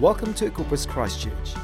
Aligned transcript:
Welcome 0.00 0.34
to 0.34 0.50
Equippers 0.50 0.86
Christchurch. 0.86 1.54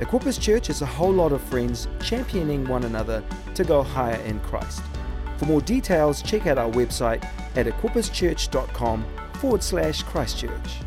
Equippers 0.00 0.38
Church 0.38 0.68
is 0.68 0.82
a 0.82 0.86
whole 0.86 1.14
lot 1.14 1.32
of 1.32 1.40
friends 1.40 1.88
championing 2.02 2.68
one 2.68 2.84
another 2.84 3.24
to 3.54 3.64
go 3.64 3.82
higher 3.82 4.20
in 4.24 4.38
Christ. 4.40 4.82
For 5.38 5.46
more 5.46 5.62
details, 5.62 6.20
check 6.20 6.46
out 6.46 6.58
our 6.58 6.70
website 6.70 7.24
at 7.56 7.64
equipperschurch.com 7.64 9.06
forward 9.36 9.62
slash 9.62 10.02
Christchurch. 10.02 10.80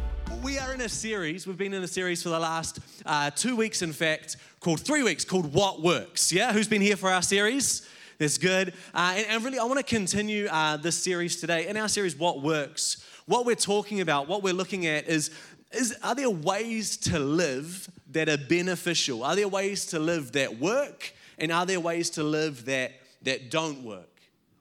We 0.44 0.60
are 0.60 0.72
in 0.76 0.82
a 0.82 0.90
series, 0.90 1.48
we've 1.48 1.58
been 1.58 1.74
in 1.74 1.82
a 1.82 1.88
series 1.88 2.22
for 2.22 2.30
the 2.30 2.38
last 2.38 2.80
uh, 3.08 3.32
two 3.32 3.56
weeks, 3.56 3.82
in 3.82 3.92
fact, 3.92 4.38
called 4.60 4.80
three 4.80 5.02
weeks, 5.02 5.26
called 5.26 5.52
What 5.52 5.82
Works. 5.82 6.32
Yeah, 6.32 6.54
who's 6.54 6.68
been 6.68 6.84
here 6.84 6.96
for 6.96 7.10
our 7.10 7.24
series? 7.24 7.90
That's 8.20 8.38
good. 8.38 8.76
Uh, 8.94 9.16
and, 9.18 9.26
and, 9.30 9.44
really, 9.44 9.58
I 9.58 9.64
want 9.64 9.80
to 9.80 9.84
continue 9.84 10.46
uh, 10.46 10.78
this 10.78 10.96
series 10.96 11.42
today. 11.42 11.68
In 11.68 11.76
our 11.76 11.90
series, 11.90 12.16
What 12.16 12.44
Works, 12.44 13.04
what 13.26 13.46
we're 13.46 13.56
talking 13.56 14.02
about, 14.02 14.28
what 14.28 14.44
we're 14.44 14.54
looking 14.54 14.86
at 14.86 15.08
is, 15.08 15.32
is 15.74 15.96
are 16.04 16.16
there 16.16 16.30
ways 16.30 16.98
to 16.98 17.20
live 17.20 17.90
that 18.12 18.30
are 18.30 18.38
beneficial? 18.38 19.24
Are 19.24 19.36
there 19.36 19.48
ways 19.48 19.86
to 19.88 20.00
live 20.00 20.32
that 20.34 20.60
work? 20.60 21.14
And 21.38 21.52
are 21.52 21.66
there 21.66 21.80
ways 21.80 22.12
to 22.12 22.24
live 22.24 22.66
that, 22.66 22.92
that 23.24 23.50
don't 23.50 23.84
work? 23.84 24.08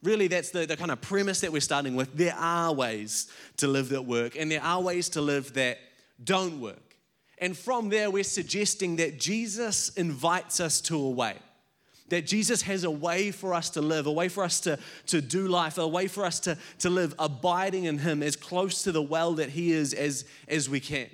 Really, 0.02 0.26
that's 0.26 0.50
the, 0.50 0.66
the 0.66 0.76
kind 0.76 0.90
of 0.90 1.00
premise 1.00 1.40
that 1.40 1.52
we're 1.52 1.60
starting 1.60 1.94
with. 1.94 2.16
There 2.16 2.34
are 2.34 2.72
ways 2.72 3.30
to 3.58 3.68
live 3.68 3.90
that 3.90 4.04
work, 4.04 4.36
and 4.36 4.50
there 4.50 4.62
are 4.62 4.80
ways 4.80 5.08
to 5.10 5.20
live 5.20 5.54
that 5.54 5.78
don't 6.22 6.60
work. 6.60 6.96
And 7.38 7.56
from 7.56 7.88
there, 7.88 8.10
we're 8.10 8.24
suggesting 8.24 8.96
that 8.96 9.18
Jesus 9.20 9.90
invites 9.90 10.60
us 10.60 10.80
to 10.82 10.96
a 10.96 11.10
way 11.10 11.36
that 12.12 12.26
Jesus 12.26 12.60
has 12.60 12.84
a 12.84 12.90
way 12.90 13.30
for 13.30 13.54
us 13.54 13.70
to 13.70 13.80
live, 13.80 14.06
a 14.06 14.12
way 14.12 14.28
for 14.28 14.44
us 14.44 14.60
to, 14.60 14.78
to 15.06 15.22
do 15.22 15.48
life, 15.48 15.78
a 15.78 15.88
way 15.88 16.08
for 16.08 16.26
us 16.26 16.40
to, 16.40 16.58
to 16.80 16.90
live 16.90 17.14
abiding 17.18 17.84
in 17.84 17.96
Him 17.96 18.22
as 18.22 18.36
close 18.36 18.82
to 18.82 18.92
the 18.92 19.00
well 19.00 19.32
that 19.36 19.48
He 19.48 19.72
is 19.72 19.94
as, 19.94 20.26
as 20.46 20.68
we 20.68 20.78
can. 20.78 21.08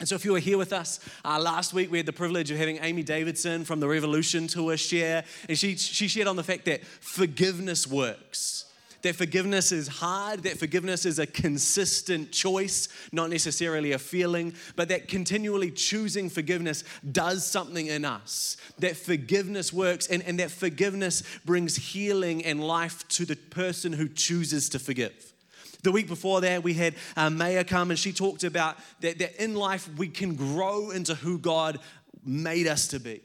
And 0.00 0.08
so, 0.08 0.14
if 0.14 0.24
you 0.24 0.32
were 0.32 0.38
here 0.38 0.56
with 0.56 0.72
us 0.72 1.00
uh, 1.22 1.38
last 1.38 1.74
week, 1.74 1.90
we 1.90 1.98
had 1.98 2.06
the 2.06 2.14
privilege 2.14 2.50
of 2.50 2.56
having 2.56 2.78
Amy 2.80 3.02
Davidson 3.02 3.66
from 3.66 3.78
the 3.78 3.88
Revolution 3.88 4.46
Tour 4.46 4.78
share, 4.78 5.22
and 5.50 5.58
she, 5.58 5.76
she 5.76 6.08
shared 6.08 6.28
on 6.28 6.36
the 6.36 6.42
fact 6.42 6.64
that 6.64 6.82
forgiveness 6.82 7.86
works 7.86 8.65
that 9.06 9.14
forgiveness 9.14 9.70
is 9.70 9.86
hard, 9.86 10.42
that 10.42 10.58
forgiveness 10.58 11.06
is 11.06 11.20
a 11.20 11.26
consistent 11.26 12.32
choice, 12.32 12.88
not 13.12 13.30
necessarily 13.30 13.92
a 13.92 13.98
feeling, 14.00 14.52
but 14.74 14.88
that 14.88 15.06
continually 15.06 15.70
choosing 15.70 16.28
forgiveness 16.28 16.82
does 17.12 17.46
something 17.46 17.86
in 17.86 18.04
us. 18.04 18.56
That 18.80 18.96
forgiveness 18.96 19.72
works 19.72 20.08
and, 20.08 20.24
and 20.24 20.40
that 20.40 20.50
forgiveness 20.50 21.22
brings 21.44 21.76
healing 21.76 22.44
and 22.44 22.66
life 22.66 23.06
to 23.10 23.24
the 23.24 23.36
person 23.36 23.92
who 23.92 24.08
chooses 24.08 24.68
to 24.70 24.80
forgive. 24.80 25.32
The 25.84 25.92
week 25.92 26.08
before 26.08 26.40
that, 26.40 26.64
we 26.64 26.74
had 26.74 26.96
uh, 27.16 27.30
Maya 27.30 27.62
come 27.62 27.90
and 27.90 27.98
she 27.98 28.12
talked 28.12 28.42
about 28.42 28.76
that, 29.02 29.20
that 29.20 29.40
in 29.40 29.54
life 29.54 29.88
we 29.96 30.08
can 30.08 30.34
grow 30.34 30.90
into 30.90 31.14
who 31.14 31.38
God 31.38 31.78
made 32.24 32.66
us 32.66 32.88
to 32.88 32.98
be. 32.98 33.20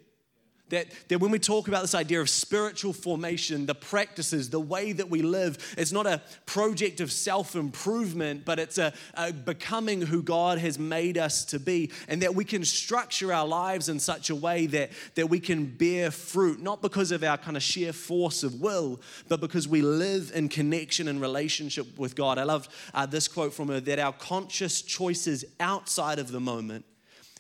That, 0.72 0.88
that 1.10 1.20
when 1.20 1.32
we 1.32 1.40
talk 1.40 1.68
about 1.68 1.82
this 1.82 1.94
idea 1.94 2.22
of 2.22 2.30
spiritual 2.30 2.94
formation, 2.94 3.66
the 3.66 3.76
practices, 3.76 4.50
the 4.50 4.60
way 4.60 4.94
that 4.94 5.10
we 5.10 5.22
live, 5.22 5.76
it's 5.78 5.92
not 5.92 6.08
a 6.08 6.22
project 6.46 7.02
of 7.02 7.12
self 7.12 7.56
improvement, 7.56 8.46
but 8.46 8.58
it's 8.58 8.78
a, 8.78 8.94
a, 9.16 9.34
becoming 9.34 10.02
who 10.02 10.24
God 10.24 10.58
has 10.60 10.80
made 10.80 11.18
us 11.18 11.46
to 11.46 11.60
be. 11.60 11.92
And 12.08 12.22
that 12.22 12.36
we 12.36 12.46
can 12.46 12.64
structure 12.64 13.34
our 13.34 13.46
lives 13.46 13.90
in 13.90 14.00
such 14.00 14.30
a 14.30 14.36
way 14.36 14.66
that, 14.68 14.92
that 15.16 15.28
we 15.28 15.42
can 15.42 15.66
bear 15.66 16.10
fruit, 16.10 16.62
not 16.62 16.82
because 16.82 17.12
of 17.12 17.22
our 17.24 17.38
kind 17.38 17.58
of 17.58 17.64
sheer 17.64 17.92
force 17.92 18.44
of 18.44 18.62
will, 18.62 19.02
but 19.28 19.42
because 19.42 19.68
we 19.68 19.82
live 19.82 20.32
in 20.34 20.48
connection 20.48 21.10
and 21.10 21.20
relationship 21.20 22.00
with 22.00 22.16
God. 22.16 22.38
I 22.38 22.44
love 22.44 22.70
uh, 22.94 23.06
this 23.06 23.28
quote 23.28 23.54
from 23.54 23.68
her 23.68 23.82
that 23.82 24.00
our 24.00 24.14
conscious 24.14 24.82
choices 24.82 25.44
outside 25.60 26.18
of 26.18 26.32
the 26.32 26.40
moment 26.40 26.86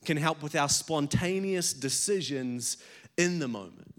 can 0.04 0.18
help 0.18 0.42
with 0.42 0.56
our 0.56 0.70
spontaneous 0.70 1.74
decisions 1.74 2.78
in 3.18 3.40
the 3.40 3.48
moment. 3.48 3.92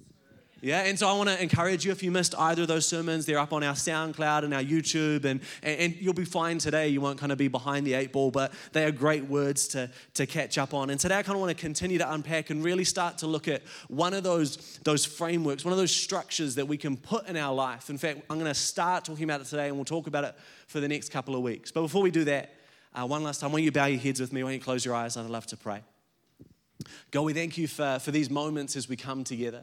Yeah, 0.64 0.82
and 0.82 0.96
so 0.96 1.08
I 1.08 1.12
want 1.14 1.28
to 1.28 1.42
encourage 1.42 1.84
you 1.84 1.90
if 1.90 2.04
you 2.04 2.12
missed 2.12 2.36
either 2.38 2.62
of 2.62 2.68
those 2.68 2.86
sermons, 2.86 3.26
they're 3.26 3.40
up 3.40 3.52
on 3.52 3.64
our 3.64 3.74
SoundCloud 3.74 4.44
and 4.44 4.54
our 4.54 4.62
YouTube, 4.62 5.24
and, 5.24 5.40
and, 5.60 5.80
and, 5.80 5.96
you'll 5.96 6.14
be 6.14 6.24
fine 6.24 6.58
today. 6.58 6.86
You 6.86 7.00
won't 7.00 7.18
kind 7.18 7.32
of 7.32 7.38
be 7.38 7.48
behind 7.48 7.84
the 7.84 7.94
eight 7.94 8.12
ball, 8.12 8.30
but 8.30 8.52
they 8.70 8.84
are 8.84 8.92
great 8.92 9.24
words 9.24 9.66
to, 9.68 9.90
to 10.14 10.24
catch 10.24 10.58
up 10.58 10.72
on. 10.72 10.90
And 10.90 11.00
today 11.00 11.18
I 11.18 11.24
kind 11.24 11.34
of 11.34 11.40
want 11.40 11.50
to 11.50 11.60
continue 11.60 11.98
to 11.98 12.12
unpack 12.12 12.50
and 12.50 12.62
really 12.62 12.84
start 12.84 13.18
to 13.18 13.26
look 13.26 13.48
at 13.48 13.62
one 13.88 14.14
of 14.14 14.22
those, 14.22 14.78
those 14.84 15.04
frameworks, 15.04 15.64
one 15.64 15.72
of 15.72 15.78
those 15.78 15.90
structures 15.90 16.54
that 16.54 16.68
we 16.68 16.76
can 16.76 16.96
put 16.96 17.26
in 17.26 17.36
our 17.36 17.52
life. 17.52 17.90
In 17.90 17.98
fact, 17.98 18.20
I'm 18.30 18.38
going 18.38 18.48
to 18.48 18.54
start 18.54 19.04
talking 19.04 19.24
about 19.24 19.40
it 19.40 19.48
today, 19.48 19.66
and 19.66 19.74
we'll 19.74 19.84
talk 19.84 20.06
about 20.06 20.22
it 20.22 20.36
for 20.68 20.78
the 20.78 20.86
next 20.86 21.08
couple 21.08 21.34
of 21.34 21.42
weeks. 21.42 21.72
But 21.72 21.82
before 21.82 22.02
we 22.02 22.12
do 22.12 22.22
that, 22.26 22.54
uh, 22.94 23.04
one 23.04 23.24
last 23.24 23.40
time, 23.40 23.50
why 23.50 23.58
don't 23.58 23.64
you 23.64 23.72
bow 23.72 23.86
your 23.86 23.98
heads 23.98 24.20
with 24.20 24.32
me? 24.32 24.44
Why 24.44 24.50
don't 24.50 24.60
you 24.60 24.64
close 24.64 24.84
your 24.84 24.94
eyes? 24.94 25.16
I'd 25.16 25.26
love 25.26 25.46
to 25.46 25.56
pray. 25.56 25.82
God, 27.10 27.22
we 27.22 27.32
thank 27.32 27.58
you 27.58 27.68
for, 27.68 27.98
for 28.00 28.10
these 28.10 28.30
moments 28.30 28.76
as 28.76 28.88
we 28.88 28.96
come 28.96 29.24
together. 29.24 29.62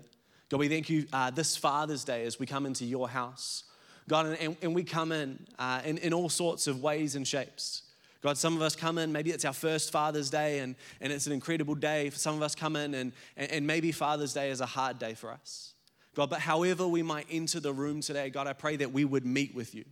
God, 0.50 0.59
we 0.59 0.69
thank 0.69 0.90
you 0.90 1.06
uh, 1.13 1.30
this 1.30 1.56
Father's 1.56 2.03
Day 2.03 2.25
as 2.25 2.40
we 2.40 2.46
come 2.46 2.66
into 2.66 2.85
your 2.85 3.07
house. 3.07 3.63
God, 4.07 4.38
and, 4.40 4.57
and 4.62 4.74
we 4.74 4.84
come 4.84 5.12
in, 5.12 5.46
uh, 5.59 5.81
in 5.85 6.00
in 6.00 6.13
all 6.13 6.30
sorts 6.30 6.66
of 6.66 6.81
ways 6.81 7.16
and 7.16 7.28
shapes. 7.28 7.84
God, 8.22 8.38
some 8.38 8.56
of 8.56 8.62
us 8.62 8.75
come 8.75 8.97
in, 8.97 9.12
maybe 9.12 9.31
it's 9.31 9.46
our 9.46 9.53
first 9.53 9.91
Father's 9.91 10.30
Day 10.30 10.59
and, 10.59 10.75
and 11.00 11.13
it's 11.13 11.25
an 11.25 11.31
incredible 11.31 11.75
day. 11.75 12.09
For 12.09 12.18
some 12.18 12.35
of 12.35 12.41
us 12.41 12.53
come 12.53 12.75
in 12.75 12.94
and, 12.94 13.13
and, 13.38 13.51
and 13.51 13.68
maybe 13.68 13.91
Father's 13.94 14.34
Day 14.34 14.50
is 14.50 14.59
a 14.59 14.66
hard 14.66 15.00
day 15.00 15.13
for 15.13 15.31
us. 15.31 15.74
God, 16.16 16.30
but 16.30 16.41
however 16.41 16.86
we 16.86 17.01
might 17.01 17.28
enter 17.31 17.62
the 17.62 17.72
room 17.72 18.01
today, 18.01 18.30
God, 18.30 18.46
I 18.46 18.53
pray 18.53 18.75
that 18.78 18.91
we 18.91 19.06
would 19.06 19.25
meet 19.25 19.56
with 19.56 19.74
you. 19.74 19.86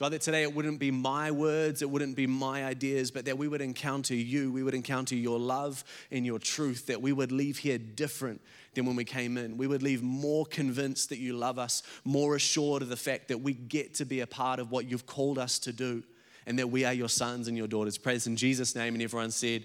God, 0.00 0.12
that 0.12 0.22
today 0.22 0.44
it 0.44 0.54
wouldn't 0.54 0.78
be 0.78 0.90
my 0.90 1.30
words, 1.30 1.82
it 1.82 1.90
wouldn't 1.90 2.16
be 2.16 2.26
my 2.26 2.64
ideas, 2.64 3.10
but 3.10 3.26
that 3.26 3.36
we 3.36 3.48
would 3.48 3.60
encounter 3.60 4.14
you. 4.14 4.50
We 4.50 4.62
would 4.62 4.72
encounter 4.72 5.14
your 5.14 5.38
love 5.38 5.84
and 6.10 6.24
your 6.24 6.38
truth, 6.38 6.86
that 6.86 7.02
we 7.02 7.12
would 7.12 7.30
leave 7.30 7.58
here 7.58 7.76
different 7.76 8.40
than 8.72 8.86
when 8.86 8.96
we 8.96 9.04
came 9.04 9.36
in. 9.36 9.58
We 9.58 9.66
would 9.66 9.82
leave 9.82 10.02
more 10.02 10.46
convinced 10.46 11.10
that 11.10 11.18
you 11.18 11.34
love 11.34 11.58
us, 11.58 11.82
more 12.02 12.34
assured 12.34 12.80
of 12.80 12.88
the 12.88 12.96
fact 12.96 13.28
that 13.28 13.42
we 13.42 13.52
get 13.52 13.92
to 13.96 14.06
be 14.06 14.20
a 14.20 14.26
part 14.26 14.58
of 14.58 14.70
what 14.70 14.86
you've 14.86 15.04
called 15.04 15.38
us 15.38 15.58
to 15.58 15.72
do, 15.72 16.02
and 16.46 16.58
that 16.58 16.70
we 16.70 16.86
are 16.86 16.94
your 16.94 17.10
sons 17.10 17.46
and 17.46 17.54
your 17.54 17.66
daughters. 17.66 17.98
Praise 17.98 18.26
in 18.26 18.36
Jesus' 18.36 18.74
name. 18.74 18.94
And 18.94 19.02
everyone 19.02 19.30
said, 19.30 19.64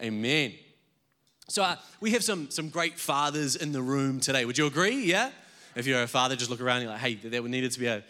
Amen. 0.00 0.54
So 1.48 1.62
uh, 1.62 1.76
we 2.00 2.12
have 2.12 2.24
some, 2.24 2.48
some 2.50 2.70
great 2.70 2.98
fathers 2.98 3.54
in 3.54 3.72
the 3.72 3.82
room 3.82 4.18
today. 4.18 4.46
Would 4.46 4.56
you 4.56 4.64
agree? 4.64 5.04
Yeah? 5.04 5.30
If 5.76 5.86
you're 5.86 6.02
a 6.02 6.06
father, 6.06 6.36
just 6.36 6.50
look 6.50 6.60
around 6.60 6.82
you're 6.82 6.90
like, 6.90 7.00
hey, 7.00 7.14
there 7.16 7.42
needed 7.42 7.72
to 7.72 7.80
be 7.80 7.86
a 7.86 8.02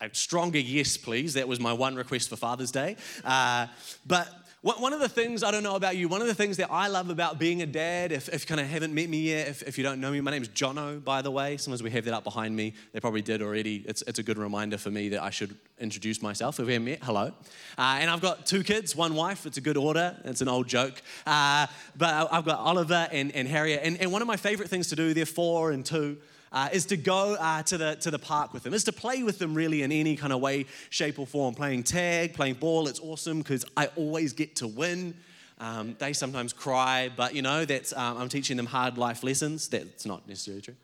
a, 0.00 0.08
stronger 0.12 0.58
yes, 0.58 0.96
please. 0.96 1.34
That 1.34 1.48
was 1.48 1.60
my 1.60 1.72
one 1.72 1.96
request 1.96 2.28
for 2.28 2.36
Father's 2.36 2.70
Day. 2.70 2.96
Uh, 3.24 3.66
but 4.06 4.28
one 4.62 4.92
of 4.92 4.98
the 4.98 5.08
things, 5.08 5.44
I 5.44 5.52
don't 5.52 5.62
know 5.62 5.76
about 5.76 5.96
you, 5.96 6.08
one 6.08 6.20
of 6.20 6.26
the 6.26 6.34
things 6.34 6.56
that 6.56 6.72
I 6.72 6.88
love 6.88 7.08
about 7.08 7.38
being 7.38 7.62
a 7.62 7.66
dad, 7.66 8.10
if, 8.10 8.28
if 8.28 8.42
you 8.42 8.46
kind 8.48 8.60
of 8.60 8.66
haven't 8.66 8.92
met 8.92 9.08
me 9.08 9.20
yet, 9.20 9.46
if, 9.46 9.62
if 9.62 9.78
you 9.78 9.84
don't 9.84 10.00
know 10.00 10.10
me, 10.10 10.20
my 10.20 10.32
name 10.32 10.42
is 10.42 10.48
Jono, 10.48 11.02
by 11.02 11.22
the 11.22 11.30
way. 11.30 11.56
Sometimes 11.56 11.84
we 11.84 11.90
have 11.90 12.04
that 12.06 12.14
up 12.14 12.24
behind 12.24 12.56
me. 12.56 12.74
They 12.92 12.98
probably 12.98 13.22
did 13.22 13.42
already. 13.42 13.84
It's, 13.86 14.02
it's 14.02 14.18
a 14.18 14.24
good 14.24 14.38
reminder 14.38 14.76
for 14.76 14.90
me 14.90 15.10
that 15.10 15.22
I 15.22 15.30
should 15.30 15.54
introduce 15.78 16.20
myself. 16.20 16.58
If 16.58 16.66
we 16.66 16.72
haven't 16.72 16.86
met, 16.86 16.98
hello. 17.02 17.32
Uh, 17.78 17.98
and 18.00 18.10
I've 18.10 18.20
got 18.20 18.44
two 18.44 18.64
kids, 18.64 18.96
one 18.96 19.14
wife. 19.14 19.46
It's 19.46 19.56
a 19.56 19.60
good 19.60 19.76
order. 19.76 20.16
It's 20.24 20.40
an 20.40 20.48
old 20.48 20.66
joke. 20.66 21.00
Uh, 21.24 21.68
but 21.96 22.28
I've 22.32 22.44
got 22.44 22.58
Oliver 22.58 23.08
and, 23.12 23.30
and 23.36 23.46
Harriet. 23.46 23.82
And, 23.84 24.00
and 24.00 24.10
one 24.10 24.20
of 24.20 24.26
my 24.26 24.36
favorite 24.36 24.68
things 24.68 24.88
to 24.88 24.96
do, 24.96 25.14
they're 25.14 25.26
four 25.26 25.70
and 25.70 25.86
two 25.86 26.16
uh, 26.52 26.68
is 26.72 26.86
to 26.86 26.96
go 26.96 27.34
uh, 27.34 27.62
to, 27.64 27.76
the, 27.76 27.96
to 27.96 28.10
the 28.10 28.18
park 28.18 28.52
with 28.52 28.62
them, 28.62 28.74
is 28.74 28.84
to 28.84 28.92
play 28.92 29.22
with 29.22 29.38
them 29.38 29.54
really 29.54 29.82
in 29.82 29.92
any 29.92 30.16
kind 30.16 30.32
of 30.32 30.40
way, 30.40 30.66
shape, 30.90 31.18
or 31.18 31.26
form. 31.26 31.54
Playing 31.54 31.82
tag, 31.82 32.34
playing 32.34 32.54
ball, 32.54 32.88
it's 32.88 33.00
awesome 33.00 33.38
because 33.38 33.64
I 33.76 33.88
always 33.96 34.32
get 34.32 34.56
to 34.56 34.66
win. 34.66 35.14
Um, 35.58 35.96
they 35.98 36.12
sometimes 36.12 36.52
cry, 36.52 37.10
but 37.16 37.34
you 37.34 37.42
know, 37.42 37.64
that's, 37.64 37.92
um, 37.94 38.18
I'm 38.18 38.28
teaching 38.28 38.56
them 38.56 38.66
hard 38.66 38.98
life 38.98 39.24
lessons. 39.24 39.68
That's 39.68 40.04
not 40.04 40.28
necessarily 40.28 40.62
true. 40.62 40.76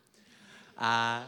Uh, 0.79 1.23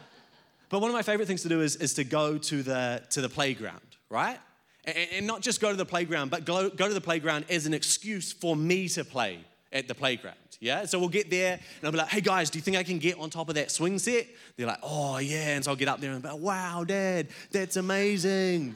but 0.71 0.81
one 0.81 0.91
of 0.91 0.94
my 0.94 1.03
favorite 1.03 1.27
things 1.27 1.43
to 1.43 1.49
do 1.49 1.61
is, 1.61 1.77
is 1.77 1.94
to 1.94 2.05
go 2.05 2.39
to 2.39 2.62
the, 2.62 3.03
to 3.11 3.21
the 3.21 3.28
playground, 3.28 3.81
right? 4.09 4.39
And, 4.84 4.97
and 5.12 5.27
not 5.27 5.43
just 5.43 5.61
go 5.61 5.71
to 5.71 5.77
the 5.77 5.84
playground, 5.87 6.31
but 6.31 6.44
go, 6.44 6.71
go 6.71 6.89
to 6.89 6.94
the 6.94 7.00
playground 7.00 7.44
as 7.50 7.67
an 7.67 7.75
excuse 7.75 8.33
for 8.33 8.56
me 8.56 8.88
to 8.88 9.05
play 9.05 9.41
at 9.73 9.88
the 9.88 9.94
playground. 9.94 10.37
Yeah, 10.61 10.85
so 10.87 10.99
we'll 10.99 11.09
get 11.09 11.31
there 11.31 11.55
and 11.55 11.85
I'll 11.85 11.93
be 11.93 11.99
like, 11.99 12.09
hey 12.09 12.21
guys, 12.21 12.51
do 12.51 12.59
you 12.59 12.62
think 12.62 12.77
I 12.77 12.83
can 12.83 12.99
get 12.99 13.19
on 13.19 13.31
top 13.31 13.49
of 13.49 13.55
that 13.56 13.71
swing 13.71 13.99
set? 13.99 14.27
They're 14.56 14.67
like, 14.67 14.81
oh 14.83 15.19
yeah. 15.19 15.55
And 15.55 15.65
so 15.65 15.71
I'll 15.71 15.77
get 15.77 15.89
up 15.89 16.01
there 16.01 16.12
and 16.12 16.23
be 16.23 16.29
like, 16.29 16.41
wow, 16.41 16.85
dad, 16.85 17.29
that's 17.51 17.77
amazing. 17.77 18.75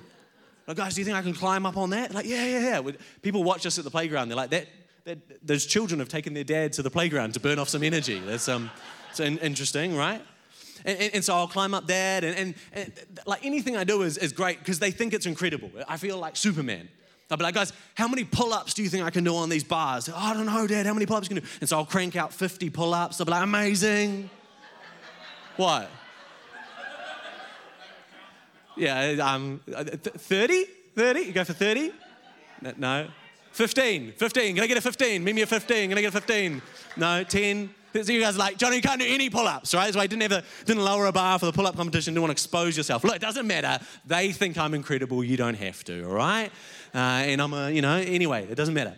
Like, 0.66 0.76
guys, 0.76 0.94
do 0.94 1.00
you 1.00 1.04
think 1.06 1.16
I 1.16 1.22
can 1.22 1.32
climb 1.32 1.64
up 1.64 1.78
on 1.78 1.90
that? 1.90 2.12
Like, 2.12 2.26
yeah, 2.26 2.44
yeah, 2.44 2.80
yeah. 2.80 2.92
People 3.22 3.42
watch 3.42 3.64
us 3.64 3.78
at 3.78 3.84
the 3.84 3.90
playground. 3.90 4.28
They're 4.28 4.36
like, 4.36 4.50
that, 4.50 4.66
that 5.04 5.46
those 5.46 5.64
children 5.64 5.98
have 6.00 6.10
taken 6.10 6.34
their 6.34 6.44
dad 6.44 6.74
to 6.74 6.82
the 6.82 6.90
playground 6.90 7.32
to 7.34 7.40
burn 7.40 7.58
off 7.58 7.70
some 7.70 7.82
energy. 7.82 8.18
That's 8.20 8.48
um, 8.48 8.70
it's 9.08 9.20
interesting, 9.20 9.96
right? 9.96 10.20
And, 10.84 10.98
and, 10.98 11.14
and, 11.14 11.24
so 11.24 11.34
I'll 11.34 11.48
climb 11.48 11.74
up 11.74 11.86
that, 11.88 12.22
and, 12.22 12.36
and, 12.36 12.54
and 12.72 12.92
like 13.26 13.44
anything 13.44 13.76
I 13.76 13.84
do 13.84 14.02
is, 14.02 14.16
is 14.16 14.32
great 14.32 14.58
because 14.58 14.78
they 14.78 14.90
think 14.90 15.12
it's 15.12 15.26
incredible. 15.26 15.70
I 15.88 15.96
feel 15.96 16.18
like 16.18 16.36
Superman. 16.36 16.88
I'll 17.30 17.36
be 17.36 17.44
like, 17.44 17.54
guys, 17.54 17.72
how 17.94 18.08
many 18.08 18.24
pull 18.24 18.54
ups 18.54 18.72
do 18.72 18.82
you 18.82 18.88
think 18.88 19.04
I 19.04 19.10
can 19.10 19.22
do 19.22 19.34
on 19.36 19.48
these 19.48 19.64
bars? 19.64 20.08
Oh, 20.08 20.14
I 20.16 20.32
don't 20.32 20.46
know, 20.46 20.66
Dad, 20.66 20.86
how 20.86 20.94
many 20.94 21.04
pull 21.04 21.16
ups 21.16 21.28
can 21.28 21.36
you 21.36 21.42
do? 21.42 21.48
And 21.60 21.68
so 21.68 21.76
I'll 21.76 21.84
crank 21.84 22.16
out 22.16 22.32
50 22.32 22.70
pull 22.70 22.94
ups. 22.94 23.20
I'll 23.20 23.26
be 23.26 23.32
like, 23.32 23.42
amazing. 23.42 24.30
what? 25.56 25.90
Yeah, 28.76 29.16
um, 29.20 29.60
30? 29.66 30.64
30? 30.94 31.20
You 31.20 31.32
go 31.32 31.44
for 31.44 31.52
30? 31.52 31.92
No? 32.76 33.08
15, 33.52 34.12
15. 34.12 34.54
Can 34.54 34.64
I 34.64 34.66
get 34.66 34.78
a 34.78 34.80
15? 34.80 35.22
Meet 35.24 35.34
me 35.34 35.42
a 35.42 35.46
15. 35.46 35.88
Can 35.88 35.98
I 35.98 36.00
get 36.00 36.08
a 36.08 36.12
15? 36.12 36.62
No, 36.96 37.24
10. 37.24 37.70
So 37.94 38.12
you 38.12 38.20
guys 38.20 38.36
are 38.36 38.38
like, 38.38 38.58
Jono, 38.58 38.74
you 38.74 38.82
can't 38.82 39.00
do 39.00 39.06
any 39.08 39.30
pull-ups, 39.30 39.74
right? 39.74 39.92
So 39.92 40.00
I 40.00 40.06
didn't 40.06 40.22
ever 40.22 40.42
didn't 40.64 40.84
lower 40.84 41.06
a 41.06 41.12
bar 41.12 41.38
for 41.38 41.46
the 41.46 41.52
pull-up 41.52 41.76
competition, 41.76 42.14
didn't 42.14 42.22
want 42.22 42.30
to 42.30 42.32
expose 42.32 42.76
yourself. 42.76 43.04
Look, 43.04 43.16
it 43.16 43.22
doesn't 43.22 43.46
matter. 43.46 43.84
They 44.06 44.32
think 44.32 44.58
I'm 44.58 44.74
incredible, 44.74 45.24
you 45.24 45.36
don't 45.36 45.56
have 45.56 45.82
to, 45.84 46.04
all 46.04 46.14
right? 46.14 46.50
Uh, 46.94 46.98
and 46.98 47.40
I'm 47.40 47.52
a, 47.52 47.70
you 47.70 47.82
know, 47.82 47.96
anyway, 47.96 48.46
it 48.50 48.54
doesn't 48.54 48.74
matter. 48.74 48.94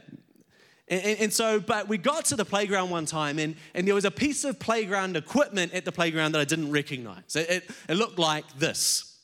And, 0.89 1.03
and, 1.03 1.21
and, 1.21 1.33
so, 1.33 1.61
but 1.61 1.89
we 1.89 1.99
got 1.99 2.25
to 2.27 2.37
the 2.37 2.45
playground 2.45 2.91
one 2.91 3.07
time, 3.07 3.39
and, 3.39 3.55
and 3.75 3.87
there 3.87 3.95
was 3.95 4.05
a 4.05 4.11
piece 4.11 4.45
of 4.45 4.59
playground 4.59 5.17
equipment 5.17 5.73
at 5.73 5.85
the 5.85 5.93
playground 5.93 6.33
that 6.33 6.41
I 6.41 6.45
didn't 6.45 6.73
recognize. 6.73 7.37
It, 7.37 7.49
it, 7.49 7.71
it 7.89 7.95
looked 7.95 8.19
like 8.19 8.45
this. 8.59 9.19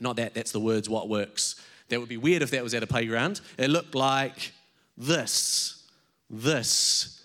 Not 0.00 0.16
that, 0.16 0.34
that's 0.34 0.50
the 0.50 0.60
words, 0.60 0.90
what 0.90 1.08
works. 1.08 1.62
That 1.88 2.00
would 2.00 2.08
be 2.08 2.16
weird 2.16 2.42
if 2.42 2.50
that 2.50 2.62
was 2.62 2.74
at 2.74 2.82
a 2.82 2.86
playground. 2.86 3.40
It 3.56 3.70
looked 3.70 3.94
like 3.94 4.52
this, 4.98 5.84
this. 6.28 7.15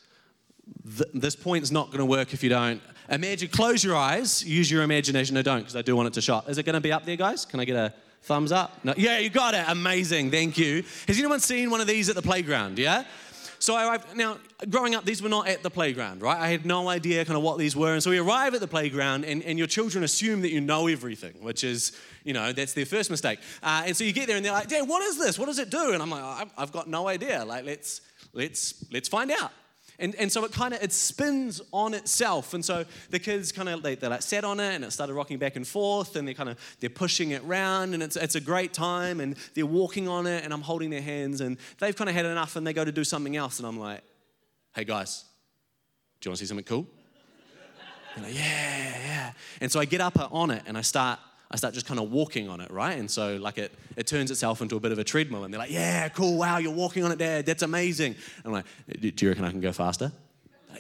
Th- 0.98 1.10
this 1.14 1.36
point's 1.36 1.72
not 1.72 1.88
going 1.88 2.00
to 2.00 2.06
work 2.06 2.34
if 2.34 2.44
you 2.44 2.50
don't. 2.50 2.82
Imagine, 3.10 3.50
close 3.50 3.84
your 3.84 3.96
eyes, 3.96 4.44
use 4.46 4.72
your 4.72 4.84
imagination. 4.84 5.36
No, 5.36 5.42
don't, 5.42 5.60
because 5.60 5.76
I 5.76 5.82
do 5.82 5.96
want 5.96 6.08
it 6.08 6.14
to 6.14 6.22
shot. 6.22 6.50
Is 6.50 6.58
it 6.58 6.64
going 6.64 6.76
to 6.76 6.82
be 6.82 6.92
up 6.92 7.06
there, 7.06 7.18
guys? 7.18 7.46
Can 7.46 7.60
I 7.60 7.66
get 7.66 7.76
a 7.76 7.94
thumbs 8.24 8.52
up? 8.52 8.84
No. 8.86 8.94
Yeah, 8.96 9.18
you 9.20 9.30
got 9.30 9.54
it. 9.54 9.66
Amazing. 9.68 10.32
Thank 10.32 10.58
you. 10.58 10.84
Has 11.08 11.18
anyone 11.20 11.40
seen 11.40 11.70
one 11.70 11.82
of 11.82 11.88
these 11.88 12.08
at 12.10 12.16
the 12.16 12.22
playground? 12.22 12.80
Yeah? 12.80 13.04
So 13.60 13.76
I 13.76 13.86
arrived, 13.86 14.16
now, 14.16 14.38
growing 14.70 14.96
up, 14.96 15.06
these 15.06 15.22
were 15.22 15.30
not 15.30 15.48
at 15.48 15.62
the 15.62 15.70
playground, 15.70 16.24
right? 16.24 16.40
I 16.40 16.48
had 16.48 16.66
no 16.66 16.90
idea 16.90 17.24
kind 17.26 17.38
of 17.38 17.44
what 17.44 17.60
these 17.60 17.76
were. 17.76 17.94
And 17.94 18.02
so 18.02 18.10
we 18.10 18.18
arrive 18.18 18.56
at 18.56 18.60
the 18.60 18.68
playground, 18.68 19.24
and, 19.24 19.44
and 19.44 19.58
your 19.60 19.68
children 19.68 20.04
assume 20.04 20.42
that 20.42 20.50
you 20.50 20.62
know 20.62 20.88
everything, 20.88 21.44
which 21.44 21.64
is, 21.64 21.92
you 22.24 22.34
know, 22.34 22.54
that's 22.54 22.74
their 22.74 22.88
first 22.88 23.12
mistake. 23.12 23.40
Uh, 23.62 23.84
and 23.86 23.96
so 23.96 24.04
you 24.04 24.14
get 24.14 24.26
there, 24.26 24.36
and 24.36 24.44
they're 24.44 24.52
like, 24.52 24.68
Dad, 24.68 24.88
what 24.88 25.04
is 25.04 25.20
this? 25.20 25.38
What 25.38 25.46
does 25.46 25.60
it 25.60 25.70
do? 25.70 25.94
And 25.94 26.02
I'm 26.02 26.10
like, 26.10 26.48
I've 26.58 26.72
got 26.72 26.88
no 26.88 27.08
idea. 27.08 27.46
Like, 27.46 27.66
let's, 27.66 28.02
let's, 28.34 28.84
let's 28.92 29.10
find 29.10 29.30
out. 29.30 29.52
And, 30.02 30.16
and 30.16 30.32
so 30.32 30.44
it 30.44 30.52
kind 30.52 30.74
of 30.74 30.82
it 30.82 30.92
spins 30.92 31.62
on 31.72 31.94
itself. 31.94 32.54
And 32.54 32.66
so 32.66 32.86
the 33.10 33.20
kids 33.20 33.52
kind 33.52 33.70
of 33.70 33.84
they, 33.84 33.96
they 33.96 34.08
like 34.08 34.22
sat 34.22 34.44
on 34.44 34.60
it 34.60 34.74
and 34.74 34.84
it 34.84 34.92
started 34.92 35.14
rocking 35.14 35.38
back 35.38 35.56
and 35.56 35.66
forth 35.66 36.16
and 36.16 36.28
they're 36.28 36.36
kind 36.36 36.50
of 36.50 36.58
they're 36.80 36.90
pushing 36.90 37.32
it 37.32 37.44
around 37.44 37.94
and 37.94 38.02
it's, 38.02 38.16
it's 38.16 38.36
a 38.36 38.42
great 38.42 38.74
time 38.74 39.20
and 39.20 39.36
they're 39.54 39.66
walking 39.66 40.08
on 40.08 40.28
it 40.28 40.44
and 40.44 40.54
i'm 40.54 40.62
holding 40.62 40.90
their 40.90 41.02
hands 41.02 41.42
and 41.42 41.58
they've 41.80 41.96
kind 41.96 42.10
of 42.10 42.16
had 42.16 42.26
enough 42.26 42.56
and 42.56 42.66
they 42.66 42.74
go 42.74 42.84
to 42.84 42.92
do 42.92 43.04
something 43.04 43.36
else 43.36 43.60
and 43.60 43.68
i'm 43.68 43.80
like 43.80 44.02
hey 44.74 44.84
guys 44.84 45.26
do 46.20 46.28
you 46.28 46.32
want 46.32 46.38
to 46.38 46.46
see 46.46 46.48
something 46.48 46.66
cool? 46.66 46.88
Like 48.18 48.36
yeah 48.36 48.98
yeah. 49.06 49.32
And 49.60 49.72
so 49.72 49.80
i 49.80 49.86
get 49.86 50.02
up 50.02 50.18
on 50.32 50.52
it 50.52 50.64
and 50.68 50.78
i 50.78 50.82
start 50.82 51.20
I 51.52 51.58
start 51.58 51.74
just 51.74 51.86
kind 51.86 52.00
of 52.00 52.12
walking 52.12 52.48
on 52.48 52.62
it, 52.62 52.72
right? 52.72 52.98
And 52.98 53.12
so 53.12 53.36
like 53.36 53.58
it, 53.58 53.74
it 53.98 54.08
turns 54.08 54.32
itself 54.32 54.62
into 54.62 54.78
a 54.78 54.80
bit 54.80 54.94
of 54.94 55.00
a 55.00 55.04
treadmill. 55.04 55.44
And 55.44 55.54
they're 55.54 55.60
like, 55.60 55.72
yeah, 55.72 56.08
cool, 56.10 56.38
wow, 56.38 56.58
you're 56.58 56.72
walking 56.72 57.04
on 57.04 57.12
it, 57.12 57.18
Dad. 57.20 57.46
That's 57.46 57.62
amazing. 57.62 58.16
And 58.38 58.46
I'm 58.46 58.52
like, 58.54 58.66
do 59.00 59.26
you 59.26 59.30
reckon 59.30 59.44
I 59.44 59.52
can 59.52 59.60
go 59.60 59.74
faster? 59.74 60.12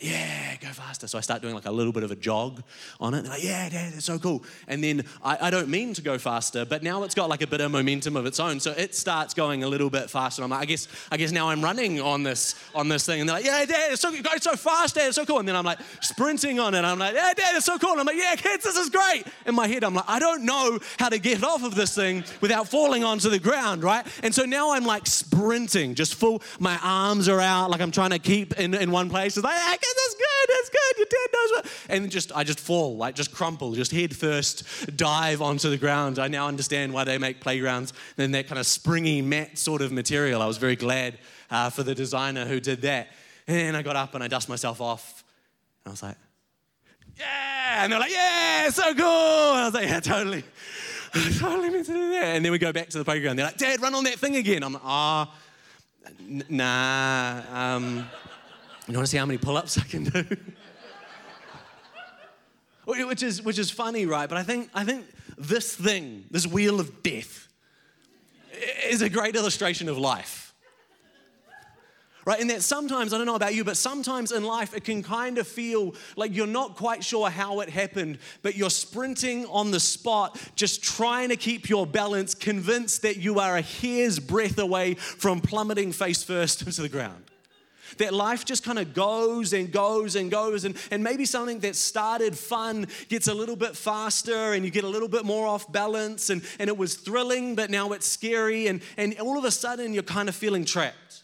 Yeah, 0.01 0.55
go 0.57 0.67
faster. 0.69 1.07
So 1.07 1.17
I 1.17 1.21
start 1.21 1.41
doing 1.41 1.53
like 1.53 1.65
a 1.65 1.71
little 1.71 1.93
bit 1.93 2.03
of 2.03 2.11
a 2.11 2.15
jog 2.15 2.63
on 2.99 3.13
it. 3.13 3.23
They're 3.23 3.31
like, 3.31 3.43
yeah, 3.43 3.69
Dad, 3.69 3.93
it's 3.95 4.05
so 4.05 4.17
cool. 4.17 4.43
And 4.67 4.83
then 4.83 5.03
I, 5.23 5.47
I, 5.47 5.49
don't 5.49 5.69
mean 5.69 5.93
to 5.93 6.01
go 6.01 6.17
faster, 6.17 6.65
but 6.65 6.83
now 6.83 7.03
it's 7.03 7.15
got 7.15 7.29
like 7.29 7.41
a 7.41 7.47
bit 7.47 7.61
of 7.61 7.71
momentum 7.71 8.15
of 8.15 8.25
its 8.25 8.39
own. 8.39 8.59
So 8.59 8.71
it 8.71 8.95
starts 8.95 9.33
going 9.33 9.63
a 9.63 9.67
little 9.67 9.89
bit 9.89 10.09
faster. 10.09 10.43
I'm 10.43 10.49
like, 10.49 10.61
I 10.61 10.65
guess, 10.65 10.87
I 11.11 11.17
guess 11.17 11.31
now 11.31 11.49
I'm 11.49 11.61
running 11.61 11.99
on 11.99 12.23
this 12.23 12.55
on 12.73 12.87
this 12.87 13.05
thing. 13.05 13.21
And 13.21 13.29
they're 13.29 13.37
like, 13.37 13.45
yeah, 13.45 13.65
Dad, 13.65 13.91
it's 13.91 14.01
so 14.01 14.11
going 14.11 14.39
so 14.39 14.55
fast, 14.55 14.95
Dad, 14.95 15.07
it's 15.07 15.15
so 15.15 15.25
cool. 15.25 15.39
And 15.39 15.47
then 15.47 15.55
I'm 15.55 15.65
like 15.65 15.79
sprinting 16.01 16.59
on 16.59 16.73
it. 16.73 16.83
I'm 16.83 16.99
like, 16.99 17.15
yeah, 17.15 17.33
Dad, 17.33 17.55
it's 17.55 17.65
so 17.65 17.77
cool. 17.77 17.91
And 17.91 17.99
I'm 17.99 18.05
like, 18.05 18.17
yeah, 18.17 18.35
kids, 18.35 18.63
this 18.63 18.77
is 18.77 18.89
great. 18.89 19.23
In 19.45 19.55
my 19.55 19.67
head, 19.67 19.83
I'm 19.83 19.93
like, 19.93 20.05
I 20.07 20.19
don't 20.19 20.45
know 20.45 20.79
how 20.97 21.09
to 21.09 21.19
get 21.19 21.43
off 21.43 21.63
of 21.63 21.75
this 21.75 21.95
thing 21.95 22.23
without 22.39 22.67
falling 22.67 23.03
onto 23.03 23.29
the 23.29 23.39
ground, 23.39 23.83
right? 23.83 24.05
And 24.23 24.33
so 24.33 24.45
now 24.45 24.73
I'm 24.73 24.85
like 24.85 25.07
sprinting, 25.07 25.95
just 25.95 26.15
full, 26.15 26.41
my 26.59 26.79
arms 26.83 27.27
are 27.27 27.41
out, 27.41 27.71
like 27.71 27.81
I'm 27.81 27.91
trying 27.91 28.11
to 28.11 28.19
keep 28.19 28.59
in, 28.59 28.73
in 28.73 28.91
one 28.91 29.09
place. 29.09 29.37
It's 29.37 29.43
like, 29.43 29.80
This 29.81 30.13
good 30.13 30.31
that's 30.47 30.69
good. 30.69 30.97
Your 30.97 31.05
dad 31.05 31.27
knows 31.33 31.51
what. 31.51 31.71
And 31.89 32.11
just, 32.11 32.31
I 32.35 32.43
just 32.43 32.59
fall, 32.59 32.97
like 32.97 33.15
just 33.15 33.33
crumple, 33.33 33.73
just 33.73 33.91
head 33.91 34.15
first, 34.15 34.95
dive 34.95 35.41
onto 35.41 35.69
the 35.69 35.77
ground. 35.77 36.19
I 36.19 36.27
now 36.27 36.47
understand 36.47 36.93
why 36.93 37.03
they 37.03 37.17
make 37.17 37.39
playgrounds 37.41 37.93
in 38.17 38.31
that 38.31 38.47
kind 38.47 38.59
of 38.59 38.65
springy 38.65 39.21
mat 39.21 39.57
sort 39.57 39.81
of 39.81 39.91
material. 39.91 40.41
I 40.41 40.47
was 40.47 40.57
very 40.57 40.75
glad 40.75 41.17
uh, 41.49 41.69
for 41.69 41.83
the 41.83 41.95
designer 41.95 42.45
who 42.45 42.59
did 42.59 42.81
that. 42.83 43.09
And 43.47 43.75
I 43.75 43.81
got 43.81 43.95
up 43.95 44.15
and 44.15 44.23
I 44.23 44.27
dust 44.27 44.49
myself 44.49 44.81
off. 44.81 45.23
And 45.83 45.91
I 45.91 45.91
was 45.91 46.03
like, 46.03 46.17
yeah. 47.17 47.83
And 47.83 47.91
they're 47.91 47.99
like, 47.99 48.11
yeah, 48.11 48.69
so 48.69 48.93
cool. 48.93 49.53
And 49.53 49.59
I 49.59 49.65
was 49.65 49.73
like, 49.73 49.87
yeah, 49.87 49.99
totally. 49.99 50.43
I 51.13 51.31
totally 51.39 51.69
meant 51.69 51.85
to 51.87 51.93
do 51.93 52.09
that. 52.11 52.35
And 52.35 52.45
then 52.45 52.51
we 52.51 52.57
go 52.57 52.71
back 52.71 52.89
to 52.89 52.97
the 52.97 53.05
playground. 53.05 53.35
They're 53.35 53.45
like, 53.45 53.57
Dad, 53.57 53.81
run 53.81 53.95
on 53.95 54.03
that 54.05 54.19
thing 54.19 54.37
again. 54.37 54.63
I'm 54.63 54.73
like, 54.73 54.81
ah, 54.85 55.33
oh, 56.05 56.07
n- 56.19 56.45
nah. 56.49 57.41
Um, 57.51 58.07
you 58.93 58.99
want 58.99 59.07
to 59.07 59.11
see 59.11 59.17
how 59.17 59.25
many 59.25 59.37
pull 59.37 59.57
ups 59.57 59.77
I 59.77 59.83
can 59.83 60.05
do? 60.05 60.25
which, 62.85 63.23
is, 63.23 63.41
which 63.41 63.59
is 63.59 63.71
funny, 63.71 64.05
right? 64.05 64.27
But 64.27 64.37
I 64.37 64.43
think, 64.43 64.69
I 64.73 64.83
think 64.83 65.05
this 65.37 65.75
thing, 65.75 66.25
this 66.31 66.47
wheel 66.47 66.79
of 66.79 67.03
death, 67.03 67.47
is 68.85 69.01
a 69.01 69.09
great 69.09 69.35
illustration 69.35 69.89
of 69.89 69.97
life. 69.97 70.53
Right? 72.23 72.39
And 72.39 72.51
that 72.51 72.61
sometimes, 72.61 73.13
I 73.13 73.17
don't 73.17 73.25
know 73.25 73.35
about 73.35 73.55
you, 73.55 73.63
but 73.63 73.77
sometimes 73.77 74.31
in 74.31 74.43
life 74.43 74.75
it 74.75 74.83
can 74.83 75.01
kind 75.01 75.39
of 75.39 75.47
feel 75.47 75.95
like 76.15 76.35
you're 76.35 76.45
not 76.45 76.75
quite 76.75 77.03
sure 77.03 77.31
how 77.31 77.61
it 77.61 77.69
happened, 77.69 78.19
but 78.43 78.55
you're 78.55 78.69
sprinting 78.69 79.47
on 79.47 79.71
the 79.71 79.79
spot, 79.79 80.39
just 80.55 80.83
trying 80.83 81.29
to 81.29 81.35
keep 81.35 81.67
your 81.67 81.87
balance, 81.87 82.35
convinced 82.35 83.01
that 83.01 83.17
you 83.17 83.39
are 83.39 83.57
a 83.57 83.61
hair's 83.61 84.19
breadth 84.19 84.59
away 84.59 84.93
from 84.93 85.41
plummeting 85.41 85.91
face 85.91 86.23
first 86.23 86.61
into 86.67 86.83
the 86.83 86.89
ground. 86.89 87.30
That 87.97 88.13
life 88.13 88.45
just 88.45 88.63
kind 88.63 88.79
of 88.79 88.93
goes 88.93 89.53
and 89.53 89.71
goes 89.71 90.15
and 90.15 90.31
goes, 90.31 90.65
and, 90.65 90.75
and 90.91 91.03
maybe 91.03 91.25
something 91.25 91.59
that 91.59 91.75
started 91.75 92.37
fun 92.37 92.87
gets 93.09 93.27
a 93.27 93.33
little 93.33 93.55
bit 93.55 93.75
faster 93.75 94.53
and 94.53 94.65
you 94.65 94.71
get 94.71 94.83
a 94.83 94.89
little 94.89 95.07
bit 95.07 95.25
more 95.25 95.47
off 95.47 95.71
balance, 95.71 96.29
and, 96.29 96.41
and 96.59 96.67
it 96.69 96.77
was 96.77 96.95
thrilling, 96.95 97.55
but 97.55 97.69
now 97.69 97.91
it's 97.91 98.07
scary, 98.07 98.67
and, 98.67 98.81
and 98.97 99.17
all 99.19 99.37
of 99.37 99.45
a 99.45 99.51
sudden 99.51 99.93
you're 99.93 100.03
kind 100.03 100.29
of 100.29 100.35
feeling 100.35 100.65
trapped. 100.65 101.20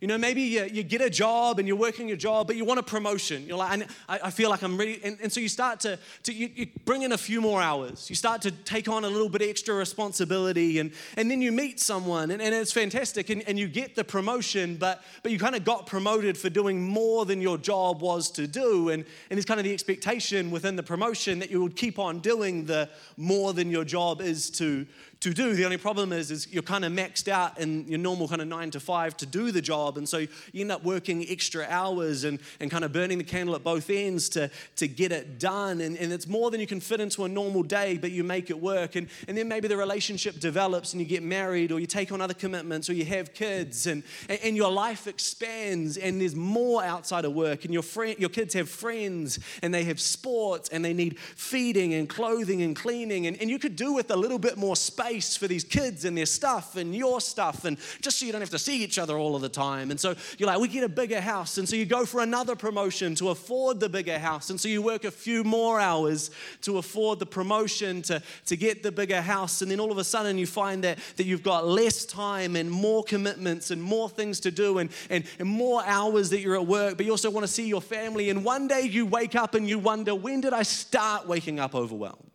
You 0.00 0.06
know, 0.06 0.16
maybe 0.16 0.42
you, 0.42 0.64
you 0.64 0.82
get 0.84 1.00
a 1.00 1.10
job 1.10 1.58
and 1.58 1.66
you're 1.66 1.76
working 1.76 2.06
your 2.06 2.16
job, 2.16 2.46
but 2.46 2.54
you 2.54 2.64
want 2.64 2.78
a 2.78 2.84
promotion. 2.84 3.46
You're 3.46 3.58
like, 3.58 3.88
I, 4.08 4.20
I 4.24 4.30
feel 4.30 4.48
like 4.48 4.62
I'm 4.62 4.76
ready. 4.76 5.00
And, 5.02 5.18
and 5.20 5.32
so 5.32 5.40
you 5.40 5.48
start 5.48 5.80
to, 5.80 5.98
to 6.22 6.32
you, 6.32 6.50
you, 6.54 6.66
bring 6.84 7.02
in 7.02 7.12
a 7.12 7.18
few 7.18 7.40
more 7.40 7.60
hours. 7.60 8.08
You 8.08 8.14
start 8.14 8.42
to 8.42 8.52
take 8.52 8.88
on 8.88 9.04
a 9.04 9.08
little 9.08 9.28
bit 9.28 9.42
extra 9.42 9.74
responsibility. 9.74 10.78
And, 10.78 10.92
and 11.16 11.28
then 11.28 11.42
you 11.42 11.50
meet 11.50 11.80
someone 11.80 12.30
and, 12.30 12.40
and 12.40 12.54
it's 12.54 12.72
fantastic 12.72 13.28
and, 13.30 13.42
and 13.48 13.58
you 13.58 13.66
get 13.66 13.96
the 13.96 14.04
promotion, 14.04 14.76
but, 14.76 15.02
but 15.24 15.32
you 15.32 15.38
kind 15.38 15.56
of 15.56 15.64
got 15.64 15.86
promoted 15.86 16.38
for 16.38 16.48
doing 16.48 16.80
more 16.80 17.24
than 17.24 17.40
your 17.40 17.58
job 17.58 18.00
was 18.00 18.30
to 18.32 18.46
do. 18.46 18.90
And, 18.90 19.04
and 19.30 19.38
it's 19.38 19.46
kind 19.46 19.58
of 19.58 19.64
the 19.64 19.72
expectation 19.72 20.52
within 20.52 20.76
the 20.76 20.82
promotion 20.82 21.40
that 21.40 21.50
you 21.50 21.60
would 21.62 21.74
keep 21.74 21.98
on 21.98 22.20
doing 22.20 22.66
the 22.66 22.88
more 23.16 23.52
than 23.52 23.68
your 23.68 23.84
job 23.84 24.20
is 24.20 24.48
to, 24.50 24.86
to 25.20 25.34
do. 25.34 25.54
The 25.54 25.64
only 25.64 25.78
problem 25.78 26.12
is, 26.12 26.30
is 26.30 26.52
you're 26.52 26.62
kind 26.62 26.84
of 26.84 26.92
maxed 26.92 27.26
out 27.26 27.58
in 27.58 27.88
your 27.88 27.98
normal 27.98 28.28
kind 28.28 28.40
of 28.40 28.46
nine 28.46 28.70
to 28.70 28.80
five 28.80 29.16
to 29.16 29.26
do 29.26 29.50
the 29.50 29.60
job. 29.60 29.98
And 29.98 30.08
so 30.08 30.18
you 30.18 30.60
end 30.60 30.70
up 30.70 30.84
working 30.84 31.26
extra 31.28 31.66
hours 31.68 32.22
and, 32.22 32.38
and 32.60 32.70
kind 32.70 32.84
of 32.84 32.92
burning 32.92 33.18
the 33.18 33.24
candle 33.24 33.56
at 33.56 33.64
both 33.64 33.90
ends 33.90 34.28
to, 34.30 34.48
to 34.76 34.86
get 34.86 35.10
it 35.10 35.40
done. 35.40 35.80
And, 35.80 35.96
and 35.96 36.12
it's 36.12 36.28
more 36.28 36.52
than 36.52 36.60
you 36.60 36.68
can 36.68 36.78
fit 36.78 37.00
into 37.00 37.24
a 37.24 37.28
normal 37.28 37.64
day, 37.64 37.98
but 37.98 38.12
you 38.12 38.22
make 38.22 38.48
it 38.48 38.60
work. 38.60 38.94
And, 38.94 39.08
and 39.26 39.36
then 39.36 39.48
maybe 39.48 39.66
the 39.66 39.76
relationship 39.76 40.38
develops 40.38 40.92
and 40.92 41.02
you 41.02 41.06
get 41.06 41.24
married 41.24 41.72
or 41.72 41.80
you 41.80 41.86
take 41.86 42.12
on 42.12 42.20
other 42.20 42.34
commitments 42.34 42.88
or 42.88 42.92
you 42.92 43.04
have 43.06 43.34
kids 43.34 43.88
and, 43.88 44.04
and 44.28 44.56
your 44.56 44.70
life 44.70 45.08
expands 45.08 45.96
and 45.96 46.20
there's 46.20 46.36
more 46.36 46.84
outside 46.84 47.24
of 47.24 47.32
work. 47.32 47.64
And 47.64 47.74
your, 47.74 47.82
friend, 47.82 48.16
your 48.20 48.30
kids 48.30 48.54
have 48.54 48.68
friends 48.68 49.40
and 49.62 49.74
they 49.74 49.82
have 49.84 50.00
sports 50.00 50.68
and 50.68 50.84
they 50.84 50.92
need 50.92 51.18
feeding 51.18 51.94
and 51.94 52.08
clothing 52.08 52.62
and 52.62 52.76
cleaning. 52.76 53.26
And, 53.26 53.36
and 53.40 53.50
you 53.50 53.58
could 53.58 53.74
do 53.74 53.92
with 53.92 54.12
a 54.12 54.16
little 54.16 54.38
bit 54.38 54.56
more 54.56 54.76
space 54.76 55.07
space 55.08 55.36
for 55.36 55.48
these 55.48 55.64
kids 55.64 56.04
and 56.04 56.16
their 56.16 56.26
stuff 56.26 56.76
and 56.76 56.94
your 56.94 57.20
stuff, 57.20 57.64
and 57.64 57.78
just 58.00 58.18
so 58.18 58.26
you 58.26 58.32
don't 58.32 58.40
have 58.40 58.50
to 58.50 58.58
see 58.58 58.82
each 58.82 58.98
other 58.98 59.16
all 59.16 59.34
of 59.34 59.42
the 59.42 59.48
time. 59.48 59.90
And 59.90 59.98
so 59.98 60.14
you're 60.36 60.46
like, 60.46 60.60
we 60.60 60.68
get 60.68 60.84
a 60.84 60.88
bigger 60.88 61.20
house. 61.20 61.58
And 61.58 61.68
so 61.68 61.76
you 61.76 61.86
go 61.86 62.04
for 62.04 62.20
another 62.20 62.54
promotion 62.54 63.14
to 63.16 63.30
afford 63.30 63.80
the 63.80 63.88
bigger 63.88 64.18
house. 64.18 64.50
And 64.50 64.60
so 64.60 64.68
you 64.68 64.82
work 64.82 65.04
a 65.04 65.10
few 65.10 65.44
more 65.44 65.80
hours 65.80 66.30
to 66.62 66.78
afford 66.78 67.18
the 67.18 67.26
promotion 67.26 68.02
to, 68.02 68.22
to 68.46 68.56
get 68.56 68.82
the 68.82 68.92
bigger 68.92 69.22
house. 69.22 69.62
And 69.62 69.70
then 69.70 69.80
all 69.80 69.90
of 69.90 69.98
a 69.98 70.04
sudden 70.04 70.36
you 70.38 70.46
find 70.46 70.84
that, 70.84 70.98
that 71.16 71.24
you've 71.24 71.42
got 71.42 71.66
less 71.66 72.04
time 72.04 72.56
and 72.56 72.70
more 72.70 73.02
commitments 73.02 73.70
and 73.70 73.82
more 73.82 74.08
things 74.08 74.40
to 74.40 74.50
do 74.50 74.78
and, 74.78 74.90
and, 75.10 75.24
and 75.38 75.48
more 75.48 75.82
hours 75.86 76.30
that 76.30 76.40
you're 76.40 76.56
at 76.56 76.66
work, 76.66 76.96
but 76.96 77.06
you 77.06 77.12
also 77.12 77.30
want 77.30 77.46
to 77.46 77.52
see 77.52 77.66
your 77.66 77.80
family. 77.82 78.30
And 78.30 78.44
one 78.44 78.68
day 78.68 78.82
you 78.82 79.06
wake 79.06 79.34
up 79.34 79.54
and 79.54 79.68
you 79.68 79.78
wonder, 79.78 80.14
when 80.14 80.40
did 80.40 80.52
I 80.52 80.62
start 80.64 81.26
waking 81.26 81.58
up 81.58 81.74
overwhelmed? 81.74 82.27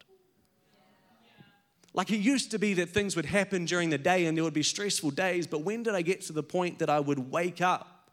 Like 1.93 2.11
it 2.11 2.17
used 2.17 2.51
to 2.51 2.59
be 2.59 2.73
that 2.75 2.89
things 2.89 3.15
would 3.15 3.25
happen 3.25 3.65
during 3.65 3.89
the 3.89 3.97
day 3.97 4.25
and 4.25 4.35
there 4.35 4.43
would 4.43 4.53
be 4.53 4.63
stressful 4.63 5.11
days, 5.11 5.45
but 5.45 5.61
when 5.61 5.83
did 5.83 5.93
I 5.93 6.01
get 6.01 6.21
to 6.21 6.33
the 6.33 6.43
point 6.43 6.79
that 6.79 6.89
I 6.89 6.99
would 6.99 7.31
wake 7.31 7.61
up 7.61 8.09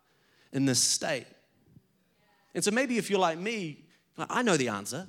in 0.52 0.66
this 0.66 0.82
state? 0.82 1.26
And 2.54 2.62
so 2.62 2.70
maybe 2.70 2.98
if 2.98 3.08
you're 3.08 3.20
like 3.20 3.38
me, 3.38 3.84
I 4.18 4.42
know 4.42 4.56
the 4.56 4.68
answer. 4.68 5.06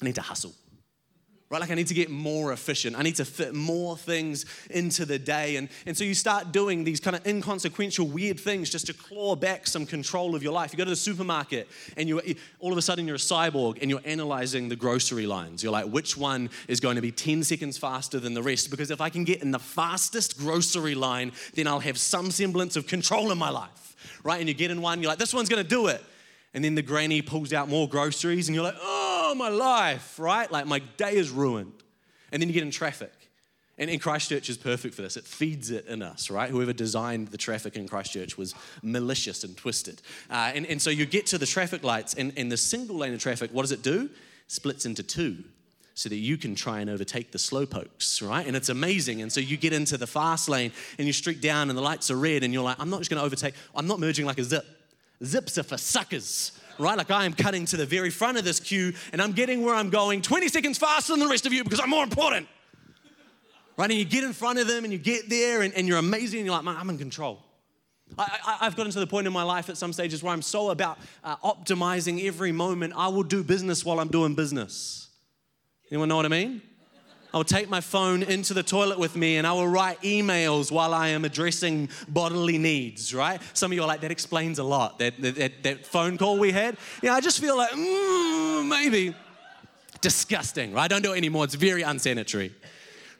I 0.00 0.04
need 0.04 0.14
to 0.14 0.22
hustle. 0.22 0.54
Right? 1.48 1.60
Like 1.60 1.70
I 1.70 1.74
need 1.74 1.86
to 1.88 1.94
get 1.94 2.10
more 2.10 2.52
efficient. 2.52 2.96
I 2.98 3.02
need 3.02 3.16
to 3.16 3.24
fit 3.24 3.54
more 3.54 3.96
things 3.96 4.46
into 4.70 5.04
the 5.04 5.18
day. 5.18 5.56
And, 5.56 5.68
and 5.86 5.96
so 5.96 6.02
you 6.02 6.14
start 6.14 6.50
doing 6.50 6.82
these 6.82 6.98
kind 6.98 7.14
of 7.14 7.24
inconsequential, 7.26 8.06
weird 8.06 8.40
things 8.40 8.68
just 8.68 8.86
to 8.86 8.92
claw 8.92 9.36
back 9.36 9.66
some 9.66 9.86
control 9.86 10.34
of 10.34 10.42
your 10.42 10.52
life. 10.52 10.72
You 10.72 10.78
go 10.78 10.84
to 10.84 10.90
the 10.90 10.96
supermarket 10.96 11.68
and 11.96 12.08
you 12.08 12.20
all 12.58 12.72
of 12.72 12.78
a 12.78 12.82
sudden 12.82 13.06
you're 13.06 13.16
a 13.16 13.18
cyborg 13.18 13.78
and 13.80 13.90
you're 13.90 14.00
analyzing 14.04 14.68
the 14.68 14.76
grocery 14.76 15.26
lines. 15.26 15.62
You're 15.62 15.72
like, 15.72 15.86
which 15.86 16.16
one 16.16 16.50
is 16.66 16.80
going 16.80 16.96
to 16.96 17.02
be 17.02 17.12
10 17.12 17.44
seconds 17.44 17.78
faster 17.78 18.18
than 18.18 18.34
the 18.34 18.42
rest? 18.42 18.70
Because 18.70 18.90
if 18.90 19.00
I 19.00 19.08
can 19.08 19.22
get 19.22 19.42
in 19.42 19.52
the 19.52 19.60
fastest 19.60 20.38
grocery 20.38 20.96
line, 20.96 21.30
then 21.54 21.68
I'll 21.68 21.80
have 21.80 21.98
some 21.98 22.32
semblance 22.32 22.74
of 22.74 22.88
control 22.88 23.30
in 23.30 23.38
my 23.38 23.50
life, 23.50 24.20
right? 24.24 24.40
And 24.40 24.48
you 24.48 24.54
get 24.54 24.72
in 24.72 24.82
one, 24.82 25.00
you're 25.00 25.10
like, 25.10 25.18
this 25.18 25.32
one's 25.32 25.48
going 25.48 25.62
to 25.62 25.68
do 25.68 25.86
it. 25.86 26.02
And 26.54 26.64
then 26.64 26.74
the 26.74 26.82
granny 26.82 27.20
pulls 27.20 27.52
out 27.52 27.68
more 27.68 27.86
groceries 27.86 28.48
and 28.48 28.54
you're 28.54 28.64
like, 28.64 28.78
oh, 28.80 29.15
oh, 29.30 29.34
my 29.34 29.48
life, 29.48 30.18
right? 30.18 30.50
Like 30.50 30.66
my 30.66 30.80
day 30.96 31.16
is 31.16 31.30
ruined. 31.30 31.72
And 32.32 32.40
then 32.40 32.48
you 32.48 32.54
get 32.54 32.62
in 32.62 32.70
traffic. 32.70 33.12
And, 33.78 33.90
and 33.90 34.00
Christchurch 34.00 34.48
is 34.48 34.56
perfect 34.56 34.94
for 34.94 35.02
this. 35.02 35.16
It 35.16 35.24
feeds 35.24 35.70
it 35.70 35.86
in 35.86 36.02
us, 36.02 36.30
right? 36.30 36.50
Whoever 36.50 36.72
designed 36.72 37.28
the 37.28 37.36
traffic 37.36 37.76
in 37.76 37.86
Christchurch 37.86 38.38
was 38.38 38.54
malicious 38.82 39.44
and 39.44 39.56
twisted. 39.56 40.00
Uh, 40.30 40.52
and, 40.54 40.66
and 40.66 40.80
so 40.80 40.90
you 40.90 41.06
get 41.06 41.26
to 41.26 41.38
the 41.38 41.46
traffic 41.46 41.84
lights, 41.84 42.14
and, 42.14 42.32
and 42.36 42.50
the 42.50 42.56
single 42.56 42.96
lane 42.96 43.12
of 43.12 43.20
traffic, 43.20 43.50
what 43.52 43.62
does 43.62 43.72
it 43.72 43.82
do? 43.82 44.08
Splits 44.48 44.86
into 44.86 45.02
two 45.02 45.44
so 45.94 46.10
that 46.10 46.16
you 46.16 46.36
can 46.36 46.54
try 46.54 46.80
and 46.80 46.90
overtake 46.90 47.32
the 47.32 47.38
slowpokes, 47.38 48.26
right? 48.26 48.46
And 48.46 48.54
it's 48.54 48.68
amazing. 48.68 49.22
And 49.22 49.32
so 49.32 49.40
you 49.40 49.56
get 49.56 49.72
into 49.72 49.96
the 49.96 50.06
fast 50.06 50.46
lane 50.46 50.72
and 50.98 51.06
you 51.06 51.12
streak 51.12 51.40
down 51.40 51.70
and 51.70 51.76
the 51.76 51.82
lights 51.82 52.10
are 52.10 52.16
red 52.16 52.44
and 52.44 52.52
you're 52.52 52.62
like, 52.62 52.76
I'm 52.78 52.90
not 52.90 53.00
just 53.00 53.10
gonna 53.10 53.22
overtake, 53.22 53.54
I'm 53.74 53.86
not 53.86 53.98
merging 53.98 54.26
like 54.26 54.38
a 54.38 54.44
zip. 54.44 54.66
Zips 55.24 55.56
are 55.56 55.62
for 55.62 55.78
suckers, 55.78 56.52
right? 56.78 56.96
Like 56.96 57.10
I 57.10 57.24
am 57.24 57.32
cutting 57.32 57.66
to 57.66 57.76
the 57.76 57.86
very 57.86 58.10
front 58.10 58.38
of 58.38 58.44
this 58.44 58.60
queue 58.60 58.92
and 59.12 59.20
I'm 59.20 59.32
getting 59.32 59.62
where 59.62 59.74
I'm 59.74 59.90
going 59.90 60.22
20 60.22 60.48
seconds 60.48 60.78
faster 60.78 61.12
than 61.12 61.20
the 61.20 61.28
rest 61.28 61.46
of 61.46 61.52
you 61.52 61.64
because 61.64 61.80
I'm 61.80 61.90
more 61.90 62.04
important. 62.04 62.48
Right? 63.76 63.90
And 63.90 63.98
you 63.98 64.04
get 64.04 64.24
in 64.24 64.32
front 64.32 64.58
of 64.58 64.66
them 64.66 64.84
and 64.84 64.92
you 64.92 64.98
get 64.98 65.28
there 65.28 65.62
and, 65.62 65.74
and 65.74 65.86
you're 65.86 65.98
amazing 65.98 66.40
and 66.40 66.46
you're 66.46 66.54
like, 66.54 66.64
man, 66.64 66.76
I'm 66.78 66.88
in 66.88 66.98
control. 66.98 67.42
I, 68.18 68.58
have 68.60 68.76
gotten 68.76 68.92
to 68.92 69.00
the 69.00 69.06
point 69.06 69.26
in 69.26 69.32
my 69.32 69.42
life 69.42 69.68
at 69.68 69.76
some 69.76 69.92
stages 69.92 70.22
where 70.22 70.32
I'm 70.32 70.42
so 70.42 70.70
about 70.70 70.98
uh, 71.24 71.36
optimizing 71.38 72.24
every 72.24 72.52
moment, 72.52 72.94
I 72.96 73.08
will 73.08 73.24
do 73.24 73.42
business 73.42 73.84
while 73.84 73.98
I'm 73.98 74.08
doing 74.08 74.34
business. 74.34 75.08
Anyone 75.90 76.08
know 76.08 76.16
what 76.16 76.24
I 76.24 76.28
mean? 76.28 76.62
I 77.32 77.36
will 77.36 77.44
take 77.44 77.68
my 77.68 77.80
phone 77.80 78.22
into 78.22 78.54
the 78.54 78.62
toilet 78.62 78.98
with 78.98 79.16
me 79.16 79.36
and 79.36 79.46
I 79.46 79.52
will 79.52 79.68
write 79.68 80.00
emails 80.02 80.70
while 80.70 80.94
I 80.94 81.08
am 81.08 81.24
addressing 81.24 81.88
bodily 82.08 82.56
needs, 82.56 83.12
right? 83.12 83.40
Some 83.52 83.72
of 83.72 83.76
you 83.76 83.82
are 83.82 83.86
like, 83.86 84.00
that 84.00 84.10
explains 84.10 84.58
a 84.58 84.64
lot. 84.64 84.98
That, 85.00 85.20
that, 85.20 85.62
that 85.62 85.86
phone 85.86 86.16
call 86.16 86.38
we 86.38 86.52
had. 86.52 86.76
Yeah, 87.02 87.14
I 87.14 87.20
just 87.20 87.40
feel 87.40 87.56
like, 87.56 87.70
mm, 87.72 88.68
maybe. 88.68 89.14
Disgusting, 90.00 90.72
right? 90.72 90.84
I 90.84 90.88
don't 90.88 91.02
do 91.02 91.12
it 91.12 91.16
anymore. 91.16 91.44
It's 91.44 91.54
very 91.54 91.82
unsanitary, 91.82 92.54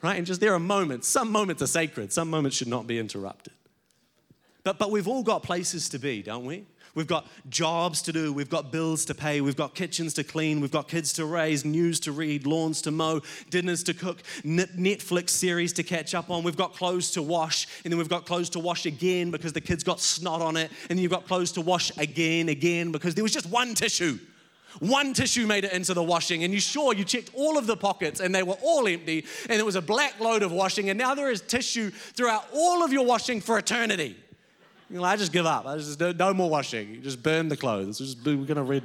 right? 0.03 0.17
And 0.17 0.27
just 0.27 0.41
there 0.41 0.55
are 0.55 0.59
moments, 0.59 1.09
some 1.09 1.33
moments 1.33 1.63
are 1.63 1.67
sacred, 1.67 2.13
some 2.13 2.31
moments 2.31 2.57
should 2.57 2.69
not 2.69 2.87
be 2.87 2.99
interrupted. 2.99 3.53
But, 4.63 4.79
but 4.79 4.91
we've 4.91 5.09
all 5.09 5.23
got 5.23 5.43
places 5.43 5.89
to 5.91 5.99
be, 5.99 6.23
don't 6.23 6.45
we? 6.45 6.67
We've 6.97 7.07
got 7.07 7.27
jobs 7.51 8.01
to 8.03 8.13
do. 8.13 8.33
We've 8.33 8.49
got 8.49 8.73
bills 8.73 9.05
to 9.05 9.15
pay. 9.15 9.43
We've 9.43 9.55
got 9.55 9.75
kitchens 9.75 10.15
to 10.15 10.25
clean. 10.25 10.63
We've 10.63 10.71
got 10.71 10.89
kids 10.89 11.13
to 11.15 11.27
raise, 11.27 11.65
news 11.65 12.01
to 12.01 12.13
read, 12.13 12.47
lawns 12.47 12.81
to 12.83 12.91
mow, 12.91 13.21
dinners 13.51 13.83
to 13.85 13.95
cook, 13.95 14.23
Netflix 14.43 15.31
series 15.31 15.75
to 15.75 15.83
catch 15.83 16.15
up 16.15 16.31
on. 16.31 16.43
We've 16.43 16.57
got 16.57 16.73
clothes 16.73 17.11
to 17.13 17.23
wash, 17.23 17.67
and 17.85 17.93
then 17.93 17.99
we've 17.99 18.09
got 18.09 18.25
clothes 18.25 18.49
to 18.51 18.59
wash 18.59 18.87
again 18.87 19.31
because 19.31 19.53
the 19.53 19.61
kids 19.61 19.85
got 19.85 20.01
snot 20.01 20.41
on 20.41 20.57
it. 20.57 20.71
And 20.89 20.97
then 20.97 20.99
you've 20.99 21.13
got 21.13 21.27
clothes 21.27 21.53
to 21.53 21.61
wash 21.61 21.93
again, 21.99 22.49
again 22.49 22.93
because 22.93 23.15
there 23.15 23.23
was 23.23 23.33
just 23.33 23.51
one 23.51 23.75
tissue. 23.75 24.19
One 24.81 25.13
tissue 25.13 25.47
made 25.47 25.65
it 25.65 25.73
into 25.73 25.93
the 25.93 26.03
washing, 26.03 26.45
and 26.45 26.53
you 26.53 26.61
sure 26.61 26.95
you 26.95 27.05
checked 27.05 27.31
all 27.35 27.59
of 27.59 27.67
the 27.67 27.77
pockets 27.77 28.21
and 28.21 28.35
they 28.35 28.43
were 28.43 28.57
all 28.63 28.87
empty, 28.87 29.27
and 29.51 29.59
it 29.59 29.65
was 29.65 29.77
a 29.77 29.83
black 29.83 30.19
load 30.19 30.43
of 30.43 30.51
washing, 30.51 30.89
and 30.89 30.99
now 30.99 31.15
there 31.15 31.31
is 31.31 31.43
tissue 31.43 31.91
throughout 31.91 32.47
all 32.55 32.83
of 32.83 32.93
your 32.93 33.05
washing 33.05 33.41
for 33.41 33.59
eternity. 33.59 34.17
You 34.89 34.99
know, 34.99 35.05
I 35.05 35.17
just 35.17 35.33
give 35.33 35.47
up. 35.47 35.67
I 35.67 35.77
just 35.77 35.99
no 36.01 36.35
more 36.35 36.49
washing. 36.49 36.95
You 36.95 37.01
just 37.01 37.23
burn 37.23 37.49
the 37.49 37.57
clothes. 37.57 37.99
Just, 37.99 38.25
we're 38.25 38.37
gonna 38.45 38.63
read. 38.63 38.85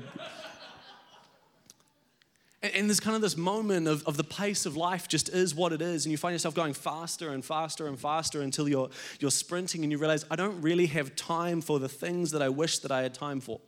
And, 2.63 2.74
and 2.74 2.89
there's 2.89 3.00
kind 3.00 3.15
of 3.15 3.22
this 3.22 3.38
moment 3.38 3.88
of, 3.88 4.03
of 4.08 4.17
the 4.17 4.24
pace 4.24 4.65
of 4.65 4.75
life 4.75 5.08
just 5.08 5.29
is 5.29 5.53
what 5.53 5.74
it 5.74 5.81
is, 5.81 6.05
and 6.05 6.12
you 6.12 6.17
find 6.17 6.34
yourself 6.34 6.55
going 6.55 6.74
faster 6.74 7.31
and 7.31 7.46
faster 7.46 7.88
and 7.88 8.00
faster 8.00 8.41
until 8.41 8.67
you're 8.67 8.89
you're 9.20 9.31
sprinting, 9.31 9.84
and 9.84 9.91
you 9.91 10.00
realize 10.00 10.25
I 10.31 10.36
don't 10.36 10.60
really 10.62 10.88
have 10.88 11.15
time 11.15 11.62
for 11.62 11.79
the 11.79 11.89
things 11.89 12.31
that 12.31 12.41
I 12.41 12.50
wish 12.50 12.79
that 12.79 12.91
I 12.91 13.03
had 13.03 13.13
time 13.13 13.39
for. 13.39 13.60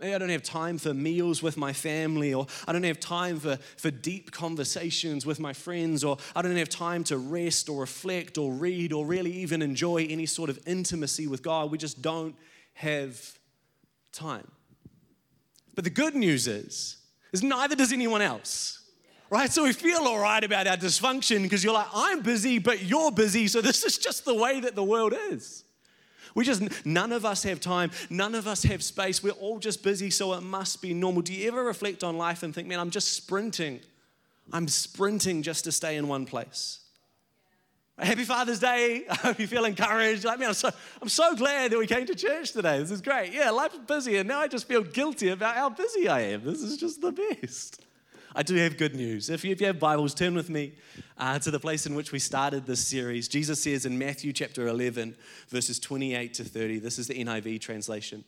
Maybe 0.00 0.14
I 0.14 0.18
don't 0.18 0.30
have 0.30 0.42
time 0.42 0.78
for 0.78 0.94
meals 0.94 1.42
with 1.42 1.58
my 1.58 1.74
family, 1.74 2.32
or 2.32 2.46
I 2.66 2.72
don't 2.72 2.84
have 2.84 3.00
time 3.00 3.38
for, 3.38 3.58
for 3.76 3.90
deep 3.90 4.30
conversations 4.30 5.26
with 5.26 5.38
my 5.38 5.52
friends, 5.52 6.02
or 6.02 6.16
I 6.34 6.40
don't 6.40 6.56
have 6.56 6.70
time 6.70 7.04
to 7.04 7.18
rest 7.18 7.68
or 7.68 7.82
reflect 7.82 8.38
or 8.38 8.50
read 8.50 8.94
or 8.94 9.04
really 9.04 9.30
even 9.30 9.60
enjoy 9.60 10.06
any 10.08 10.24
sort 10.24 10.48
of 10.48 10.58
intimacy 10.66 11.26
with 11.26 11.42
God. 11.42 11.70
We 11.70 11.76
just 11.76 12.00
don't 12.00 12.34
have 12.72 13.38
time. 14.10 14.50
But 15.74 15.84
the 15.84 15.90
good 15.90 16.14
news 16.14 16.48
is, 16.48 16.96
is 17.32 17.42
neither 17.42 17.76
does 17.76 17.92
anyone 17.92 18.22
else. 18.22 18.78
Right? 19.28 19.52
So 19.52 19.64
we 19.64 19.74
feel 19.74 20.00
all 20.00 20.18
right 20.18 20.42
about 20.42 20.66
our 20.66 20.78
dysfunction 20.78 21.42
because 21.42 21.62
you're 21.62 21.74
like, 21.74 21.86
I'm 21.94 22.22
busy, 22.22 22.58
but 22.58 22.82
you're 22.82 23.12
busy, 23.12 23.48
so 23.48 23.60
this 23.60 23.84
is 23.84 23.98
just 23.98 24.24
the 24.24 24.34
way 24.34 24.60
that 24.60 24.74
the 24.74 24.82
world 24.82 25.14
is. 25.30 25.62
We 26.34 26.44
just, 26.44 26.62
none 26.86 27.12
of 27.12 27.24
us 27.24 27.42
have 27.42 27.60
time. 27.60 27.90
None 28.08 28.34
of 28.34 28.46
us 28.46 28.62
have 28.64 28.82
space. 28.82 29.22
We're 29.22 29.32
all 29.32 29.58
just 29.58 29.82
busy, 29.82 30.10
so 30.10 30.32
it 30.34 30.42
must 30.42 30.82
be 30.82 30.94
normal. 30.94 31.22
Do 31.22 31.32
you 31.32 31.48
ever 31.48 31.64
reflect 31.64 32.04
on 32.04 32.16
life 32.16 32.42
and 32.42 32.54
think, 32.54 32.68
man, 32.68 32.80
I'm 32.80 32.90
just 32.90 33.12
sprinting? 33.12 33.80
I'm 34.52 34.68
sprinting 34.68 35.42
just 35.42 35.64
to 35.64 35.72
stay 35.72 35.96
in 35.96 36.08
one 36.08 36.26
place. 36.26 36.80
Happy 37.98 38.24
Father's 38.24 38.58
Day. 38.58 39.04
I 39.10 39.14
hope 39.16 39.38
you 39.38 39.46
feel 39.46 39.64
encouraged. 39.64 40.24
Like, 40.24 40.38
man, 40.38 40.48
I'm 40.48 40.54
so, 40.54 40.70
I'm 41.02 41.08
so 41.08 41.34
glad 41.34 41.72
that 41.72 41.78
we 41.78 41.86
came 41.86 42.06
to 42.06 42.14
church 42.14 42.52
today. 42.52 42.78
This 42.78 42.90
is 42.90 43.00
great. 43.00 43.32
Yeah, 43.32 43.50
life's 43.50 43.78
busy, 43.78 44.16
and 44.16 44.28
now 44.28 44.40
I 44.40 44.48
just 44.48 44.66
feel 44.66 44.82
guilty 44.82 45.28
about 45.28 45.56
how 45.56 45.68
busy 45.70 46.08
I 46.08 46.20
am. 46.20 46.44
This 46.44 46.62
is 46.62 46.76
just 46.76 47.00
the 47.00 47.12
best. 47.12 47.82
I 48.34 48.44
do 48.44 48.54
have 48.56 48.76
good 48.76 48.94
news. 48.94 49.28
If 49.28 49.44
you, 49.44 49.50
if 49.50 49.60
you 49.60 49.66
have 49.66 49.80
Bibles, 49.80 50.14
turn 50.14 50.34
with 50.34 50.48
me 50.48 50.74
uh, 51.18 51.40
to 51.40 51.50
the 51.50 51.58
place 51.58 51.86
in 51.86 51.96
which 51.96 52.12
we 52.12 52.20
started 52.20 52.64
this 52.64 52.86
series. 52.86 53.26
Jesus 53.26 53.62
says 53.62 53.86
in 53.86 53.98
Matthew 53.98 54.32
chapter 54.32 54.68
11, 54.68 55.16
verses 55.48 55.80
28 55.80 56.34
to 56.34 56.44
30, 56.44 56.78
this 56.78 56.98
is 56.98 57.08
the 57.08 57.14
NIV 57.14 57.60
translation 57.60 58.24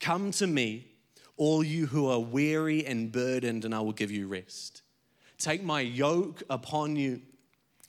Come 0.00 0.32
to 0.32 0.46
me, 0.46 0.88
all 1.36 1.64
you 1.64 1.86
who 1.86 2.08
are 2.08 2.20
weary 2.20 2.84
and 2.84 3.10
burdened, 3.10 3.64
and 3.64 3.74
I 3.74 3.80
will 3.80 3.92
give 3.92 4.10
you 4.10 4.28
rest. 4.28 4.82
Take 5.38 5.62
my 5.62 5.80
yoke 5.80 6.42
upon 6.50 6.96
you 6.96 7.22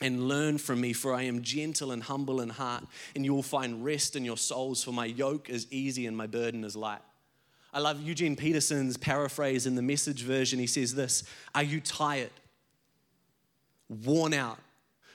and 0.00 0.28
learn 0.28 0.56
from 0.56 0.80
me, 0.80 0.94
for 0.94 1.12
I 1.12 1.22
am 1.22 1.42
gentle 1.42 1.92
and 1.92 2.02
humble 2.02 2.40
in 2.40 2.48
heart, 2.48 2.84
and 3.14 3.24
you 3.24 3.34
will 3.34 3.42
find 3.42 3.84
rest 3.84 4.16
in 4.16 4.24
your 4.24 4.38
souls, 4.38 4.82
for 4.82 4.92
my 4.92 5.04
yoke 5.04 5.50
is 5.50 5.66
easy 5.70 6.06
and 6.06 6.16
my 6.16 6.26
burden 6.26 6.64
is 6.64 6.74
light. 6.74 7.02
I 7.72 7.78
love 7.78 8.00
Eugene 8.00 8.34
Peterson's 8.34 8.96
paraphrase 8.96 9.66
in 9.66 9.76
the 9.76 9.82
message 9.82 10.22
version. 10.22 10.58
He 10.58 10.66
says 10.66 10.94
this 10.94 11.22
Are 11.54 11.62
you 11.62 11.80
tired, 11.80 12.32
worn 13.88 14.34
out, 14.34 14.58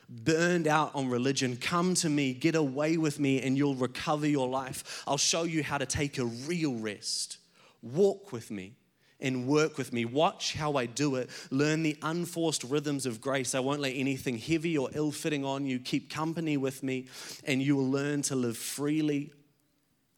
burned 0.10 0.68
out 0.68 0.92
on 0.96 1.10
religion? 1.10 1.58
Come 1.58 1.96
to 1.96 2.10
me, 2.10 2.34
get 2.34 2.56
away 2.56 2.98
with 2.98 3.20
me, 3.20 3.42
and 3.42 3.58
you'll 3.58 3.76
recover 3.76 4.28
your 4.28 4.48
life. 4.48 5.04
I'll 5.06 5.18
show 5.18 5.44
you 5.44 5.64
how 5.64 5.78
to 5.78 5.86
take 5.86 6.18
a 6.18 6.26
real 6.26 6.76
rest. 6.76 7.38
Walk 7.82 8.32
with 8.32 8.50
me 8.50 8.74
and 9.20 9.48
work 9.48 9.78
with 9.78 9.92
me. 9.92 10.06
Watch 10.06 10.54
how 10.54 10.74
I 10.74 10.86
do 10.86 11.16
it. 11.16 11.30
Learn 11.52 11.84
the 11.84 11.98
unforced 12.02 12.64
rhythms 12.64 13.06
of 13.06 13.22
grace. 13.22 13.54
I 13.54 13.60
won't 13.60 13.82
let 13.82 13.94
anything 13.96 14.38
heavy 14.38 14.78
or 14.78 14.90
ill 14.94 15.12
fitting 15.12 15.44
on 15.46 15.66
you. 15.66 15.80
Keep 15.80 16.10
company 16.10 16.58
with 16.58 16.84
me, 16.84 17.08
and 17.44 17.62
you 17.62 17.76
will 17.76 17.90
learn 17.90 18.22
to 18.24 18.36
live 18.36 18.58
freely 18.58 19.34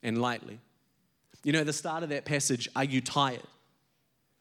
and 0.04 0.22
lightly. 0.22 0.60
You 1.44 1.54
know, 1.54 1.64
the 1.64 1.74
start 1.74 2.04
of 2.04 2.10
that 2.10 2.26
passage, 2.26 2.68
are 2.76 2.84
you 2.84 3.02
tired? 3.02 3.42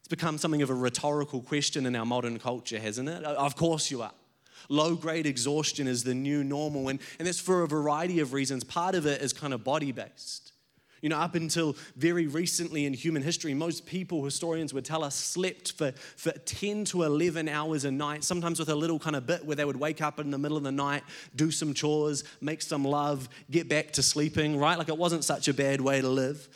It's 0.00 0.08
become 0.08 0.38
something 0.38 0.62
of 0.62 0.70
a 0.70 0.74
rhetorical 0.74 1.40
question 1.40 1.86
in 1.86 1.96
our 1.96 2.06
modern 2.06 2.38
culture, 2.38 2.78
hasn't 2.78 3.08
it? 3.08 3.24
Of 3.24 3.56
course 3.56 3.90
you 3.90 4.02
are. 4.02 4.12
Low 4.68 4.94
grade 4.94 5.26
exhaustion 5.26 5.86
is 5.86 6.04
the 6.04 6.14
new 6.14 6.42
normal, 6.42 6.88
and, 6.88 7.00
and 7.18 7.26
that's 7.26 7.40
for 7.40 7.62
a 7.62 7.68
variety 7.68 8.20
of 8.20 8.32
reasons. 8.32 8.64
Part 8.64 8.94
of 8.94 9.06
it 9.06 9.22
is 9.22 9.32
kind 9.32 9.52
of 9.52 9.62
body 9.64 9.92
based. 9.92 10.52
You 11.02 11.10
know, 11.10 11.18
up 11.18 11.34
until 11.34 11.76
very 11.96 12.26
recently 12.26 12.86
in 12.86 12.94
human 12.94 13.22
history, 13.22 13.52
most 13.52 13.84
people, 13.84 14.24
historians 14.24 14.72
would 14.72 14.84
tell 14.84 15.04
us, 15.04 15.14
slept 15.14 15.72
for, 15.72 15.92
for 16.16 16.32
10 16.32 16.84
to 16.86 17.02
11 17.02 17.48
hours 17.48 17.84
a 17.84 17.90
night, 17.90 18.24
sometimes 18.24 18.58
with 18.58 18.70
a 18.70 18.74
little 18.74 18.98
kind 18.98 19.14
of 19.14 19.26
bit 19.26 19.44
where 19.44 19.54
they 19.54 19.64
would 19.64 19.76
wake 19.76 20.00
up 20.00 20.18
in 20.18 20.30
the 20.30 20.38
middle 20.38 20.56
of 20.56 20.62
the 20.62 20.72
night, 20.72 21.04
do 21.36 21.50
some 21.50 21.74
chores, 21.74 22.24
make 22.40 22.62
some 22.62 22.84
love, 22.84 23.28
get 23.50 23.68
back 23.68 23.92
to 23.92 24.02
sleeping, 24.02 24.58
right? 24.58 24.78
Like 24.78 24.88
it 24.88 24.96
wasn't 24.96 25.22
such 25.22 25.48
a 25.48 25.54
bad 25.54 25.80
way 25.80 26.00
to 26.00 26.08
live. 26.08 26.48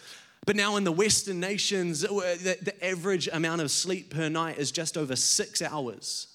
But 0.47 0.57
now 0.57 0.77
in 0.77 0.85
the 0.85 0.93
Western 0.93 1.39
nations, 1.39 2.05
uh, 2.05 2.09
the, 2.09 2.57
the 2.63 2.85
average 2.85 3.29
amount 3.33 3.61
of 3.61 3.71
sleep 3.71 4.11
per 4.11 4.29
night 4.29 4.59
is 4.59 4.71
just 4.71 4.97
over 4.97 5.15
six 5.15 5.61
hours. 5.61 6.29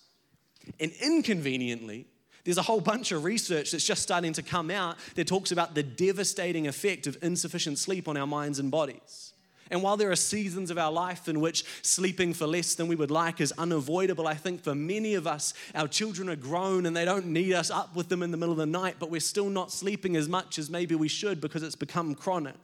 And 0.79 0.91
inconveniently, 1.01 2.07
there's 2.43 2.59
a 2.59 2.63
whole 2.63 2.81
bunch 2.81 3.11
of 3.11 3.23
research 3.23 3.71
that's 3.71 3.85
just 3.85 4.03
starting 4.03 4.33
to 4.33 4.43
come 4.43 4.69
out 4.69 4.97
that 5.15 5.27
talks 5.27 5.51
about 5.51 5.73
the 5.73 5.83
devastating 5.83 6.67
effect 6.67 7.07
of 7.07 7.17
insufficient 7.23 7.79
sleep 7.79 8.07
on 8.07 8.17
our 8.17 8.27
minds 8.27 8.59
and 8.59 8.69
bodies. 8.69 9.33
And 9.71 9.81
while 9.81 9.97
there 9.97 10.11
are 10.11 10.15
seasons 10.15 10.69
of 10.69 10.77
our 10.77 10.91
life 10.91 11.27
in 11.27 11.39
which 11.39 11.65
sleeping 11.81 12.35
for 12.35 12.45
less 12.45 12.75
than 12.75 12.87
we 12.87 12.95
would 12.95 13.09
like 13.09 13.41
is 13.41 13.51
unavoidable, 13.57 14.27
I 14.27 14.35
think 14.35 14.63
for 14.63 14.75
many 14.75 15.15
of 15.15 15.25
us, 15.25 15.55
our 15.73 15.87
children 15.87 16.29
are 16.29 16.35
grown 16.35 16.85
and 16.85 16.95
they 16.95 17.03
don't 17.03 17.25
need 17.25 17.53
us 17.53 17.71
up 17.71 17.95
with 17.95 18.09
them 18.09 18.21
in 18.21 18.29
the 18.29 18.37
middle 18.37 18.51
of 18.51 18.59
the 18.59 18.67
night, 18.67 18.97
but 18.99 19.09
we're 19.09 19.19
still 19.19 19.49
not 19.49 19.71
sleeping 19.71 20.15
as 20.15 20.29
much 20.29 20.59
as 20.59 20.69
maybe 20.69 20.93
we 20.93 21.07
should 21.07 21.41
because 21.41 21.63
it's 21.63 21.75
become 21.75 22.13
chronic. 22.13 22.55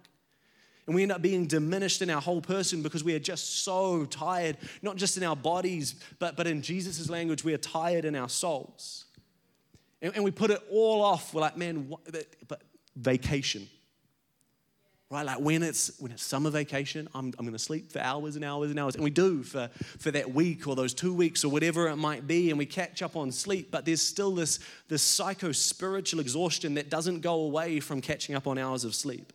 And 0.88 0.96
we 0.96 1.04
end 1.04 1.12
up 1.12 1.22
being 1.22 1.46
diminished 1.46 2.02
in 2.02 2.10
our 2.10 2.22
whole 2.22 2.42
person 2.42 2.82
because 2.82 3.04
we 3.04 3.16
are 3.16 3.20
just 3.20 3.64
so 3.64 4.06
tired, 4.06 4.58
not 4.82 4.96
just 4.96 5.16
in 5.18 5.24
our 5.24 5.36
bodies, 5.36 5.96
but, 6.20 6.36
but 6.36 6.48
in 6.48 6.62
Jesus' 6.62 7.10
language, 7.10 7.44
we 7.44 7.54
are 7.54 7.60
tired 7.60 8.06
in 8.06 8.16
our 8.16 8.30
souls. 8.30 9.06
And, 10.02 10.16
and 10.16 10.24
we 10.24 10.32
put 10.32 10.50
it 10.50 10.62
all 10.72 11.04
off. 11.04 11.34
We're 11.34 11.42
like, 11.42 11.58
man, 11.58 11.88
what, 11.88 12.02
but 12.48 12.62
vacation 12.96 13.68
right? 15.12 15.26
Like 15.26 15.40
when 15.40 15.62
it's 15.62 16.00
when 16.00 16.12
it's 16.12 16.24
summer 16.24 16.50
vacation, 16.50 17.08
I'm, 17.14 17.26
I'm 17.38 17.46
going 17.46 17.52
to 17.52 17.60
sleep 17.60 17.92
for 17.92 18.00
hours 18.00 18.38
and 18.38 18.46
hours 18.46 18.72
and 18.72 18.80
hours, 18.80 18.96
and 18.96 19.04
we 19.04 19.12
do 19.12 19.44
for 19.44 19.70
for 20.00 20.10
that 20.10 20.34
week 20.34 20.68
or 20.68 20.76
those 20.76 20.94
two 20.94 21.14
weeks 21.14 21.44
or 21.44 21.50
whatever 21.50 21.88
it 21.90 21.98
might 21.98 22.26
be, 22.26 22.50
and 22.50 22.58
we 22.58 22.66
catch 22.66 23.04
up 23.04 23.16
on 23.16 23.32
sleep. 23.32 23.70
But 23.70 23.86
there's 23.86 24.02
still 24.02 24.34
this 24.34 24.60
this 24.88 25.04
psycho 25.04 25.52
spiritual 25.52 26.22
exhaustion 26.22 26.74
that 26.76 26.90
doesn't 26.90 27.20
go 27.20 27.36
away 27.42 27.80
from 27.80 28.02
catching 28.02 28.34
up 28.34 28.48
on 28.48 28.58
hours 28.58 28.84
of 28.86 28.96
sleep 28.96 29.34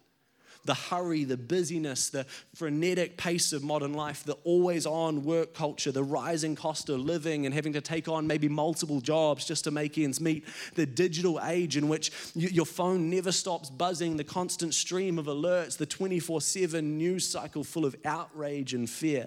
the 0.66 0.74
hurry, 0.74 1.24
the 1.24 1.36
busyness, 1.36 2.10
the 2.10 2.26
frenetic 2.54 3.16
pace 3.16 3.52
of 3.52 3.62
modern 3.62 3.94
life, 3.94 4.24
the 4.24 4.34
always 4.44 4.86
on 4.86 5.24
work 5.24 5.54
culture, 5.54 5.92
the 5.92 6.04
rising 6.04 6.54
cost 6.54 6.88
of 6.88 7.00
living 7.00 7.46
and 7.46 7.54
having 7.54 7.72
to 7.72 7.80
take 7.80 8.08
on 8.08 8.26
maybe 8.26 8.48
multiple 8.48 9.00
jobs 9.00 9.44
just 9.44 9.64
to 9.64 9.70
make 9.70 9.96
ends 9.98 10.20
meet, 10.20 10.44
the 10.74 10.86
digital 10.86 11.40
age 11.44 11.76
in 11.76 11.88
which 11.88 12.10
your 12.34 12.66
phone 12.66 13.08
never 13.08 13.32
stops 13.32 13.70
buzzing, 13.70 14.16
the 14.16 14.24
constant 14.24 14.74
stream 14.74 15.18
of 15.18 15.26
alerts, 15.26 15.76
the 15.76 15.86
24 15.86 16.40
7 16.40 16.98
news 16.98 17.28
cycle 17.28 17.64
full 17.64 17.84
of 17.84 17.96
outrage 18.04 18.74
and 18.74 18.90
fear. 18.90 19.26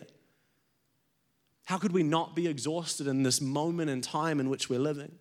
How 1.66 1.78
could 1.78 1.92
we 1.92 2.04
not 2.04 2.36
be 2.36 2.48
exhausted 2.48 3.06
in 3.06 3.24
this 3.24 3.42
moment 3.42 3.90
in 3.90 4.02
time 4.02 4.40
in 4.40 4.50
which 4.50 4.70
we're 4.70 4.80
living? 4.80 5.12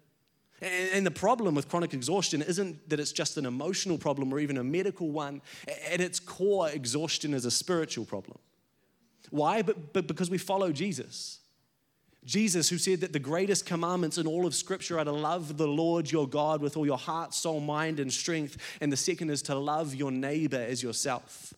And 0.61 1.07
the 1.07 1.11
problem 1.13 1.55
with 1.55 1.69
chronic 1.69 1.95
exhaustion 1.95 2.43
isn't 2.43 2.89
that 2.89 2.99
it's 2.99 3.13
just 3.13 3.37
an 3.37 3.47
emotional 3.47 3.97
problem 3.97 4.33
or 4.33 4.41
even 4.41 4.59
a 4.59 4.65
medical 4.65 5.11
one. 5.11 5.41
At 5.91 6.01
its 6.01 6.19
core, 6.19 6.69
exhaustion 6.69 7.33
is 7.33 7.45
a 7.45 7.51
spiritual 7.51 8.05
problem. 8.05 8.39
Why? 9.31 9.63
But, 9.63 9.93
but 9.93 10.07
because 10.07 10.31
we 10.31 10.39
follow 10.39 10.73
Jesus. 10.73 11.39
Jesus, 12.25 12.69
who 12.69 12.77
said 12.77 13.01
that 13.01 13.13
the 13.13 13.19
greatest 13.21 13.67
commandments 13.67 14.19
in 14.19 14.27
all 14.27 14.47
of 14.47 14.55
Scripture 14.55 14.99
are 14.99 15.05
to 15.05 15.13
love 15.13 15.57
the 15.57 15.69
Lord 15.69 16.11
your 16.11 16.29
God 16.29 16.61
with 16.61 16.77
all 16.77 16.85
your 16.85 16.99
heart, 16.99 17.33
soul, 17.33 17.61
mind, 17.61 18.01
and 18.01 18.13
strength. 18.13 18.59
And 18.81 18.93
the 18.93 18.97
second 18.97 19.31
is 19.31 19.43
to 19.43 19.55
love 19.55 19.95
your 19.95 20.11
neighbor 20.11 20.59
as 20.59 20.83
yourself. 20.83 21.55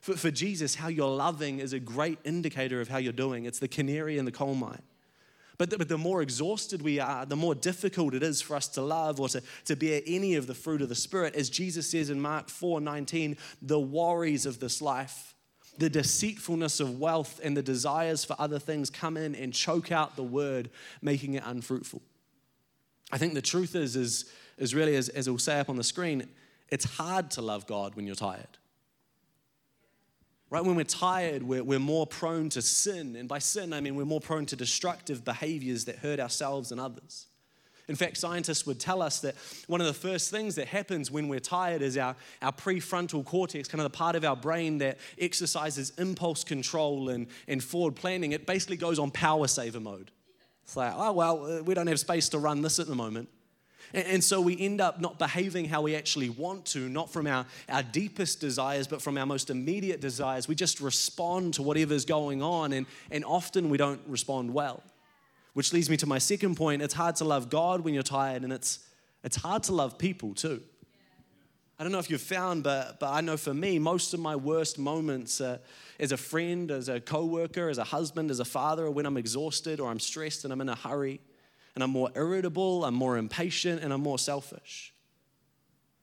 For, 0.00 0.16
for 0.16 0.30
Jesus, 0.30 0.74
how 0.76 0.88
you're 0.88 1.14
loving 1.14 1.58
is 1.58 1.74
a 1.74 1.78
great 1.78 2.18
indicator 2.24 2.80
of 2.80 2.88
how 2.88 2.98
you're 2.98 3.12
doing. 3.12 3.44
It's 3.44 3.58
the 3.58 3.68
canary 3.68 4.16
in 4.16 4.24
the 4.24 4.32
coal 4.32 4.54
mine. 4.54 4.82
But 5.60 5.68
the, 5.68 5.76
but 5.76 5.90
the 5.90 5.98
more 5.98 6.22
exhausted 6.22 6.80
we 6.80 7.00
are, 7.00 7.26
the 7.26 7.36
more 7.36 7.54
difficult 7.54 8.14
it 8.14 8.22
is 8.22 8.40
for 8.40 8.56
us 8.56 8.66
to 8.68 8.80
love 8.80 9.20
or 9.20 9.28
to, 9.28 9.42
to 9.66 9.76
bear 9.76 10.00
any 10.06 10.36
of 10.36 10.46
the 10.46 10.54
fruit 10.54 10.80
of 10.80 10.88
the 10.88 10.94
Spirit. 10.94 11.36
As 11.36 11.50
Jesus 11.50 11.90
says 11.90 12.08
in 12.08 12.18
Mark 12.18 12.48
4 12.48 12.80
19, 12.80 13.36
the 13.60 13.78
worries 13.78 14.46
of 14.46 14.58
this 14.58 14.80
life, 14.80 15.34
the 15.76 15.90
deceitfulness 15.90 16.80
of 16.80 16.98
wealth, 16.98 17.42
and 17.44 17.54
the 17.54 17.62
desires 17.62 18.24
for 18.24 18.36
other 18.38 18.58
things 18.58 18.88
come 18.88 19.18
in 19.18 19.34
and 19.34 19.52
choke 19.52 19.92
out 19.92 20.16
the 20.16 20.22
word, 20.22 20.70
making 21.02 21.34
it 21.34 21.42
unfruitful. 21.44 22.00
I 23.12 23.18
think 23.18 23.34
the 23.34 23.42
truth 23.42 23.74
is, 23.74 23.96
is, 23.96 24.32
is 24.56 24.74
really, 24.74 24.96
as, 24.96 25.10
as 25.10 25.28
we'll 25.28 25.38
say 25.38 25.60
up 25.60 25.68
on 25.68 25.76
the 25.76 25.84
screen, 25.84 26.26
it's 26.70 26.86
hard 26.86 27.30
to 27.32 27.42
love 27.42 27.66
God 27.66 27.96
when 27.96 28.06
you're 28.06 28.16
tired. 28.16 28.56
Right? 30.50 30.64
When 30.64 30.74
we're 30.74 30.84
tired, 30.84 31.44
we're, 31.44 31.62
we're 31.62 31.78
more 31.78 32.06
prone 32.06 32.48
to 32.50 32.60
sin. 32.62 33.14
And 33.14 33.28
by 33.28 33.38
sin, 33.38 33.72
I 33.72 33.80
mean 33.80 33.94
we're 33.94 34.04
more 34.04 34.20
prone 34.20 34.46
to 34.46 34.56
destructive 34.56 35.24
behaviors 35.24 35.84
that 35.84 35.96
hurt 35.96 36.18
ourselves 36.18 36.72
and 36.72 36.80
others. 36.80 37.28
In 37.86 37.96
fact, 37.96 38.18
scientists 38.18 38.66
would 38.66 38.78
tell 38.78 39.02
us 39.02 39.20
that 39.20 39.34
one 39.66 39.80
of 39.80 39.86
the 39.88 39.92
first 39.92 40.30
things 40.30 40.54
that 40.56 40.68
happens 40.68 41.10
when 41.10 41.28
we're 41.28 41.40
tired 41.40 41.82
is 41.82 41.98
our, 41.98 42.14
our 42.40 42.52
prefrontal 42.52 43.24
cortex, 43.24 43.68
kind 43.68 43.80
of 43.80 43.90
the 43.90 43.96
part 43.96 44.14
of 44.14 44.24
our 44.24 44.36
brain 44.36 44.78
that 44.78 44.98
exercises 45.18 45.92
impulse 45.98 46.44
control 46.44 47.08
and, 47.08 47.26
and 47.48 47.62
forward 47.62 47.96
planning. 47.96 48.30
It 48.30 48.46
basically 48.46 48.76
goes 48.76 49.00
on 49.00 49.10
power 49.10 49.48
saver 49.48 49.80
mode. 49.80 50.12
It's 50.62 50.76
like, 50.76 50.92
oh, 50.96 51.12
well, 51.12 51.44
uh, 51.44 51.62
we 51.64 51.74
don't 51.74 51.88
have 51.88 51.98
space 51.98 52.28
to 52.28 52.38
run 52.38 52.62
this 52.62 52.78
at 52.78 52.86
the 52.86 52.94
moment. 52.94 53.28
And, 53.92 54.22
so 54.22 54.40
we 54.40 54.58
end 54.60 54.80
up 54.80 55.00
not 55.00 55.18
behaving 55.18 55.64
how 55.64 55.82
we 55.82 55.96
actually 55.96 56.28
want 56.28 56.64
to, 56.66 56.88
not 56.88 57.10
from 57.10 57.26
our, 57.26 57.44
our 57.68 57.82
deepest 57.82 58.40
desires, 58.40 58.86
but 58.86 59.02
from 59.02 59.18
our 59.18 59.26
most 59.26 59.50
immediate 59.50 60.00
desires. 60.00 60.46
We 60.46 60.54
just 60.54 60.80
respond 60.80 61.54
to 61.54 61.62
whatever's 61.62 62.04
going 62.04 62.42
on, 62.42 62.72
and, 62.72 62.86
and 63.10 63.24
often 63.24 63.68
we 63.68 63.78
don't 63.78 64.00
respond 64.06 64.54
well. 64.54 64.82
Which 65.54 65.72
leads 65.72 65.90
me 65.90 65.96
to 65.98 66.06
my 66.06 66.18
second 66.18 66.54
point 66.54 66.82
it's 66.82 66.94
hard 66.94 67.16
to 67.16 67.24
love 67.24 67.50
God 67.50 67.80
when 67.80 67.94
you're 67.94 68.02
tired, 68.04 68.44
and 68.44 68.52
it's, 68.52 68.78
it's 69.24 69.36
hard 69.36 69.64
to 69.64 69.72
love 69.72 69.98
people 69.98 70.34
too. 70.34 70.62
I 71.78 71.82
don't 71.82 71.92
know 71.92 71.98
if 71.98 72.10
you've 72.10 72.20
found, 72.20 72.62
but, 72.62 73.00
but 73.00 73.10
I 73.10 73.22
know 73.22 73.38
for 73.38 73.54
me, 73.54 73.78
most 73.78 74.12
of 74.12 74.20
my 74.20 74.36
worst 74.36 74.78
moments 74.78 75.40
uh, 75.40 75.58
as 75.98 76.12
a 76.12 76.16
friend, 76.16 76.70
as 76.70 76.90
a 76.90 77.00
coworker, 77.00 77.70
as 77.70 77.78
a 77.78 77.84
husband, 77.84 78.30
as 78.30 78.38
a 78.38 78.44
father, 78.44 78.90
when 78.90 79.06
I'm 79.06 79.16
exhausted 79.16 79.80
or 79.80 79.90
I'm 79.90 79.98
stressed 79.98 80.44
and 80.44 80.52
I'm 80.52 80.60
in 80.60 80.68
a 80.68 80.74
hurry 80.74 81.20
and 81.74 81.84
I'm 81.84 81.90
more 81.90 82.10
irritable, 82.14 82.84
I'm 82.84 82.94
more 82.94 83.16
impatient, 83.16 83.82
and 83.82 83.92
I'm 83.92 84.02
more 84.02 84.18
selfish. 84.18 84.92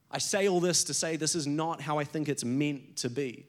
I 0.10 0.20
say 0.20 0.48
all 0.48 0.60
this 0.60 0.86
to 0.86 0.94
say 0.94 1.18
this 1.18 1.36
is 1.36 1.48
not 1.48 1.82
how 1.82 2.00
I 2.00 2.04
think 2.04 2.30
it's 2.30 2.46
meant 2.46 2.98
to 2.98 3.10
be. 3.10 3.46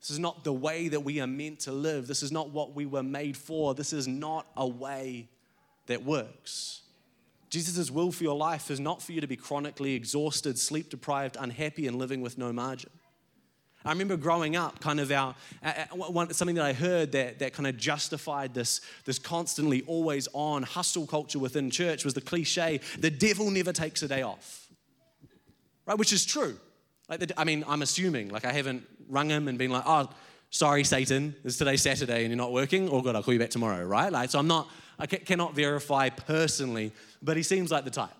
This 0.00 0.10
is 0.10 0.18
not 0.18 0.42
the 0.42 0.52
way 0.52 0.88
that 0.88 1.00
we 1.00 1.20
are 1.20 1.26
meant 1.26 1.60
to 1.60 1.72
live. 1.72 2.06
This 2.06 2.22
is 2.22 2.32
not 2.32 2.50
what 2.50 2.74
we 2.74 2.86
were 2.86 3.02
made 3.02 3.36
for. 3.36 3.74
This 3.74 3.92
is 3.92 4.08
not 4.08 4.46
a 4.56 4.66
way 4.66 5.28
that 5.86 6.02
works. 6.02 6.80
Jesus' 7.50 7.90
will 7.90 8.10
for 8.10 8.24
your 8.24 8.36
life 8.36 8.70
is 8.70 8.80
not 8.80 9.02
for 9.02 9.12
you 9.12 9.20
to 9.20 9.26
be 9.26 9.36
chronically 9.36 9.94
exhausted, 9.94 10.58
sleep 10.58 10.88
deprived, 10.88 11.36
unhappy, 11.38 11.86
and 11.86 11.96
living 11.96 12.22
with 12.22 12.38
no 12.38 12.52
margin. 12.52 12.90
I 13.84 13.90
remember 13.90 14.16
growing 14.16 14.56
up, 14.56 14.80
kind 14.80 15.00
of 15.00 15.10
our, 15.10 15.34
something 16.30 16.56
that 16.56 16.64
I 16.64 16.72
heard 16.72 17.12
that, 17.12 17.38
that 17.40 17.52
kind 17.52 17.66
of 17.66 17.76
justified 17.76 18.54
this, 18.54 18.80
this 19.04 19.18
constantly 19.18 19.82
always 19.82 20.28
on 20.32 20.62
hustle 20.62 21.06
culture 21.06 21.38
within 21.38 21.70
church 21.70 22.04
was 22.04 22.14
the 22.14 22.20
cliche 22.20 22.80
the 22.98 23.10
devil 23.10 23.50
never 23.50 23.72
takes 23.72 24.02
a 24.02 24.08
day 24.08 24.22
off. 24.22 24.68
Right? 25.86 25.98
Which 25.98 26.12
is 26.12 26.24
true. 26.24 26.58
Like 27.08 27.20
the, 27.20 27.40
I 27.40 27.44
mean, 27.44 27.64
I'm 27.66 27.82
assuming, 27.82 28.28
like 28.28 28.44
I 28.44 28.52
haven't 28.52 28.86
rung 29.08 29.28
him 29.28 29.48
and 29.48 29.58
been 29.58 29.70
like, 29.70 29.84
oh, 29.84 30.08
sorry, 30.50 30.84
Satan, 30.84 31.34
it's 31.44 31.56
today 31.56 31.76
Saturday 31.76 32.20
and 32.20 32.28
you're 32.28 32.36
not 32.36 32.52
working. 32.52 32.88
Oh, 32.88 33.00
God, 33.02 33.16
I'll 33.16 33.22
call 33.22 33.34
you 33.34 33.40
back 33.40 33.50
tomorrow, 33.50 33.84
right? 33.84 34.12
Like, 34.12 34.30
so 34.30 34.38
I'm 34.38 34.46
not, 34.46 34.68
I 34.98 35.06
cannot 35.06 35.54
verify 35.54 36.08
personally, 36.08 36.92
but 37.20 37.36
he 37.36 37.42
seems 37.42 37.70
like 37.70 37.84
the 37.84 37.90
type. 37.90 38.10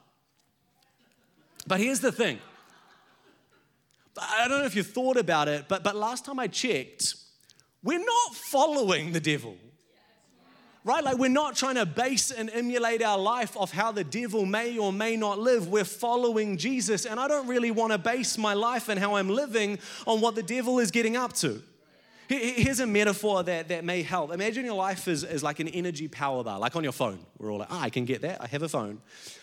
But 1.66 1.79
here's 1.79 2.01
the 2.01 2.11
thing 2.11 2.40
I 4.18 4.46
don't 4.48 4.61
know 4.61 4.66
if 4.66 4.75
you 4.75 4.83
thought 4.83 5.16
about 5.16 5.48
it, 5.48 5.66
but, 5.68 5.83
but 5.83 5.96
last 5.96 6.25
time 6.25 6.38
I 6.38 6.46
checked, 6.46 7.14
we're 7.83 8.05
not 8.05 8.35
following 8.35 9.12
the 9.12 9.20
devil. 9.20 9.57
Right? 10.85 11.03
Like, 11.03 11.16
we're 11.16 11.29
not 11.29 11.55
trying 11.55 11.77
to 11.77 11.87
base 11.87 12.33
and 12.33 12.51
emulate 12.51 13.03
our 13.03 13.18
life 13.18 13.57
off 13.57 13.70
how 13.70 13.92
the 13.92 14.03
devil 14.03 14.44
may 14.44 14.79
or 14.79 14.92
may 14.92 15.16
not 15.16 15.38
live. 15.38 15.68
We're 15.68 15.85
following 15.85 16.57
Jesus. 16.57 17.07
And 17.07 17.20
I 17.20 17.29
don't 17.29 17.46
really 17.46 17.70
want 17.70 17.92
to 17.92 17.98
base 17.98 18.37
my 18.37 18.55
life 18.55 18.88
and 18.88 18.98
how 18.98 19.14
I'm 19.14 19.29
living 19.29 19.79
on 20.07 20.20
what 20.20 20.35
the 20.35 20.42
devil 20.42 20.81
is 20.81 20.90
getting 20.90 21.16
up 21.16 21.35
to. 21.35 21.62
Here's 22.38 22.81
a 22.81 22.87
metaphor 22.87 23.42
that, 23.42 23.68
that 23.68 23.85
may 23.85 24.03
help. 24.03 24.33
Imagine 24.33 24.64
your 24.64 24.75
life 24.75 25.07
is, 25.07 25.23
is 25.23 25.42
like 25.42 25.61
an 25.61 25.68
energy 25.68 26.09
power 26.09 26.42
bar, 26.42 26.59
like 26.59 26.75
on 26.77 26.83
your 26.83 26.92
phone. 26.92 27.18
We're 27.38 27.53
all 27.53 27.59
like, 27.59 27.68
ah, 27.71 27.83
I 27.83 27.90
can 27.90 28.05
get 28.05 28.23
that. 28.23 28.40
I 28.40 28.47
have 28.47 28.62
a 28.62 28.68
phone. 28.68 29.01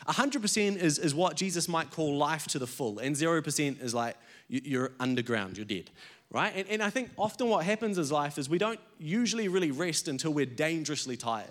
100% 0.07 0.77
is, 0.77 0.97
is 0.97 1.13
what 1.13 1.35
Jesus 1.35 1.67
might 1.67 1.91
call 1.91 2.17
life 2.17 2.47
to 2.47 2.59
the 2.59 2.67
full, 2.67 2.99
and 2.99 3.15
0% 3.15 3.81
is 3.81 3.93
like 3.93 4.15
you're 4.47 4.91
underground, 4.99 5.57
you're 5.57 5.65
dead, 5.65 5.91
right? 6.31 6.51
And, 6.55 6.67
and 6.67 6.83
I 6.83 6.89
think 6.89 7.11
often 7.17 7.47
what 7.47 7.63
happens 7.63 7.97
in 7.97 8.09
life 8.09 8.39
is 8.39 8.49
we 8.49 8.57
don't 8.57 8.79
usually 8.97 9.47
really 9.47 9.71
rest 9.71 10.07
until 10.07 10.33
we're 10.33 10.45
dangerously 10.45 11.17
tired 11.17 11.49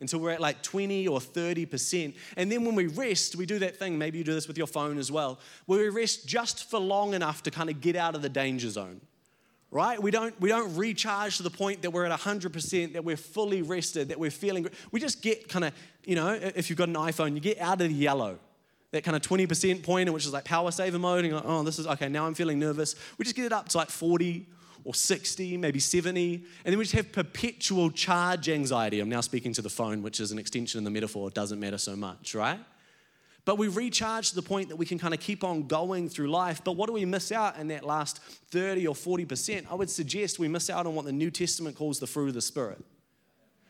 until 0.00 0.18
we're 0.18 0.30
at 0.30 0.40
like 0.40 0.62
20 0.62 1.06
or 1.08 1.18
30%. 1.18 2.14
And 2.38 2.50
then 2.50 2.64
when 2.64 2.74
we 2.74 2.86
rest, 2.86 3.36
we 3.36 3.44
do 3.44 3.58
that 3.58 3.76
thing, 3.76 3.98
maybe 3.98 4.16
you 4.16 4.24
do 4.24 4.32
this 4.32 4.48
with 4.48 4.56
your 4.56 4.66
phone 4.66 4.96
as 4.96 5.12
well, 5.12 5.38
where 5.66 5.80
we 5.80 5.88
rest 5.90 6.26
just 6.26 6.70
for 6.70 6.80
long 6.80 7.12
enough 7.12 7.42
to 7.42 7.50
kind 7.50 7.68
of 7.68 7.82
get 7.82 7.96
out 7.96 8.14
of 8.14 8.22
the 8.22 8.30
danger 8.30 8.70
zone. 8.70 9.02
Right? 9.72 10.02
We 10.02 10.10
don't, 10.10 10.38
we 10.40 10.48
don't 10.48 10.76
recharge 10.76 11.36
to 11.36 11.44
the 11.44 11.50
point 11.50 11.82
that 11.82 11.92
we're 11.92 12.04
at 12.04 12.18
100%, 12.18 12.94
that 12.94 13.04
we're 13.04 13.16
fully 13.16 13.62
rested, 13.62 14.08
that 14.08 14.18
we're 14.18 14.32
feeling. 14.32 14.66
We 14.90 14.98
just 14.98 15.22
get 15.22 15.48
kind 15.48 15.64
of, 15.64 15.72
you 16.04 16.16
know, 16.16 16.32
if 16.32 16.68
you've 16.68 16.78
got 16.78 16.88
an 16.88 16.96
iPhone, 16.96 17.34
you 17.34 17.40
get 17.40 17.60
out 17.60 17.80
of 17.80 17.88
the 17.88 17.94
yellow 17.94 18.40
that 18.92 19.04
kind 19.04 19.16
of 19.16 19.22
20% 19.22 19.82
point, 19.82 20.08
in 20.08 20.12
which 20.12 20.26
is 20.26 20.32
like 20.32 20.44
power 20.44 20.70
saver 20.70 20.98
mode, 20.98 21.20
and 21.20 21.28
you're 21.28 21.36
like, 21.36 21.48
oh, 21.48 21.62
this 21.62 21.78
is 21.78 21.86
okay, 21.86 22.08
now 22.08 22.26
I'm 22.26 22.34
feeling 22.34 22.58
nervous. 22.58 22.96
We 23.18 23.24
just 23.24 23.36
get 23.36 23.46
it 23.46 23.52
up 23.52 23.68
to 23.70 23.78
like 23.78 23.90
40 23.90 24.48
or 24.84 24.94
60, 24.94 25.56
maybe 25.58 25.78
70, 25.78 26.34
and 26.34 26.44
then 26.64 26.78
we 26.78 26.84
just 26.84 26.96
have 26.96 27.12
perpetual 27.12 27.90
charge 27.90 28.48
anxiety. 28.48 29.00
I'm 29.00 29.08
now 29.08 29.20
speaking 29.20 29.52
to 29.52 29.62
the 29.62 29.68
phone, 29.68 30.02
which 30.02 30.20
is 30.20 30.32
an 30.32 30.38
extension 30.38 30.78
of 30.78 30.84
the 30.84 30.90
metaphor, 30.90 31.28
it 31.28 31.34
doesn't 31.34 31.60
matter 31.60 31.78
so 31.78 31.94
much, 31.94 32.34
right? 32.34 32.58
But 33.44 33.58
we 33.58 33.68
recharge 33.68 34.30
to 34.30 34.34
the 34.34 34.42
point 34.42 34.68
that 34.68 34.76
we 34.76 34.86
can 34.86 34.98
kind 34.98 35.14
of 35.14 35.20
keep 35.20 35.42
on 35.44 35.66
going 35.66 36.08
through 36.08 36.30
life. 36.30 36.62
But 36.62 36.72
what 36.72 36.86
do 36.86 36.92
we 36.92 37.04
miss 37.04 37.32
out 37.32 37.58
in 37.58 37.68
that 37.68 37.84
last 37.84 38.18
30 38.50 38.86
or 38.86 38.94
40%? 38.94 39.66
I 39.70 39.74
would 39.74 39.90
suggest 39.90 40.38
we 40.38 40.48
miss 40.48 40.68
out 40.68 40.86
on 40.86 40.94
what 40.94 41.04
the 41.04 41.12
New 41.12 41.30
Testament 41.30 41.76
calls 41.76 41.98
the 41.98 42.06
fruit 42.06 42.28
of 42.28 42.34
the 42.34 42.42
Spirit. 42.42 42.84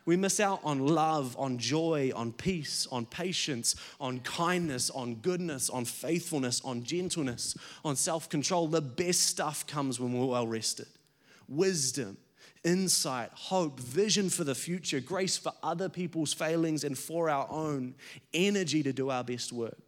We 0.07 0.17
miss 0.17 0.41
out 0.41 0.61
on 0.65 0.87
love, 0.87 1.37
on 1.39 1.59
joy, 1.59 2.11
on 2.17 2.33
peace, 2.33 2.89
on 2.91 3.07
patience, 3.07 3.77
on 4.01 4.21
kindness, 4.21 4.91
on 4.91 5.17
goodness, 5.17 5.71
on 5.71 5.85
faithfulness, 5.85 6.61
on 6.65 6.83
gentleness, 6.83 7.57
on 7.85 7.97
self 7.97 8.29
control. 8.29 8.67
The 8.67 8.81
best 8.81 9.21
stuff 9.21 9.67
comes 9.67 10.01
when 10.01 10.13
we're 10.13 10.27
well 10.27 10.47
rested. 10.47 10.89
Wisdom, 11.49 12.17
insight, 12.65 13.31
hope, 13.33 13.81
vision 13.81 14.29
for 14.29 14.45
the 14.45 14.55
future, 14.55 15.01
grace 15.01 15.37
for 15.37 15.53
other 15.63 15.89
people's 15.89 16.33
failings 16.33 16.85
and 16.85 16.97
for 16.97 17.31
our 17.31 17.47
own, 17.51 17.95
energy 18.35 18.83
to 18.83 18.93
do 18.93 19.11
our 19.11 19.25
best 19.25 19.53
work. 19.53 19.79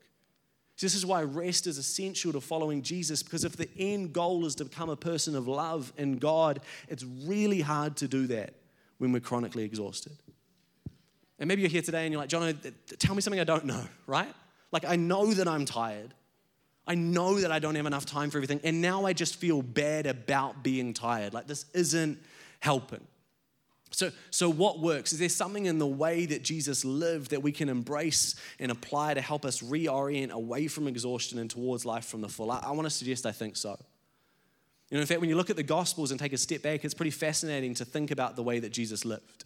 This 0.81 0.95
is 0.97 1.07
why 1.07 1.23
rest 1.23 1.69
is 1.69 1.79
essential 1.79 2.33
to 2.33 2.41
following 2.41 2.83
Jesus 2.83 3.23
because 3.23 3.45
if 3.45 3.57
the 3.57 3.69
end 3.79 4.13
goal 4.13 4.45
is 4.47 4.57
to 4.57 4.65
become 4.65 4.91
a 4.91 4.97
person 4.97 5.37
of 5.37 5.47
love 5.47 5.93
in 5.97 6.19
God, 6.19 6.61
it's 6.89 7.05
really 7.05 7.61
hard 7.61 7.97
to 7.99 8.09
do 8.09 8.27
that 8.29 8.55
when 8.99 9.13
we're 9.13 9.21
chronically 9.21 9.63
exhausted. 9.63 10.13
And 11.39 11.47
maybe 11.47 11.63
you're 11.63 11.71
here 11.71 11.83
today 11.83 12.05
and 12.05 12.13
you're 12.13 12.21
like, 12.21 12.29
John, 12.29 12.59
tell 12.99 13.15
me 13.15 13.21
something 13.21 13.41
I 13.41 13.45
don't 13.45 13.65
know, 13.65 13.85
right? 14.07 14.33
Like, 14.73 14.85
I 14.85 14.97
know 14.97 15.33
that 15.35 15.47
I'm 15.47 15.65
tired. 15.67 16.15
I 16.87 16.97
know 16.97 17.41
that 17.41 17.53
I 17.53 17.59
don't 17.59 17.75
have 17.77 17.87
enough 17.87 18.07
time 18.07 18.31
for 18.31 18.39
everything. 18.39 18.61
And 18.65 18.81
now 18.81 19.05
I 19.07 19.13
just 19.13 19.37
feel 19.37 19.63
bad 19.63 20.07
about 20.07 20.65
being 20.65 20.95
tired. 20.95 21.33
Like, 21.33 21.47
this 21.47 21.67
isn't 21.75 22.19
helping. 22.63 23.05
So, 23.91 24.13
so 24.31 24.49
what 24.49 24.79
works? 24.79 25.13
Is 25.13 25.19
there 25.19 25.29
something 25.29 25.67
in 25.67 25.79
the 25.79 25.87
way 25.87 26.27
that 26.27 26.45
Jesus 26.45 26.85
lived 26.85 27.33
that 27.33 27.43
we 27.43 27.51
can 27.51 27.69
embrace 27.69 28.37
and 28.61 28.71
apply 28.71 29.15
to 29.15 29.21
help 29.21 29.45
us 29.45 29.61
reorient 29.61 30.31
away 30.31 30.69
from 30.69 30.87
exhaustion 30.87 31.41
and 31.41 31.51
towards 31.51 31.85
life 31.85 32.05
from 32.05 32.21
the 32.21 32.29
full? 32.29 32.53
I, 32.53 32.61
I 32.63 32.71
want 32.71 32.85
to 32.87 32.91
suggest 32.91 33.27
I 33.27 33.33
think 33.33 33.57
so. 33.57 33.77
You 34.91 34.97
know, 34.97 35.01
in 35.01 35.07
fact, 35.09 35.21
when 35.21 35.29
you 35.29 35.37
look 35.37 35.51
at 35.51 35.57
the 35.57 35.65
Gospels 35.65 36.13
and 36.13 36.21
take 36.21 36.33
a 36.33 36.39
step 36.39 36.63
back, 36.63 36.85
it's 36.85 36.95
pretty 36.95 37.11
fascinating 37.11 37.75
to 37.75 37.85
think 37.85 38.13
about 38.13 38.37
the 38.37 38.45
way 38.45 38.61
that 38.61 38.71
Jesus 38.71 39.05
lived. 39.05 39.45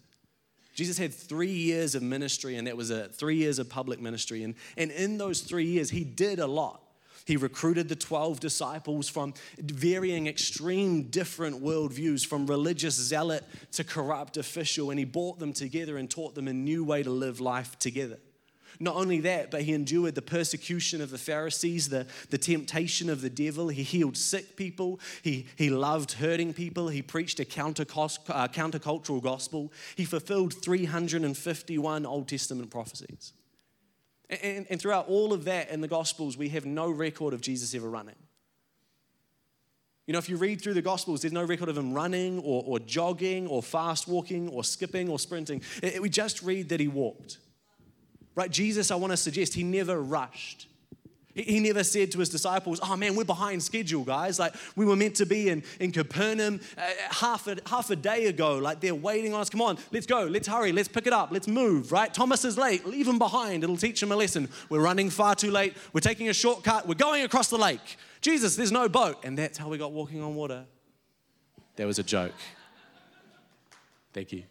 Jesus 0.75 0.99
had 0.99 1.11
three 1.11 1.51
years 1.51 1.95
of 1.95 2.03
ministry, 2.03 2.55
and 2.55 2.67
that 2.67 2.77
was 2.77 2.91
a 2.91 3.07
three 3.07 3.37
years 3.37 3.57
of 3.57 3.67
public 3.67 3.99
ministry. 3.99 4.43
And, 4.43 4.53
and 4.77 4.91
in 4.91 5.17
those 5.17 5.41
three 5.41 5.65
years, 5.65 5.89
he 5.89 6.03
did 6.03 6.37
a 6.37 6.45
lot. 6.45 6.81
He 7.27 7.35
recruited 7.35 7.89
the 7.89 7.95
12 7.97 8.39
disciples 8.39 9.09
from 9.09 9.33
varying 9.59 10.27
extreme 10.27 11.03
different 11.09 11.61
worldviews, 11.61 12.25
from 12.25 12.47
religious 12.47 12.95
zealot 12.95 13.43
to 13.73 13.83
corrupt 13.83 14.37
official, 14.37 14.91
and 14.91 14.97
he 14.97 15.03
brought 15.03 15.37
them 15.37 15.51
together 15.51 15.97
and 15.97 16.09
taught 16.09 16.35
them 16.35 16.47
a 16.47 16.53
new 16.53 16.85
way 16.85 17.03
to 17.03 17.09
live 17.09 17.41
life 17.41 17.77
together. 17.79 18.17
Not 18.79 18.95
only 18.95 19.19
that, 19.21 19.51
but 19.51 19.63
he 19.63 19.73
endured 19.73 20.15
the 20.15 20.21
persecution 20.21 21.01
of 21.01 21.09
the 21.09 21.17
Pharisees, 21.17 21.89
the, 21.89 22.07
the 22.29 22.37
temptation 22.37 23.09
of 23.09 23.19
the 23.19 23.29
devil. 23.29 23.67
He 23.67 23.83
healed 23.83 24.15
sick 24.15 24.55
people. 24.55 25.01
He, 25.21 25.47
he 25.57 25.69
loved 25.69 26.13
hurting 26.13 26.53
people. 26.53 26.87
He 26.87 27.01
preached 27.01 27.41
a 27.41 27.45
counter, 27.45 27.83
uh, 27.83 28.47
countercultural 28.47 29.21
gospel. 29.21 29.73
He 29.97 30.05
fulfilled 30.05 30.53
351 30.53 32.05
Old 32.05 32.29
Testament 32.29 32.69
prophecies. 32.69 33.33
And, 34.29 34.67
and 34.69 34.79
throughout 34.79 35.07
all 35.07 35.31
of 35.33 35.45
that 35.45 35.69
in 35.69 35.81
the 35.81 35.87
Gospels, 35.87 36.37
we 36.37 36.49
have 36.49 36.65
no 36.65 36.89
record 36.89 37.33
of 37.33 37.41
Jesus 37.41 37.73
ever 37.73 37.89
running. 37.89 38.15
You 40.05 40.13
know, 40.13 40.19
if 40.19 40.29
you 40.29 40.37
read 40.37 40.61
through 40.61 40.73
the 40.73 40.81
Gospels, 40.81 41.21
there's 41.21 41.33
no 41.33 41.43
record 41.43 41.67
of 41.67 41.77
him 41.77 41.93
running 41.93 42.39
or, 42.39 42.63
or 42.65 42.79
jogging 42.79 43.47
or 43.47 43.61
fast 43.61 44.07
walking 44.07 44.47
or 44.49 44.63
skipping 44.63 45.09
or 45.09 45.19
sprinting. 45.19 45.61
It, 45.83 45.95
it, 45.95 46.01
we 46.01 46.09
just 46.09 46.41
read 46.41 46.69
that 46.69 46.79
he 46.79 46.87
walked. 46.87 47.39
Right? 48.33 48.49
Jesus, 48.49 48.91
I 48.91 48.95
want 48.95 49.11
to 49.11 49.17
suggest, 49.17 49.53
he 49.53 49.63
never 49.63 50.01
rushed. 50.01 50.67
He 51.37 51.59
never 51.59 51.83
said 51.83 52.11
to 52.13 52.19
his 52.19 52.29
disciples, 52.29 52.79
Oh 52.81 52.95
man, 52.95 53.15
we're 53.15 53.23
behind 53.23 53.61
schedule, 53.61 54.03
guys. 54.03 54.39
Like 54.39 54.55
we 54.75 54.85
were 54.85 54.95
meant 54.95 55.15
to 55.15 55.25
be 55.25 55.49
in, 55.49 55.63
in 55.79 55.91
Capernaum 55.91 56.59
uh, 56.77 56.81
half, 57.11 57.47
a, 57.47 57.57
half 57.65 57.89
a 57.91 57.95
day 57.95 58.25
ago. 58.25 58.57
Like 58.57 58.79
they're 58.79 58.95
waiting 58.95 59.33
on 59.33 59.41
us. 59.41 59.49
Come 59.49 59.61
on, 59.61 59.77
let's 59.91 60.07
go, 60.07 60.23
let's 60.23 60.47
hurry, 60.47 60.71
let's 60.71 60.87
pick 60.87 61.05
it 61.05 61.13
up, 61.13 61.31
let's 61.31 61.47
move, 61.47 61.91
right? 61.91 62.11
Thomas 62.13 62.43
is 62.43 62.57
late, 62.57 62.85
leave 62.85 63.07
him 63.07 63.19
behind. 63.19 63.63
It'll 63.63 63.77
teach 63.77 64.01
him 64.01 64.11
a 64.11 64.15
lesson. 64.15 64.49
We're 64.69 64.81
running 64.81 65.09
far 65.09 65.35
too 65.35 65.51
late. 65.51 65.75
We're 65.93 66.01
taking 66.01 66.29
a 66.29 66.33
shortcut. 66.33 66.87
We're 66.87 66.95
going 66.95 67.23
across 67.23 67.49
the 67.49 67.57
lake. 67.57 67.97
Jesus, 68.21 68.55
there's 68.55 68.71
no 68.71 68.89
boat. 68.89 69.23
And 69.23 69.37
that's 69.37 69.57
how 69.57 69.69
we 69.69 69.77
got 69.77 69.91
walking 69.91 70.23
on 70.23 70.35
water. 70.35 70.65
That 71.75 71.85
was 71.85 71.99
a 71.99 72.03
joke. 72.03 72.33
Thank 74.13 74.31
you. 74.31 74.43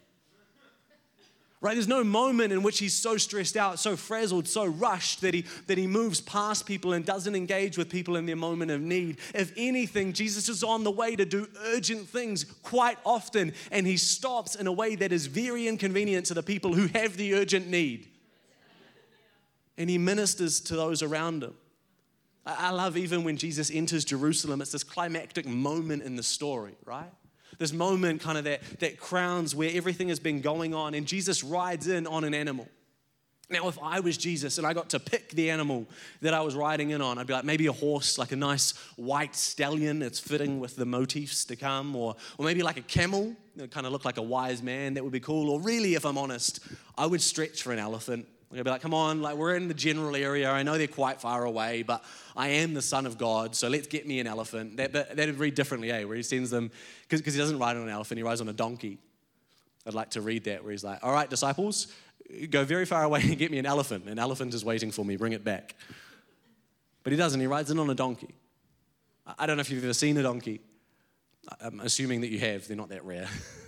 Right? 1.59 1.73
There's 1.73 1.87
no 1.87 2.03
moment 2.03 2.53
in 2.53 2.61
which 2.61 2.77
he's 2.77 2.93
so 2.93 3.17
stressed 3.17 3.57
out, 3.57 3.79
so 3.79 3.95
frazzled, 3.95 4.47
so 4.47 4.65
rushed 4.65 5.21
that 5.21 5.33
he, 5.33 5.45
that 5.65 5.77
he 5.77 5.87
moves 5.87 6.21
past 6.21 6.67
people 6.67 6.93
and 6.93 7.03
doesn't 7.03 7.35
engage 7.35 7.79
with 7.79 7.89
people 7.89 8.15
in 8.15 8.27
their 8.27 8.35
moment 8.35 8.69
of 8.69 8.79
need. 8.81 9.17
If 9.33 9.53
anything, 9.57 10.13
Jesus 10.13 10.49
is 10.49 10.63
on 10.63 10.83
the 10.83 10.91
way 10.91 11.15
to 11.15 11.25
do 11.25 11.47
urgent 11.65 12.07
things 12.07 12.43
quite 12.43 12.99
often, 13.03 13.53
and 13.71 13.87
he 13.87 13.97
stops 13.97 14.53
in 14.53 14.67
a 14.67 14.71
way 14.71 14.95
that 14.97 15.11
is 15.11 15.25
very 15.25 15.67
inconvenient 15.67 16.27
to 16.27 16.35
the 16.35 16.43
people 16.43 16.75
who 16.75 16.87
have 16.99 17.17
the 17.17 17.33
urgent 17.33 17.67
need. 17.67 18.07
And 19.79 19.89
he 19.89 19.97
ministers 19.97 20.59
to 20.61 20.75
those 20.75 21.01
around 21.01 21.43
him. 21.43 21.55
I 22.45 22.69
love 22.69 22.97
even 22.97 23.23
when 23.23 23.35
Jesus 23.35 23.71
enters 23.71 24.05
Jerusalem, 24.05 24.61
it's 24.61 24.71
this 24.71 24.83
climactic 24.83 25.47
moment 25.47 26.03
in 26.03 26.15
the 26.15 26.23
story, 26.23 26.75
right? 26.85 27.11
This 27.57 27.73
moment 27.73 28.21
kind 28.21 28.37
of 28.37 28.43
that, 28.45 28.61
that 28.79 28.99
crowns 28.99 29.55
where 29.55 29.71
everything 29.73 30.09
has 30.09 30.19
been 30.19 30.41
going 30.41 30.73
on, 30.73 30.93
and 30.93 31.05
Jesus 31.05 31.43
rides 31.43 31.87
in 31.87 32.07
on 32.07 32.23
an 32.23 32.33
animal. 32.33 32.67
Now, 33.49 33.69
if 33.69 33.79
I 33.81 34.01
was 34.01 34.17
Jesus 34.17 34.57
and 34.57 34.67
I 34.67 34.73
got 34.73 34.89
to 34.89 34.99
pick 34.99 35.29
the 35.29 35.49
animal 35.51 35.87
that 36.21 36.33
I 36.33 36.41
was 36.41 36.53
riding 36.53 36.89
in 36.89 37.01
on, 37.01 37.17
I'd 37.17 37.27
be 37.27 37.33
like, 37.33 37.45
maybe 37.45 37.67
a 37.67 37.71
horse, 37.71 38.17
like 38.17 38.33
a 38.33 38.35
nice 38.35 38.71
white 38.97 39.35
stallion 39.35 39.99
that's 39.99 40.19
fitting 40.19 40.59
with 40.59 40.75
the 40.75 40.85
motifs 40.85 41.45
to 41.45 41.55
come, 41.55 41.95
or, 41.95 42.17
or 42.37 42.43
maybe 42.43 42.61
like 42.61 42.75
a 42.75 42.81
camel 42.81 43.33
that 43.55 43.71
kind 43.71 43.85
of 43.85 43.93
look 43.93 44.03
like 44.03 44.17
a 44.17 44.21
wise 44.21 44.61
man, 44.61 44.95
that 44.95 45.03
would 45.03 45.13
be 45.13 45.21
cool. 45.21 45.49
Or 45.49 45.61
really, 45.61 45.95
if 45.95 46.05
I'm 46.05 46.17
honest, 46.17 46.59
I 46.97 47.05
would 47.05 47.21
stretch 47.21 47.63
for 47.63 47.71
an 47.71 47.79
elephant. 47.79 48.27
I'd 48.53 48.63
be 48.63 48.69
like, 48.69 48.81
come 48.81 48.93
on, 48.93 49.21
like 49.21 49.35
we're 49.35 49.55
in 49.55 49.67
the 49.67 49.73
general 49.73 50.15
area. 50.15 50.49
I 50.49 50.63
know 50.63 50.77
they're 50.77 50.87
quite 50.87 51.19
far 51.19 51.43
away, 51.43 51.83
but 51.83 52.03
I 52.35 52.47
am 52.47 52.73
the 52.73 52.81
son 52.81 53.05
of 53.05 53.17
God, 53.17 53.55
so 53.55 53.67
let's 53.67 53.87
get 53.87 54.07
me 54.07 54.19
an 54.19 54.27
elephant. 54.27 54.77
That, 54.77 54.93
but 54.93 55.15
that'd 55.17 55.37
read 55.37 55.55
differently, 55.55 55.91
eh? 55.91 56.05
Where 56.05 56.15
he 56.15 56.23
sends 56.23 56.49
them, 56.49 56.71
because 57.09 57.33
he 57.33 57.39
doesn't 57.39 57.59
ride 57.59 57.75
on 57.75 57.83
an 57.83 57.89
elephant, 57.89 58.19
he 58.19 58.23
rides 58.23 58.39
on 58.39 58.47
a 58.47 58.53
donkey. 58.53 58.99
I'd 59.85 59.93
like 59.93 60.11
to 60.11 60.21
read 60.21 60.45
that, 60.45 60.63
where 60.63 60.71
he's 60.71 60.83
like, 60.83 60.99
all 61.03 61.11
right, 61.11 61.29
disciples, 61.29 61.87
go 62.49 62.63
very 62.63 62.85
far 62.85 63.03
away 63.03 63.21
and 63.21 63.37
get 63.37 63.51
me 63.51 63.57
an 63.57 63.65
elephant. 63.65 64.07
An 64.07 64.19
elephant 64.19 64.53
is 64.53 64.63
waiting 64.63 64.91
for 64.91 65.03
me, 65.03 65.17
bring 65.17 65.33
it 65.33 65.43
back. 65.43 65.75
But 67.03 67.11
he 67.11 67.17
doesn't, 67.17 67.39
he 67.39 67.47
rides 67.47 67.69
in 67.69 67.79
on 67.79 67.89
a 67.89 67.95
donkey. 67.95 68.33
I 69.37 69.45
don't 69.45 69.57
know 69.57 69.61
if 69.61 69.69
you've 69.69 69.83
ever 69.83 69.93
seen 69.93 70.17
a 70.17 70.23
donkey. 70.23 70.61
I'm 71.59 71.81
assuming 71.81 72.21
that 72.21 72.29
you 72.29 72.39
have, 72.39 72.67
they're 72.67 72.77
not 72.77 72.89
that 72.89 73.03
rare. 73.03 73.27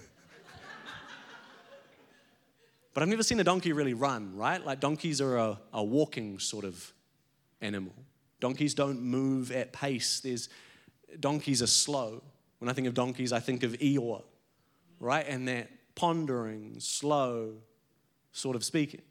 But 2.94 3.04
I've 3.04 3.10
never 3.10 3.24
seen 3.24 3.40
a 3.40 3.44
donkey 3.44 3.72
really 3.72 3.94
run, 3.94 4.36
right? 4.36 4.64
Like 4.64 4.80
donkeys 4.80 5.22
are 5.22 5.38
a, 5.38 5.60
a 5.74 5.84
walking 5.84 6.40
sort 6.40 6.66
of 6.66 6.94
animal. 7.62 7.94
Donkeys 8.40 8.74
don't 8.74 9.02
move 9.02 9.52
at 9.52 9.72
pace. 9.74 10.20
There's 10.22 10.50
donkeys 11.20 11.62
are 11.62 11.68
slow. 11.68 12.24
When 12.60 12.70
I 12.70 12.74
think 12.74 12.88
of 12.88 12.94
donkeys, 12.94 13.32
I 13.32 13.40
think 13.40 13.64
of 13.64 13.74
Eeyore, 13.74 14.24
right? 15.00 15.26
And 15.28 15.48
that 15.48 15.70
pondering, 15.96 16.76
slow 16.80 17.54
sort 18.32 18.56
of 18.56 18.64
speaking. 18.64 19.02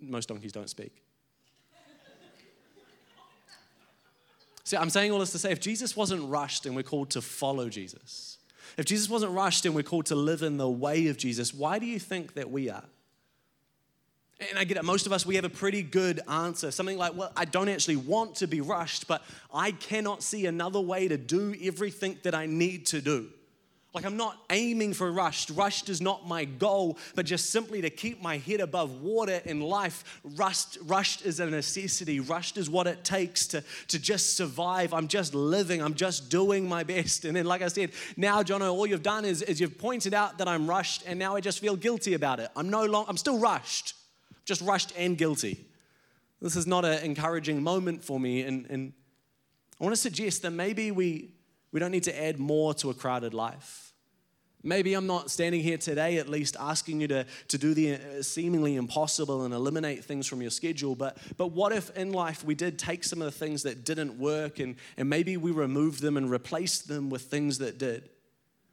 Most 0.00 0.28
donkeys 0.28 0.52
don't 0.52 0.68
speak. 0.68 1.02
See, 4.64 4.76
I'm 4.76 4.90
saying 4.90 5.12
all 5.12 5.18
this 5.18 5.32
to 5.32 5.38
say 5.38 5.50
if 5.50 5.60
Jesus 5.60 5.96
wasn't 5.96 6.28
rushed 6.28 6.66
and 6.66 6.76
we're 6.76 6.82
called 6.82 7.08
to 7.10 7.22
follow 7.22 7.70
Jesus, 7.70 8.36
if 8.76 8.84
Jesus 8.84 9.08
wasn't 9.08 9.32
rushed 9.32 9.64
and 9.64 9.74
we're 9.74 9.82
called 9.82 10.06
to 10.06 10.14
live 10.14 10.42
in 10.42 10.56
the 10.56 10.68
way 10.68 11.08
of 11.08 11.16
Jesus, 11.16 11.54
why 11.54 11.78
do 11.78 11.86
you 11.86 11.98
think 11.98 12.34
that 12.34 12.50
we 12.50 12.70
are? 12.70 12.84
And 14.40 14.58
I 14.58 14.64
get 14.64 14.76
it, 14.76 14.84
most 14.84 15.06
of 15.06 15.12
us, 15.12 15.26
we 15.26 15.34
have 15.34 15.44
a 15.44 15.50
pretty 15.50 15.82
good 15.82 16.20
answer. 16.28 16.70
Something 16.70 16.96
like, 16.96 17.16
well, 17.16 17.32
I 17.36 17.44
don't 17.44 17.68
actually 17.68 17.96
want 17.96 18.36
to 18.36 18.46
be 18.46 18.60
rushed, 18.60 19.08
but 19.08 19.22
I 19.52 19.72
cannot 19.72 20.22
see 20.22 20.46
another 20.46 20.80
way 20.80 21.08
to 21.08 21.16
do 21.16 21.56
everything 21.60 22.18
that 22.22 22.36
I 22.36 22.46
need 22.46 22.86
to 22.86 23.00
do. 23.00 23.30
Like, 23.98 24.06
I'm 24.06 24.16
not 24.16 24.38
aiming 24.50 24.92
for 24.92 25.10
rushed. 25.10 25.50
Rushed 25.50 25.88
is 25.88 26.00
not 26.00 26.24
my 26.24 26.44
goal, 26.44 26.96
but 27.16 27.26
just 27.26 27.50
simply 27.50 27.80
to 27.80 27.90
keep 27.90 28.22
my 28.22 28.38
head 28.38 28.60
above 28.60 29.02
water 29.02 29.42
in 29.44 29.60
life. 29.60 30.20
Rushed 30.22 31.26
is 31.26 31.40
a 31.40 31.46
necessity. 31.46 32.20
Rushed 32.20 32.58
is 32.58 32.70
what 32.70 32.86
it 32.86 33.02
takes 33.02 33.48
to, 33.48 33.64
to 33.88 33.98
just 33.98 34.36
survive. 34.36 34.94
I'm 34.94 35.08
just 35.08 35.34
living. 35.34 35.82
I'm 35.82 35.94
just 35.94 36.30
doing 36.30 36.68
my 36.68 36.84
best. 36.84 37.24
And 37.24 37.34
then, 37.34 37.46
like 37.46 37.60
I 37.60 37.66
said, 37.66 37.90
now, 38.16 38.40
Jono, 38.44 38.72
all 38.72 38.86
you've 38.86 39.02
done 39.02 39.24
is, 39.24 39.42
is 39.42 39.60
you've 39.60 39.78
pointed 39.78 40.14
out 40.14 40.38
that 40.38 40.46
I'm 40.46 40.68
rushed, 40.68 41.02
and 41.04 41.18
now 41.18 41.34
I 41.34 41.40
just 41.40 41.58
feel 41.58 41.74
guilty 41.74 42.14
about 42.14 42.38
it. 42.38 42.50
I'm 42.54 42.70
no 42.70 42.84
longer, 42.84 43.10
I'm 43.10 43.16
still 43.16 43.40
rushed, 43.40 43.96
just 44.44 44.60
rushed 44.60 44.92
and 44.96 45.18
guilty. 45.18 45.66
This 46.40 46.54
is 46.54 46.68
not 46.68 46.84
an 46.84 47.02
encouraging 47.02 47.64
moment 47.64 48.04
for 48.04 48.20
me. 48.20 48.42
And, 48.42 48.64
and 48.70 48.92
I 49.80 49.82
want 49.82 49.96
to 49.96 50.00
suggest 50.00 50.42
that 50.42 50.52
maybe 50.52 50.92
we 50.92 51.32
we 51.72 51.80
don't 51.80 51.90
need 51.90 52.04
to 52.04 52.22
add 52.22 52.38
more 52.38 52.74
to 52.74 52.90
a 52.90 52.94
crowded 52.94 53.34
life. 53.34 53.87
Maybe 54.64 54.94
I'm 54.94 55.06
not 55.06 55.30
standing 55.30 55.60
here 55.60 55.78
today, 55.78 56.18
at 56.18 56.28
least 56.28 56.56
asking 56.58 57.00
you 57.00 57.08
to, 57.08 57.26
to 57.48 57.58
do 57.58 57.74
the 57.74 57.94
uh, 57.94 58.22
seemingly 58.22 58.74
impossible 58.74 59.44
and 59.44 59.54
eliminate 59.54 60.04
things 60.04 60.26
from 60.26 60.42
your 60.42 60.50
schedule. 60.50 60.96
But, 60.96 61.16
but 61.36 61.52
what 61.52 61.72
if 61.72 61.96
in 61.96 62.12
life 62.12 62.42
we 62.42 62.56
did 62.56 62.76
take 62.78 63.04
some 63.04 63.22
of 63.22 63.26
the 63.26 63.38
things 63.38 63.62
that 63.62 63.84
didn't 63.84 64.18
work 64.18 64.58
and, 64.58 64.74
and 64.96 65.08
maybe 65.08 65.36
we 65.36 65.52
removed 65.52 66.02
them 66.02 66.16
and 66.16 66.28
replaced 66.28 66.88
them 66.88 67.08
with 67.08 67.22
things 67.22 67.58
that 67.58 67.78
did? 67.78 68.10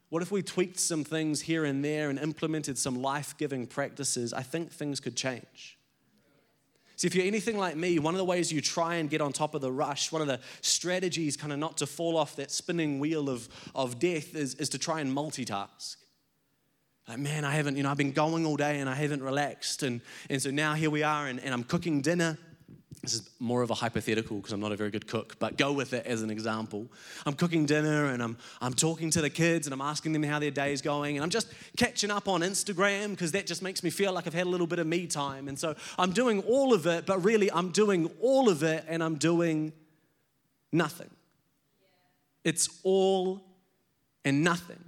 What 0.08 0.22
if 0.22 0.32
we 0.32 0.42
tweaked 0.42 0.80
some 0.80 1.04
things 1.04 1.40
here 1.42 1.64
and 1.64 1.84
there 1.84 2.10
and 2.10 2.18
implemented 2.18 2.78
some 2.78 3.00
life 3.00 3.36
giving 3.38 3.66
practices? 3.66 4.32
I 4.32 4.42
think 4.42 4.72
things 4.72 4.98
could 4.98 5.16
change. 5.16 5.75
See, 6.96 7.06
if 7.06 7.14
you're 7.14 7.26
anything 7.26 7.58
like 7.58 7.76
me, 7.76 7.98
one 7.98 8.14
of 8.14 8.18
the 8.18 8.24
ways 8.24 8.50
you 8.50 8.62
try 8.62 8.96
and 8.96 9.10
get 9.10 9.20
on 9.20 9.32
top 9.32 9.54
of 9.54 9.60
the 9.60 9.70
rush, 9.70 10.10
one 10.10 10.22
of 10.22 10.28
the 10.28 10.40
strategies 10.62 11.36
kind 11.36 11.52
of 11.52 11.58
not 11.58 11.76
to 11.78 11.86
fall 11.86 12.16
off 12.16 12.36
that 12.36 12.50
spinning 12.50 12.98
wheel 12.98 13.28
of, 13.28 13.48
of 13.74 13.98
death 13.98 14.34
is, 14.34 14.54
is 14.54 14.70
to 14.70 14.78
try 14.78 15.00
and 15.00 15.14
multitask. 15.14 15.96
Like, 17.06 17.18
man, 17.18 17.44
I 17.44 17.52
haven't, 17.52 17.76
you 17.76 17.82
know, 17.82 17.90
I've 17.90 17.98
been 17.98 18.12
going 18.12 18.46
all 18.46 18.56
day 18.56 18.80
and 18.80 18.88
I 18.88 18.94
haven't 18.94 19.22
relaxed. 19.22 19.82
And, 19.82 20.00
and 20.30 20.40
so 20.40 20.50
now 20.50 20.72
here 20.72 20.90
we 20.90 21.02
are, 21.02 21.26
and, 21.26 21.38
and 21.38 21.52
I'm 21.52 21.64
cooking 21.64 22.00
dinner 22.00 22.38
this 23.06 23.14
is 23.14 23.30
more 23.38 23.62
of 23.62 23.70
a 23.70 23.74
hypothetical 23.74 24.38
because 24.38 24.52
I'm 24.52 24.58
not 24.58 24.72
a 24.72 24.76
very 24.76 24.90
good 24.90 25.06
cook, 25.06 25.38
but 25.38 25.56
go 25.56 25.72
with 25.72 25.92
it 25.92 26.04
as 26.06 26.22
an 26.22 26.30
example. 26.30 26.88
I'm 27.24 27.34
cooking 27.34 27.64
dinner 27.64 28.06
and 28.06 28.20
I'm, 28.20 28.36
I'm 28.60 28.74
talking 28.74 29.10
to 29.10 29.20
the 29.20 29.30
kids 29.30 29.68
and 29.68 29.72
I'm 29.72 29.80
asking 29.80 30.12
them 30.12 30.24
how 30.24 30.40
their 30.40 30.50
day 30.50 30.72
is 30.72 30.82
going. 30.82 31.16
And 31.16 31.22
I'm 31.22 31.30
just 31.30 31.46
catching 31.76 32.10
up 32.10 32.26
on 32.26 32.40
Instagram 32.40 33.10
because 33.10 33.30
that 33.30 33.46
just 33.46 33.62
makes 33.62 33.84
me 33.84 33.90
feel 33.90 34.12
like 34.12 34.26
I've 34.26 34.34
had 34.34 34.48
a 34.48 34.50
little 34.50 34.66
bit 34.66 34.80
of 34.80 34.88
me 34.88 35.06
time. 35.06 35.46
And 35.46 35.56
so 35.56 35.76
I'm 36.00 36.10
doing 36.10 36.42
all 36.42 36.74
of 36.74 36.86
it, 36.88 37.06
but 37.06 37.24
really 37.24 37.48
I'm 37.52 37.70
doing 37.70 38.10
all 38.20 38.48
of 38.48 38.64
it 38.64 38.84
and 38.88 39.04
I'm 39.04 39.14
doing 39.14 39.72
nothing. 40.72 41.10
It's 42.42 42.80
all 42.82 43.40
and 44.24 44.42
nothing. 44.42 44.85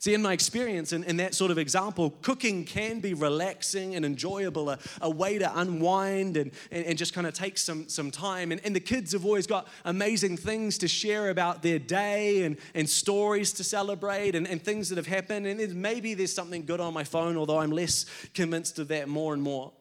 See, 0.00 0.14
in 0.14 0.22
my 0.22 0.32
experience, 0.32 0.92
in, 0.92 1.02
in 1.02 1.16
that 1.16 1.34
sort 1.34 1.50
of 1.50 1.58
example, 1.58 2.10
cooking 2.22 2.64
can 2.64 3.00
be 3.00 3.14
relaxing 3.14 3.96
and 3.96 4.04
enjoyable, 4.04 4.70
a, 4.70 4.78
a 5.00 5.10
way 5.10 5.38
to 5.38 5.58
unwind 5.58 6.36
and, 6.36 6.52
and, 6.70 6.86
and 6.86 6.96
just 6.96 7.12
kind 7.12 7.26
of 7.26 7.34
take 7.34 7.58
some, 7.58 7.88
some 7.88 8.12
time. 8.12 8.52
And, 8.52 8.60
and 8.64 8.76
the 8.76 8.80
kids 8.80 9.10
have 9.10 9.24
always 9.24 9.48
got 9.48 9.66
amazing 9.84 10.36
things 10.36 10.78
to 10.78 10.88
share 10.88 11.30
about 11.30 11.64
their 11.64 11.80
day 11.80 12.44
and, 12.44 12.58
and 12.74 12.88
stories 12.88 13.52
to 13.54 13.64
celebrate 13.64 14.36
and, 14.36 14.46
and 14.46 14.62
things 14.62 14.88
that 14.90 14.98
have 14.98 15.08
happened. 15.08 15.48
And 15.48 15.74
maybe 15.74 16.14
there's 16.14 16.32
something 16.32 16.64
good 16.64 16.80
on 16.80 16.94
my 16.94 17.02
phone, 17.02 17.36
although 17.36 17.58
I'm 17.58 17.72
less 17.72 18.06
convinced 18.34 18.78
of 18.78 18.86
that 18.88 19.08
more 19.08 19.34
and 19.34 19.42
more. 19.42 19.72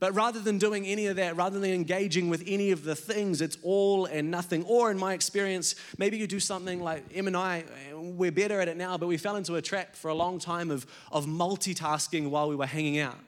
But 0.00 0.14
rather 0.14 0.38
than 0.38 0.58
doing 0.58 0.86
any 0.86 1.06
of 1.06 1.16
that, 1.16 1.36
rather 1.36 1.58
than 1.58 1.70
engaging 1.70 2.28
with 2.28 2.44
any 2.46 2.70
of 2.70 2.84
the 2.84 2.94
things, 2.94 3.40
it's 3.40 3.58
all 3.62 4.06
and 4.06 4.30
nothing. 4.30 4.64
Or 4.64 4.90
in 4.90 4.98
my 4.98 5.12
experience, 5.12 5.74
maybe 5.98 6.16
you 6.18 6.26
do 6.26 6.38
something 6.38 6.80
like 6.80 7.04
Em 7.14 7.26
and 7.26 7.36
I, 7.36 7.64
we're 7.92 8.30
better 8.30 8.60
at 8.60 8.68
it 8.68 8.76
now, 8.76 8.96
but 8.96 9.08
we 9.08 9.16
fell 9.16 9.36
into 9.36 9.56
a 9.56 9.62
trap 9.62 9.96
for 9.96 10.08
a 10.08 10.14
long 10.14 10.38
time 10.38 10.70
of, 10.70 10.86
of 11.10 11.26
multitasking 11.26 12.30
while 12.30 12.48
we 12.48 12.54
were 12.54 12.66
hanging 12.66 12.98
out. 12.98 13.18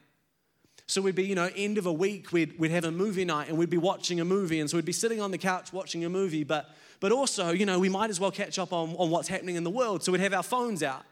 So 0.87 1.00
we'd 1.00 1.14
be, 1.14 1.24
you 1.24 1.37
know, 1.37 1.48
end 1.54 1.78
of 1.78 1.87
a 1.87 1.92
week, 1.92 2.33
we'd, 2.33 2.59
we'd 2.59 2.72
have 2.72 2.85
a 2.85 2.90
movie 2.90 3.24
night 3.24 3.48
and 3.48 3.56
we'd 3.56 3.70
be 3.70 3.78
watching 3.78 4.18
a 4.20 4.24
movie. 4.24 4.59
And 4.59 4.68
so 4.68 4.76
we'd 4.76 4.85
be 4.85 4.92
sitting 4.92 5.20
on 5.20 5.30
the 5.30 5.38
couch 5.38 5.72
watching 5.72 6.04
a 6.04 6.09
movie, 6.09 6.42
but, 6.42 6.68
but 6.98 7.12
also, 7.12 7.50
you 7.50 7.64
know, 7.64 7.78
we 7.78 7.88
might 7.88 8.11
as 8.11 8.18
well 8.18 8.33
catch 8.33 8.59
up 8.59 8.72
on, 8.72 8.90
on 8.96 9.09
what's 9.09 9.28
happening 9.28 9.54
in 9.54 9.62
the 9.62 9.70
world. 9.70 10.02
So 10.02 10.11
we'd 10.11 10.20
have 10.20 10.35
our 10.35 10.42
phones 10.42 10.83
out. 10.83 11.04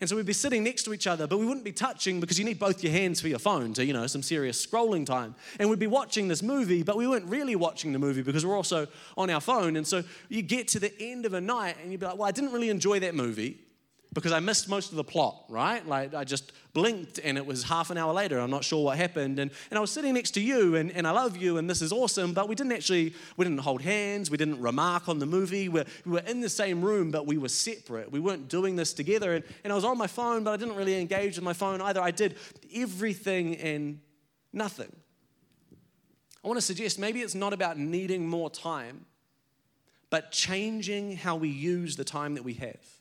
And 0.00 0.10
so 0.10 0.16
we'd 0.16 0.26
be 0.26 0.34
sitting 0.34 0.62
next 0.62 0.82
to 0.82 0.92
each 0.92 1.06
other, 1.06 1.26
but 1.26 1.38
we 1.38 1.46
wouldn't 1.46 1.64
be 1.64 1.72
touching 1.72 2.20
because 2.20 2.38
you 2.38 2.44
need 2.44 2.58
both 2.58 2.82
your 2.82 2.92
hands 2.92 3.20
for 3.20 3.28
your 3.28 3.38
phone 3.38 3.72
to, 3.74 3.84
you 3.84 3.94
know, 3.94 4.06
some 4.06 4.22
serious 4.22 4.64
scrolling 4.64 5.06
time. 5.06 5.34
And 5.58 5.70
we'd 5.70 5.78
be 5.78 5.86
watching 5.86 6.28
this 6.28 6.42
movie, 6.42 6.82
but 6.82 6.96
we 6.96 7.08
weren't 7.08 7.26
really 7.26 7.56
watching 7.56 7.92
the 7.92 7.98
movie 7.98 8.22
because 8.22 8.44
we're 8.44 8.56
also 8.56 8.86
on 9.16 9.30
our 9.30 9.40
phone. 9.40 9.76
And 9.76 9.86
so 9.86 10.02
you 10.28 10.42
get 10.42 10.68
to 10.68 10.80
the 10.80 10.92
end 11.00 11.24
of 11.24 11.32
a 11.32 11.40
night 11.40 11.76
and 11.82 11.90
you'd 11.90 12.00
be 12.00 12.06
like, 12.06 12.18
well, 12.18 12.28
I 12.28 12.32
didn't 12.32 12.52
really 12.52 12.68
enjoy 12.68 13.00
that 13.00 13.14
movie 13.14 13.58
because 14.20 14.32
I 14.32 14.40
missed 14.40 14.68
most 14.68 14.90
of 14.90 14.96
the 14.96 15.04
plot, 15.04 15.44
right? 15.48 15.86
Like 15.86 16.14
I 16.14 16.24
just 16.24 16.52
blinked 16.72 17.20
and 17.22 17.36
it 17.36 17.44
was 17.44 17.64
half 17.64 17.90
an 17.90 17.98
hour 17.98 18.14
later. 18.14 18.38
I'm 18.38 18.50
not 18.50 18.64
sure 18.64 18.82
what 18.84 18.96
happened. 18.96 19.38
And, 19.38 19.50
and 19.70 19.76
I 19.76 19.80
was 19.80 19.90
sitting 19.90 20.14
next 20.14 20.30
to 20.32 20.40
you 20.40 20.74
and, 20.74 20.90
and 20.92 21.06
I 21.06 21.10
love 21.10 21.36
you 21.36 21.58
and 21.58 21.68
this 21.68 21.82
is 21.82 21.92
awesome, 21.92 22.32
but 22.32 22.48
we 22.48 22.54
didn't 22.54 22.72
actually, 22.72 23.14
we 23.36 23.44
didn't 23.44 23.60
hold 23.60 23.82
hands. 23.82 24.30
We 24.30 24.38
didn't 24.38 24.60
remark 24.60 25.10
on 25.10 25.18
the 25.18 25.26
movie. 25.26 25.68
We're, 25.68 25.84
we 26.06 26.12
were 26.12 26.22
in 26.26 26.40
the 26.40 26.48
same 26.48 26.82
room, 26.82 27.10
but 27.10 27.26
we 27.26 27.36
were 27.36 27.50
separate. 27.50 28.10
We 28.10 28.18
weren't 28.18 28.48
doing 28.48 28.74
this 28.74 28.94
together. 28.94 29.34
And, 29.34 29.44
and 29.64 29.72
I 29.72 29.76
was 29.76 29.84
on 29.84 29.98
my 29.98 30.06
phone, 30.06 30.44
but 30.44 30.52
I 30.52 30.56
didn't 30.56 30.76
really 30.76 30.98
engage 30.98 31.36
with 31.36 31.44
my 31.44 31.52
phone 31.52 31.82
either. 31.82 32.00
I 32.00 32.10
did 32.10 32.36
everything 32.74 33.56
and 33.56 34.00
nothing. 34.50 34.96
I 36.42 36.48
want 36.48 36.56
to 36.56 36.64
suggest 36.64 36.98
maybe 36.98 37.20
it's 37.20 37.34
not 37.34 37.52
about 37.52 37.76
needing 37.76 38.26
more 38.26 38.48
time, 38.48 39.04
but 40.08 40.32
changing 40.32 41.16
how 41.16 41.36
we 41.36 41.50
use 41.50 41.96
the 41.96 42.04
time 42.04 42.34
that 42.34 42.44
we 42.44 42.54
have 42.54 42.95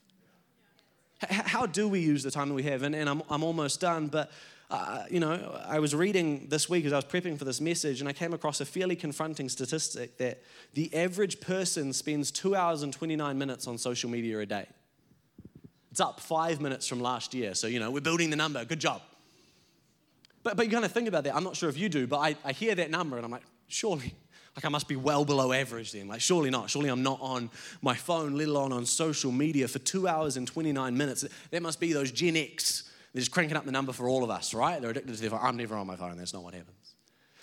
how 1.21 1.65
do 1.65 1.87
we 1.87 1.99
use 1.99 2.23
the 2.23 2.31
time 2.31 2.49
that 2.49 2.55
we 2.55 2.63
have? 2.63 2.83
And, 2.83 2.95
and 2.95 3.09
I'm, 3.09 3.21
I'm 3.29 3.43
almost 3.43 3.79
done, 3.79 4.07
but 4.07 4.31
uh, 4.71 5.03
you 5.11 5.19
know, 5.19 5.61
I 5.67 5.79
was 5.79 5.93
reading 5.93 6.47
this 6.49 6.67
week 6.67 6.85
as 6.85 6.93
I 6.93 6.95
was 6.95 7.05
prepping 7.05 7.37
for 7.37 7.45
this 7.45 7.61
message, 7.61 7.99
and 7.99 8.09
I 8.09 8.13
came 8.13 8.33
across 8.33 8.61
a 8.61 8.65
fairly 8.65 8.95
confronting 8.95 9.47
statistic 9.47 10.17
that 10.17 10.41
the 10.73 10.93
average 10.95 11.39
person 11.39 11.93
spends 11.93 12.31
two 12.31 12.55
hours 12.55 12.81
and 12.81 12.91
29 12.91 13.37
minutes 13.37 13.67
on 13.67 13.77
social 13.77 14.09
media 14.09 14.39
a 14.39 14.45
day. 14.45 14.65
It's 15.91 16.01
up 16.01 16.19
five 16.19 16.59
minutes 16.59 16.87
from 16.87 16.99
last 16.99 17.33
year, 17.33 17.53
so 17.53 17.67
you 17.67 17.79
know, 17.79 17.91
we're 17.91 18.01
building 18.01 18.31
the 18.31 18.35
number. 18.35 18.65
Good 18.65 18.79
job. 18.79 19.01
But, 20.43 20.57
but 20.57 20.65
you 20.65 20.71
kind 20.71 20.85
of 20.85 20.91
think 20.91 21.07
about 21.07 21.23
that. 21.23 21.35
I'm 21.35 21.43
not 21.43 21.55
sure 21.55 21.69
if 21.69 21.77
you 21.77 21.87
do, 21.87 22.05
but 22.05 22.17
I, 22.17 22.35
I 22.43 22.51
hear 22.51 22.75
that 22.75 22.91
number 22.91 23.17
and 23.17 23.25
I'm 23.25 23.31
like, 23.31 23.45
surely, 23.67 24.13
like 24.55 24.65
I 24.65 24.69
must 24.69 24.87
be 24.87 24.95
well 24.95 25.25
below 25.25 25.51
average 25.51 25.91
then. 25.91 26.07
Like, 26.07 26.21
surely 26.21 26.49
not. 26.49 26.69
Surely 26.69 26.89
I'm 26.89 27.03
not 27.03 27.19
on 27.21 27.49
my 27.81 27.93
phone, 27.93 28.35
let 28.35 28.47
alone 28.47 28.71
on 28.71 28.85
social 28.85 29.31
media 29.31 29.67
for 29.67 29.79
two 29.79 30.07
hours 30.07 30.37
and 30.37 30.47
29 30.47 30.95
minutes. 30.95 31.25
There 31.51 31.61
must 31.61 31.79
be 31.79 31.91
those 31.91 32.11
Gen 32.11 32.37
X. 32.37 32.89
They're 33.13 33.19
just 33.19 33.31
cranking 33.31 33.57
up 33.57 33.65
the 33.65 33.71
number 33.71 33.91
for 33.91 34.07
all 34.07 34.23
of 34.23 34.29
us, 34.29 34.53
right? 34.53 34.81
They're 34.81 34.91
addicted 34.91 35.15
to 35.15 35.21
their 35.21 35.29
phone. 35.29 35.39
I'm 35.41 35.57
never 35.57 35.75
on 35.75 35.87
my 35.87 35.95
phone. 35.97 36.17
That's 36.17 36.33
not 36.33 36.43
what 36.43 36.53
happens. 36.53 36.95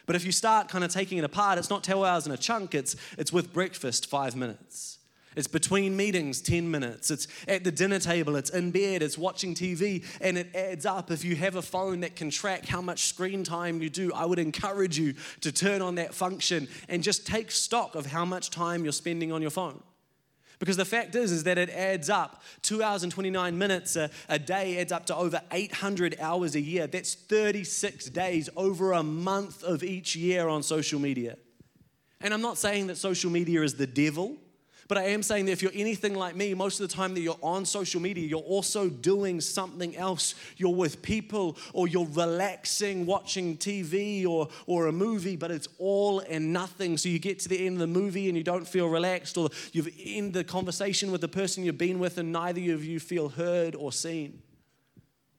But 0.06 0.16
if 0.16 0.24
you 0.24 0.32
start 0.32 0.68
kind 0.68 0.84
of 0.84 0.90
taking 0.90 1.18
it 1.18 1.24
apart, 1.24 1.58
it's 1.58 1.70
not 1.70 1.84
two 1.84 2.04
hours 2.04 2.26
in 2.26 2.32
a 2.32 2.36
chunk, 2.36 2.74
it's, 2.74 2.96
it's 3.18 3.32
with 3.32 3.52
breakfast, 3.52 4.06
five 4.08 4.34
minutes. 4.34 4.98
It's 5.36 5.48
between 5.48 5.96
meetings, 5.96 6.40
10 6.40 6.70
minutes. 6.70 7.10
It's 7.10 7.26
at 7.48 7.64
the 7.64 7.72
dinner 7.72 7.98
table, 7.98 8.36
it's 8.36 8.50
in 8.50 8.70
bed, 8.70 9.02
it's 9.02 9.16
watching 9.16 9.54
TV, 9.54 10.04
and 10.20 10.36
it 10.36 10.54
adds 10.54 10.84
up. 10.84 11.10
If 11.10 11.24
you 11.24 11.36
have 11.36 11.56
a 11.56 11.62
phone 11.62 12.00
that 12.00 12.16
can 12.16 12.30
track 12.30 12.66
how 12.66 12.82
much 12.82 13.04
screen 13.04 13.44
time 13.44 13.80
you 13.80 13.90
do, 13.90 14.12
I 14.12 14.24
would 14.24 14.38
encourage 14.38 14.98
you 14.98 15.14
to 15.40 15.52
turn 15.52 15.82
on 15.82 15.94
that 15.96 16.14
function 16.14 16.68
and 16.88 17.02
just 17.02 17.26
take 17.26 17.50
stock 17.50 17.94
of 17.94 18.06
how 18.06 18.24
much 18.24 18.50
time 18.50 18.84
you're 18.84 18.92
spending 18.92 19.32
on 19.32 19.40
your 19.40 19.50
phone. 19.50 19.82
Because 20.62 20.76
the 20.76 20.84
fact 20.84 21.16
is, 21.16 21.32
is 21.32 21.42
that 21.42 21.58
it 21.58 21.70
adds 21.70 22.08
up. 22.08 22.40
Two 22.62 22.84
hours 22.84 23.02
and 23.02 23.10
29 23.10 23.58
minutes 23.58 23.96
a, 23.96 24.10
a 24.28 24.38
day 24.38 24.78
adds 24.78 24.92
up 24.92 25.06
to 25.06 25.16
over 25.16 25.40
800 25.50 26.14
hours 26.20 26.54
a 26.54 26.60
year. 26.60 26.86
That's 26.86 27.14
36 27.14 28.04
days, 28.10 28.48
over 28.54 28.92
a 28.92 29.02
month 29.02 29.64
of 29.64 29.82
each 29.82 30.14
year 30.14 30.46
on 30.46 30.62
social 30.62 31.00
media. 31.00 31.36
And 32.20 32.32
I'm 32.32 32.42
not 32.42 32.58
saying 32.58 32.86
that 32.86 32.96
social 32.96 33.28
media 33.28 33.62
is 33.62 33.74
the 33.74 33.88
devil. 33.88 34.36
But 34.92 35.04
I 35.04 35.04
am 35.04 35.22
saying 35.22 35.46
that 35.46 35.52
if 35.52 35.62
you're 35.62 35.72
anything 35.74 36.14
like 36.14 36.36
me, 36.36 36.52
most 36.52 36.78
of 36.78 36.86
the 36.86 36.94
time 36.94 37.14
that 37.14 37.22
you're 37.22 37.38
on 37.40 37.64
social 37.64 37.98
media, 37.98 38.26
you're 38.26 38.40
also 38.40 38.90
doing 38.90 39.40
something 39.40 39.96
else. 39.96 40.34
You're 40.58 40.74
with 40.74 41.00
people 41.00 41.56
or 41.72 41.88
you're 41.88 42.08
relaxing, 42.08 43.06
watching 43.06 43.56
TV 43.56 44.26
or, 44.26 44.50
or 44.66 44.88
a 44.88 44.92
movie, 44.92 45.34
but 45.34 45.50
it's 45.50 45.66
all 45.78 46.20
and 46.20 46.52
nothing. 46.52 46.98
So 46.98 47.08
you 47.08 47.18
get 47.18 47.38
to 47.38 47.48
the 47.48 47.66
end 47.66 47.76
of 47.76 47.80
the 47.80 47.86
movie 47.86 48.28
and 48.28 48.36
you 48.36 48.44
don't 48.44 48.68
feel 48.68 48.86
relaxed, 48.86 49.38
or 49.38 49.48
you've 49.72 49.88
ended 50.04 50.34
the 50.34 50.44
conversation 50.44 51.10
with 51.10 51.22
the 51.22 51.28
person 51.28 51.64
you've 51.64 51.78
been 51.78 51.98
with 51.98 52.18
and 52.18 52.30
neither 52.30 52.60
of 52.74 52.84
you 52.84 53.00
feel 53.00 53.30
heard 53.30 53.74
or 53.74 53.92
seen. 53.92 54.42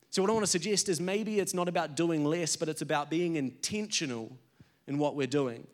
So, 0.09 0.23
what 0.23 0.31
I 0.31 0.33
want 0.33 0.47
to 0.47 0.51
suggest 0.51 0.89
is 0.89 0.99
maybe 0.99 1.39
it's 1.39 1.53
not 1.53 1.67
about 1.67 1.95
doing 1.95 2.25
less, 2.25 2.55
but 2.55 2.69
it's 2.69 2.81
about 2.81 3.11
being 3.11 3.35
intentional 3.35 4.35
in 4.87 4.97
what 4.97 5.15
we're 5.15 5.27
doing. 5.27 5.67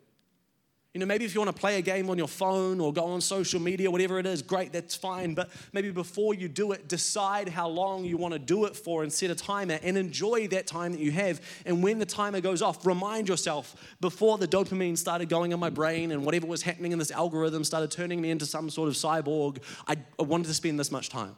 You 0.93 0.99
know, 0.99 1.06
maybe 1.06 1.23
if 1.23 1.36
you 1.36 1.39
want 1.39 1.56
to 1.56 1.60
play 1.60 1.78
a 1.78 1.84
game 1.84 2.10
on 2.10 2.17
your 2.17 2.28
phone 2.28 2.80
or 2.80 2.91
go 2.91 3.06
on 3.06 3.21
social 3.21 3.60
media, 3.60 3.91
whatever 3.91 4.17
it 4.17 4.25
is, 4.25 4.41
great, 4.41 4.71
that's 4.71 4.95
fine. 4.95 5.36
But 5.36 5.52
maybe 5.71 5.91
before 5.91 6.34
you 6.34 6.47
do 6.47 6.71
it, 6.71 6.88
decide 6.88 7.47
how 7.47 7.67
long 7.67 8.06
you 8.06 8.17
want 8.17 8.34
to 8.34 8.39
do 8.39 8.65
it 8.65 8.75
for 8.75 9.04
and 9.04 9.13
set 9.13 9.30
a 9.30 9.36
timer 9.36 9.78
and 9.84 9.99
enjoy 9.99 10.47
that 10.47 10.65
time 10.65 10.93
that 10.93 10.99
you 10.99 11.12
have. 11.12 11.41
And 11.67 11.84
when 11.84 11.99
the 11.99 12.08
timer 12.08 12.41
goes 12.41 12.63
off, 12.63 12.88
remind 12.88 13.30
yourself 13.30 13.75
before 14.02 14.39
the 14.39 14.47
dopamine 14.47 14.97
started 14.97 15.30
going 15.30 15.52
in 15.52 15.60
my 15.60 15.69
brain 15.69 16.10
and 16.12 16.25
whatever 16.25 16.47
was 16.47 16.63
happening 16.63 16.91
in 16.91 16.97
this 16.97 17.12
algorithm 17.12 17.63
started 17.63 17.91
turning 17.91 18.19
me 18.19 18.32
into 18.32 18.47
some 18.47 18.67
sort 18.71 18.89
of 18.89 18.95
cyborg, 18.95 19.62
I, 19.88 19.95
I 20.17 20.23
wanted 20.23 20.47
to 20.47 20.56
spend 20.56 20.80
this 20.80 20.91
much 20.91 21.10
time. 21.10 21.36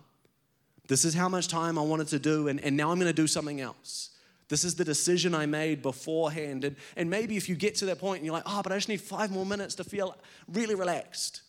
This 0.88 1.04
is 1.04 1.14
how 1.14 1.28
much 1.28 1.50
time 1.50 1.78
I 1.78 1.82
wanted 1.82 2.08
to 2.10 2.20
do, 2.20 2.48
and, 2.48 2.60
and 2.62 2.78
now 2.78 2.92
I'm 2.92 3.00
going 3.00 3.08
to 3.08 3.14
do 3.14 3.28
something 3.28 3.60
else. 3.60 4.11
This 4.52 4.66
is 4.66 4.76
the 4.76 4.84
decision 4.84 5.34
I 5.34 5.46
made 5.46 5.82
beforehand. 5.82 6.66
And, 6.66 6.76
and 6.98 7.10
maybe 7.10 7.38
if 7.38 7.48
you 7.48 7.56
get 7.56 7.76
to 7.76 7.86
that 7.86 8.00
point 8.00 8.18
and 8.18 8.26
you're 8.26 8.34
like, 8.34 8.44
oh, 8.46 8.62
but 8.62 8.74
I 8.74 8.76
just 8.76 8.90
need 8.90 9.00
five 9.00 9.32
more 9.32 9.46
minutes 9.46 9.76
to 9.76 9.86
feel 9.86 10.14
really 10.52 10.76
relaxed. 10.76 11.42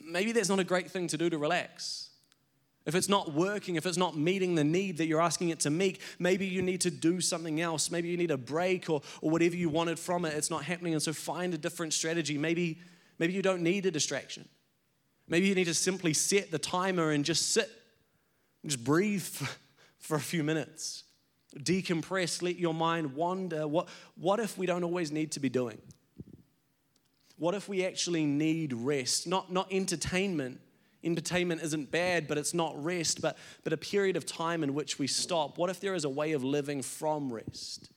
Maybe 0.00 0.30
that's 0.30 0.48
not 0.48 0.60
a 0.60 0.64
great 0.64 0.92
thing 0.92 1.08
to 1.08 1.18
do 1.18 1.28
to 1.28 1.36
relax. 1.36 2.10
If 2.86 2.94
it's 2.94 3.08
not 3.08 3.32
working, 3.32 3.74
if 3.74 3.84
it's 3.84 3.96
not 3.96 4.16
meeting 4.16 4.54
the 4.54 4.62
need 4.62 4.98
that 4.98 5.06
you're 5.06 5.20
asking 5.20 5.48
it 5.48 5.58
to 5.60 5.70
meet, 5.70 5.98
maybe 6.20 6.46
you 6.46 6.62
need 6.62 6.82
to 6.82 6.90
do 6.92 7.20
something 7.20 7.60
else. 7.60 7.90
Maybe 7.90 8.10
you 8.10 8.16
need 8.16 8.30
a 8.30 8.38
break 8.38 8.88
or, 8.88 9.02
or 9.20 9.32
whatever 9.32 9.56
you 9.56 9.68
wanted 9.68 9.98
from 9.98 10.24
it. 10.24 10.34
It's 10.34 10.50
not 10.50 10.62
happening. 10.62 10.92
And 10.92 11.02
so 11.02 11.12
find 11.12 11.52
a 11.52 11.58
different 11.58 11.94
strategy. 11.94 12.38
Maybe, 12.38 12.78
maybe 13.18 13.32
you 13.32 13.42
don't 13.42 13.62
need 13.62 13.86
a 13.86 13.90
distraction. 13.90 14.48
Maybe 15.26 15.48
you 15.48 15.56
need 15.56 15.64
to 15.64 15.74
simply 15.74 16.12
set 16.12 16.52
the 16.52 16.60
timer 16.60 17.10
and 17.10 17.24
just 17.24 17.50
sit 17.50 17.68
Just 18.64 18.84
breathe 18.84 19.22
for, 19.22 19.48
for 19.98 20.14
a 20.14 20.20
few 20.20 20.44
minutes. 20.44 21.02
Decompress, 21.58 22.42
let 22.42 22.58
your 22.58 22.74
mind 22.74 23.14
wander. 23.14 23.66
What, 23.68 23.88
what 24.16 24.40
if 24.40 24.58
we 24.58 24.66
don't 24.66 24.84
always 24.84 25.12
need 25.12 25.32
to 25.32 25.40
be 25.40 25.48
doing? 25.48 25.80
What 27.36 27.54
if 27.54 27.68
we 27.68 27.84
actually 27.84 28.24
need 28.24 28.72
rest? 28.72 29.26
Not, 29.26 29.52
not 29.52 29.72
entertainment. 29.72 30.60
Entertainment 31.02 31.62
isn't 31.62 31.90
bad, 31.90 32.26
but 32.26 32.38
it's 32.38 32.54
not 32.54 32.82
rest, 32.82 33.20
but, 33.20 33.36
but 33.62 33.72
a 33.72 33.76
period 33.76 34.16
of 34.16 34.24
time 34.24 34.62
in 34.62 34.74
which 34.74 34.98
we 34.98 35.06
stop. 35.06 35.58
What 35.58 35.70
if 35.70 35.80
there 35.80 35.94
is 35.94 36.04
a 36.04 36.08
way 36.08 36.32
of 36.32 36.42
living 36.42 36.82
from 36.82 37.32
rest? 37.32 37.90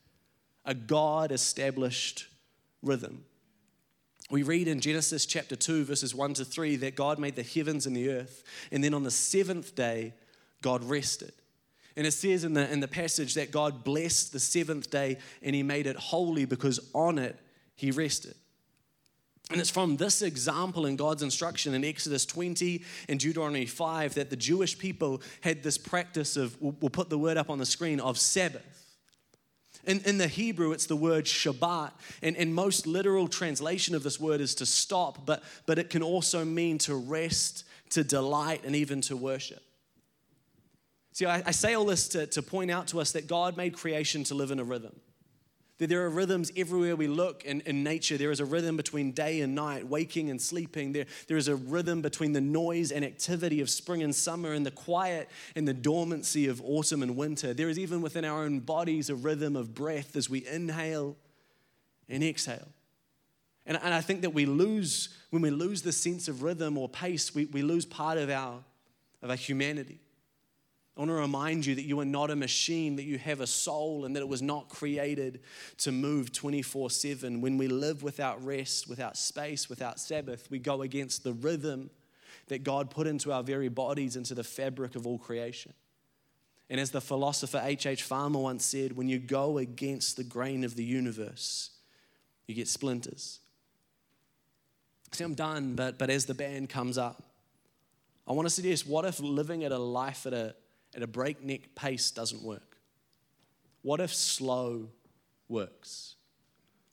A 0.65 0.73
God 0.73 1.31
established 1.31 2.27
rhythm. 2.81 3.23
We 4.29 4.43
read 4.43 4.67
in 4.67 4.81
Genesis 4.81 5.25
chapter 5.25 5.55
2, 5.55 5.85
verses 5.85 6.13
1 6.13 6.33
to 6.35 6.45
3, 6.45 6.75
that 6.77 6.95
God 6.95 7.17
made 7.17 7.37
the 7.37 7.43
heavens 7.43 7.85
and 7.85 7.95
the 7.95 8.09
earth, 8.09 8.43
and 8.71 8.83
then 8.83 8.93
on 8.93 9.03
the 9.03 9.11
seventh 9.11 9.73
day, 9.73 10.13
God 10.61 10.83
rested. 10.83 11.31
And 11.97 12.05
it 12.05 12.11
says 12.11 12.43
in 12.43 12.53
the, 12.53 12.71
in 12.71 12.79
the 12.79 12.87
passage 12.87 13.33
that 13.33 13.51
God 13.51 13.83
blessed 13.83 14.31
the 14.31 14.39
seventh 14.39 14.91
day 14.91 15.17
and 15.41 15.55
he 15.55 15.63
made 15.63 15.87
it 15.87 15.95
holy 15.97 16.45
because 16.45 16.79
on 16.93 17.17
it 17.17 17.39
he 17.75 17.89
rested. 17.89 18.35
And 19.49 19.59
it's 19.59 19.71
from 19.71 19.97
this 19.97 20.21
example 20.21 20.85
in 20.85 20.95
God's 20.95 21.23
instruction 21.23 21.73
in 21.73 21.83
Exodus 21.83 22.25
20 22.25 22.83
and 23.09 23.19
Deuteronomy 23.19 23.65
5 23.65 24.13
that 24.13 24.29
the 24.29 24.35
Jewish 24.35 24.77
people 24.77 25.21
had 25.41 25.63
this 25.63 25.77
practice 25.77 26.37
of, 26.37 26.55
we'll 26.61 26.91
put 26.91 27.09
the 27.09 27.17
word 27.17 27.35
up 27.35 27.49
on 27.49 27.57
the 27.57 27.65
screen, 27.65 27.99
of 27.99 28.19
Sabbath. 28.19 28.85
In, 29.85 30.01
in 30.01 30.19
the 30.19 30.27
Hebrew, 30.27 30.73
it's 30.73 30.85
the 30.85 30.97
word 30.97 31.25
Shabbat. 31.25 31.93
And, 32.21 32.37
and 32.37 32.53
most 32.53 32.85
literal 32.85 33.27
translation 33.27 33.95
of 33.95 34.03
this 34.03 34.19
word 34.19 34.39
is 34.39 34.53
to 34.55 34.67
stop, 34.67 35.25
but, 35.25 35.41
but 35.65 35.79
it 35.79 35.89
can 35.89 36.03
also 36.03 36.45
mean 36.45 36.77
to 36.79 36.95
rest, 36.95 37.63
to 37.91 38.03
delight, 38.03 38.65
and 38.65 38.75
even 38.75 39.01
to 39.01 39.17
worship. 39.17 39.63
See, 41.17 41.25
I, 41.25 41.41
I 41.47 41.49
say 41.49 41.73
all 41.73 41.85
this 41.85 42.09
to, 42.09 42.27
to 42.27 42.43
point 42.43 42.69
out 42.69 42.89
to 42.89 43.01
us 43.01 43.13
that 43.13 43.25
God 43.25 43.57
made 43.57 43.75
creation 43.75 44.23
to 44.25 44.35
live 44.35 44.51
in 44.51 44.59
a 44.59 44.63
rhythm. 44.63 44.95
That 45.79 45.87
there 45.87 46.05
are 46.05 46.11
rhythms 46.11 46.51
everywhere 46.55 46.95
we 46.95 47.07
look 47.07 47.43
in, 47.43 47.61
in 47.61 47.83
nature. 47.83 48.19
There 48.19 48.29
is 48.29 48.39
a 48.39 48.45
rhythm 48.45 48.77
between 48.77 49.13
day 49.13 49.41
and 49.41 49.55
night, 49.55 49.87
waking 49.87 50.29
and 50.29 50.39
sleeping. 50.39 50.91
There, 50.91 51.07
there 51.27 51.37
is 51.37 51.47
a 51.47 51.55
rhythm 51.55 52.03
between 52.03 52.33
the 52.33 52.41
noise 52.41 52.91
and 52.91 53.03
activity 53.03 53.61
of 53.61 53.69
spring 53.71 54.03
and 54.03 54.13
summer, 54.13 54.53
and 54.53 54.63
the 54.63 54.69
quiet 54.69 55.27
and 55.55 55.67
the 55.67 55.73
dormancy 55.73 56.49
of 56.49 56.61
autumn 56.63 57.01
and 57.01 57.17
winter. 57.17 57.51
There 57.51 57.69
is 57.69 57.79
even 57.79 58.03
within 58.03 58.23
our 58.23 58.43
own 58.43 58.59
bodies 58.59 59.09
a 59.09 59.15
rhythm 59.15 59.55
of 59.55 59.73
breath 59.73 60.15
as 60.15 60.29
we 60.29 60.45
inhale 60.45 61.15
and 62.07 62.23
exhale. 62.23 62.67
And, 63.65 63.79
and 63.81 63.91
I 63.91 64.01
think 64.01 64.21
that 64.21 64.35
we 64.35 64.45
lose, 64.45 65.09
when 65.31 65.41
we 65.41 65.49
lose 65.49 65.81
the 65.81 65.93
sense 65.93 66.27
of 66.27 66.43
rhythm 66.43 66.77
or 66.77 66.87
pace, 66.87 67.33
we, 67.33 67.45
we 67.45 67.63
lose 67.63 67.85
part 67.85 68.19
of 68.19 68.29
our, 68.29 68.59
of 69.23 69.31
our 69.31 69.35
humanity. 69.35 69.97
I 70.97 71.01
want 71.01 71.11
to 71.11 71.15
remind 71.15 71.63
you 71.63 71.75
that 71.75 71.83
you 71.83 71.99
are 71.99 72.05
not 72.05 72.31
a 72.31 72.35
machine, 72.35 72.95
that 72.95 73.03
you 73.03 73.19
have 73.19 73.39
a 73.39 73.45
soul, 73.45 74.05
and 74.05 74.15
that 74.15 74.21
it 74.21 74.27
was 74.27 74.41
not 74.41 74.67
created 74.67 75.41
to 75.79 75.91
move 75.91 76.31
24 76.31 76.89
7. 76.89 77.39
When 77.39 77.59
we 77.59 77.67
live 77.67 78.01
without 78.01 78.43
rest, 78.43 78.89
without 78.89 79.15
space, 79.15 79.69
without 79.69 79.99
Sabbath, 79.99 80.49
we 80.49 80.57
go 80.57 80.81
against 80.81 81.23
the 81.23 81.33
rhythm 81.33 81.91
that 82.47 82.63
God 82.63 82.89
put 82.89 83.05
into 83.05 83.31
our 83.31 83.43
very 83.43 83.67
bodies, 83.67 84.15
into 84.15 84.33
the 84.33 84.43
fabric 84.43 84.95
of 84.95 85.05
all 85.05 85.19
creation. 85.19 85.73
And 86.67 86.79
as 86.79 86.89
the 86.89 87.01
philosopher 87.01 87.61
H.H. 87.63 88.01
Farmer 88.01 88.39
once 88.39 88.65
said, 88.65 88.97
when 88.97 89.07
you 89.07 89.19
go 89.19 89.59
against 89.59 90.17
the 90.17 90.23
grain 90.23 90.63
of 90.63 90.75
the 90.75 90.83
universe, 90.83 91.69
you 92.47 92.55
get 92.55 92.67
splinters. 92.67 93.39
See, 95.11 95.23
I'm 95.23 95.35
done, 95.35 95.75
but, 95.75 95.99
but 95.99 96.09
as 96.09 96.25
the 96.25 96.33
band 96.33 96.69
comes 96.69 96.97
up, 96.97 97.21
I 98.27 98.33
want 98.33 98.47
to 98.47 98.53
suggest 98.53 98.87
what 98.87 99.05
if 99.05 99.19
living 99.19 99.63
at 99.63 99.71
a 99.71 99.77
life 99.77 100.25
at 100.25 100.33
a 100.33 100.55
at 100.95 101.03
a 101.03 101.07
breakneck 101.07 101.75
pace 101.75 102.11
doesn't 102.11 102.43
work? 102.43 102.77
What 103.81 103.99
if 103.99 104.13
slow 104.13 104.89
works? 105.47 106.15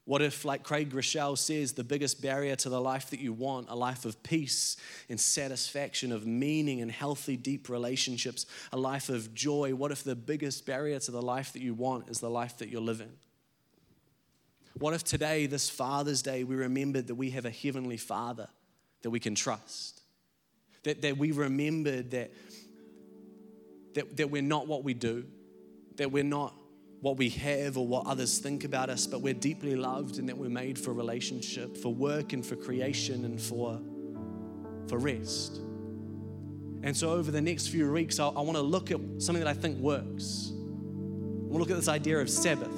What 0.07 0.20
if, 0.20 0.44
like 0.44 0.62
Craig 0.62 0.90
Groeschel 0.90 1.38
says, 1.38 1.72
the 1.72 1.85
biggest 1.85 2.20
barrier 2.20 2.57
to 2.57 2.68
the 2.68 2.80
life 2.80 3.09
that 3.11 3.20
you 3.20 3.33
want, 3.33 3.70
a 3.70 3.74
life 3.74 4.04
of 4.04 4.22
peace 4.22 4.76
and 5.09 5.18
satisfaction, 5.18 6.12
of 6.12 6.26
meaning 6.26 6.83
and 6.83 6.90
healthy, 6.90 7.38
deep 7.38 7.70
relationships, 7.70 8.44
a 8.70 8.76
life 8.76 9.09
of 9.09 9.35
joy, 9.35 9.74
what 9.74 9.92
if 9.92 10.04
the 10.04 10.14
biggest 10.14 10.66
barrier 10.66 10.98
to 10.98 11.11
the 11.11 11.22
life 11.22 11.54
that 11.54 11.62
you 11.62 11.72
want 11.72 12.11
is 12.11 12.20
the 12.20 12.28
life 12.28 12.59
that 12.59 12.68
you're 12.68 12.83
living? 12.83 13.12
What 14.78 14.92
if 14.92 15.04
today, 15.04 15.46
this 15.46 15.70
Father's 15.70 16.20
Day, 16.20 16.44
we 16.44 16.57
remembered 16.57 17.07
that 17.07 17.14
we 17.14 17.30
have 17.30 17.46
a 17.46 17.50
Heavenly 17.50 17.96
Father 17.96 18.48
that 19.02 19.11
we 19.11 19.20
can 19.20 19.35
trust? 19.35 20.02
That, 20.83 21.00
that 21.00 21.16
we 21.16 21.33
remembered 21.33 22.11
that 22.11 22.30
that, 23.94 24.16
that 24.16 24.30
we're 24.30 24.42
not 24.42 24.66
what 24.66 24.85
we 24.85 24.94
do, 24.94 25.24
that 25.96 26.11
we're 26.11 26.24
not 26.24 26.54
what 27.00 27.16
we 27.16 27.28
have 27.28 27.76
or 27.76 27.87
what 27.87 28.07
others 28.07 28.38
think 28.38 28.64
about 28.64 28.90
us, 28.90 29.07
but 29.07 29.20
we're 29.20 29.35
deeply 29.35 29.76
loved 29.76 30.18
and 30.18 30.28
that 30.28 30.37
we're 30.37 30.48
made 30.48 30.78
for 30.78 30.92
relationship, 30.92 31.76
for 31.76 31.92
work 31.92 32.33
and 32.33 32.44
for 32.44 32.57
creation 32.57 33.24
and 33.24 33.40
for, 33.40 33.80
for 34.88 34.98
rest. 34.98 35.61
And 36.83 36.96
so, 36.96 37.11
over 37.11 37.30
the 37.30 37.40
next 37.40 37.68
few 37.68 37.90
weeks, 37.90 38.18
I, 38.18 38.28
I 38.28 38.40
want 38.40 38.57
to 38.57 38.62
look 38.62 38.90
at 38.90 39.00
something 39.18 39.42
that 39.42 39.48
I 39.48 39.54
think 39.54 39.78
works. 39.78 40.50
To 40.50 41.59
look 41.59 41.70
at 41.70 41.76
this 41.76 41.88
idea 41.88 42.18
of 42.18 42.28
Sabbath, 42.28 42.74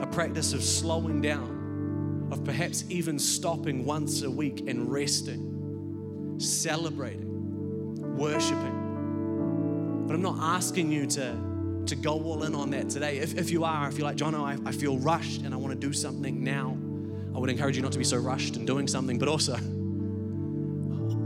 a 0.00 0.06
practice 0.06 0.52
of 0.52 0.62
slowing 0.62 1.20
down, 1.20 2.28
of 2.30 2.44
perhaps 2.44 2.84
even 2.88 3.18
stopping 3.18 3.84
once 3.84 4.22
a 4.22 4.30
week 4.30 4.68
and 4.68 4.90
resting, 4.90 6.36
celebrating, 6.38 8.16
worshiping 8.16 8.85
but 10.06 10.14
I'm 10.14 10.22
not 10.22 10.38
asking 10.40 10.92
you 10.92 11.06
to, 11.06 11.36
to 11.86 11.96
go 11.96 12.12
all 12.22 12.44
in 12.44 12.54
on 12.54 12.70
that 12.70 12.88
today. 12.88 13.18
If, 13.18 13.36
if 13.36 13.50
you 13.50 13.64
are, 13.64 13.88
if 13.88 13.98
you're 13.98 14.06
like, 14.06 14.16
John, 14.16 14.34
I, 14.34 14.56
I 14.64 14.72
feel 14.72 14.98
rushed 14.98 15.42
and 15.42 15.52
I 15.52 15.56
want 15.56 15.78
to 15.78 15.86
do 15.86 15.92
something 15.92 16.42
now, 16.44 16.76
I 17.34 17.38
would 17.38 17.50
encourage 17.50 17.76
you 17.76 17.82
not 17.82 17.92
to 17.92 17.98
be 17.98 18.04
so 18.04 18.16
rushed 18.16 18.56
in 18.56 18.64
doing 18.64 18.86
something, 18.88 19.18
but 19.18 19.28
also, 19.28 19.54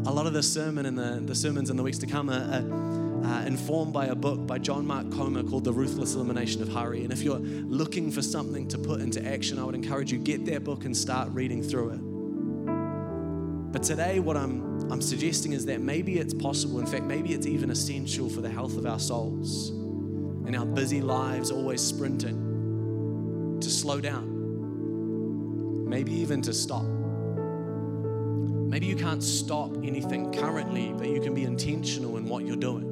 a 0.07 0.12
lot 0.12 0.27
of 0.27 0.33
the 0.33 0.43
sermon 0.43 0.87
and 0.87 0.99
the, 0.99 1.21
the 1.25 1.35
sermons 1.35 1.71
in 1.71 1.77
the 1.77 1.83
weeks 1.83 1.99
to 1.99 2.07
come 2.07 2.31
are, 2.31 2.64
are 3.23 3.25
uh, 3.25 3.45
informed 3.45 3.93
by 3.93 4.07
a 4.07 4.14
book 4.14 4.47
by 4.47 4.59
John 4.59 4.87
Mark 4.87 5.12
Comer 5.12 5.43
called 5.43 5.64
The 5.64 5.73
Ruthless 5.73 6.14
Elimination 6.14 6.62
of 6.62 6.69
Hurry. 6.69 7.05
And 7.05 7.12
if 7.12 7.23
you're 7.23 7.38
looking 7.38 8.11
for 8.11 8.23
something 8.23 8.66
to 8.69 8.79
put 8.79 9.01
into 9.01 9.25
action, 9.25 9.59
I 9.59 9.64
would 9.64 9.75
encourage 9.75 10.11
you 10.11 10.19
get 10.19 10.47
that 10.47 10.64
book 10.64 10.85
and 10.85 10.97
start 10.97 11.29
reading 11.33 11.62
through 11.62 11.90
it. 11.90 12.10
But 13.72 13.85
today, 13.85 14.18
what 14.18 14.37
I'm, 14.37 14.90
I'm 14.90 15.00
suggesting 15.00 15.52
is 15.52 15.64
that 15.66 15.80
maybe 15.80 16.18
it's 16.18 16.35
possible, 16.35 16.80
in 16.80 16.87
fact, 16.87 17.04
maybe 17.04 17.33
it's 17.33 17.46
even 17.46 17.70
essential 17.70 18.28
for 18.28 18.40
the 18.40 18.50
health 18.50 18.76
of 18.76 18.85
our 18.85 18.98
souls 18.98 19.70
and 19.70 20.56
our 20.56 20.66
busy 20.66 21.00
lives, 21.00 21.52
always 21.52 21.80
sprinting, 21.80 23.59
to 23.61 23.70
slow 23.70 24.00
down, 24.00 25.88
maybe 25.88 26.12
even 26.12 26.42
to 26.42 26.52
stop. 26.52 26.85
Maybe 28.70 28.87
you 28.87 28.96
can't 28.96 29.22
stop 29.22 29.76
anything 29.85 30.33
currently, 30.33 30.92
but 30.92 31.09
you 31.09 31.20
can 31.20 31.35
be 31.35 31.44
intentional 31.44 32.16
in 32.16 32.28
what 32.28 32.44
you're 32.44 32.56
doing. 32.56 32.90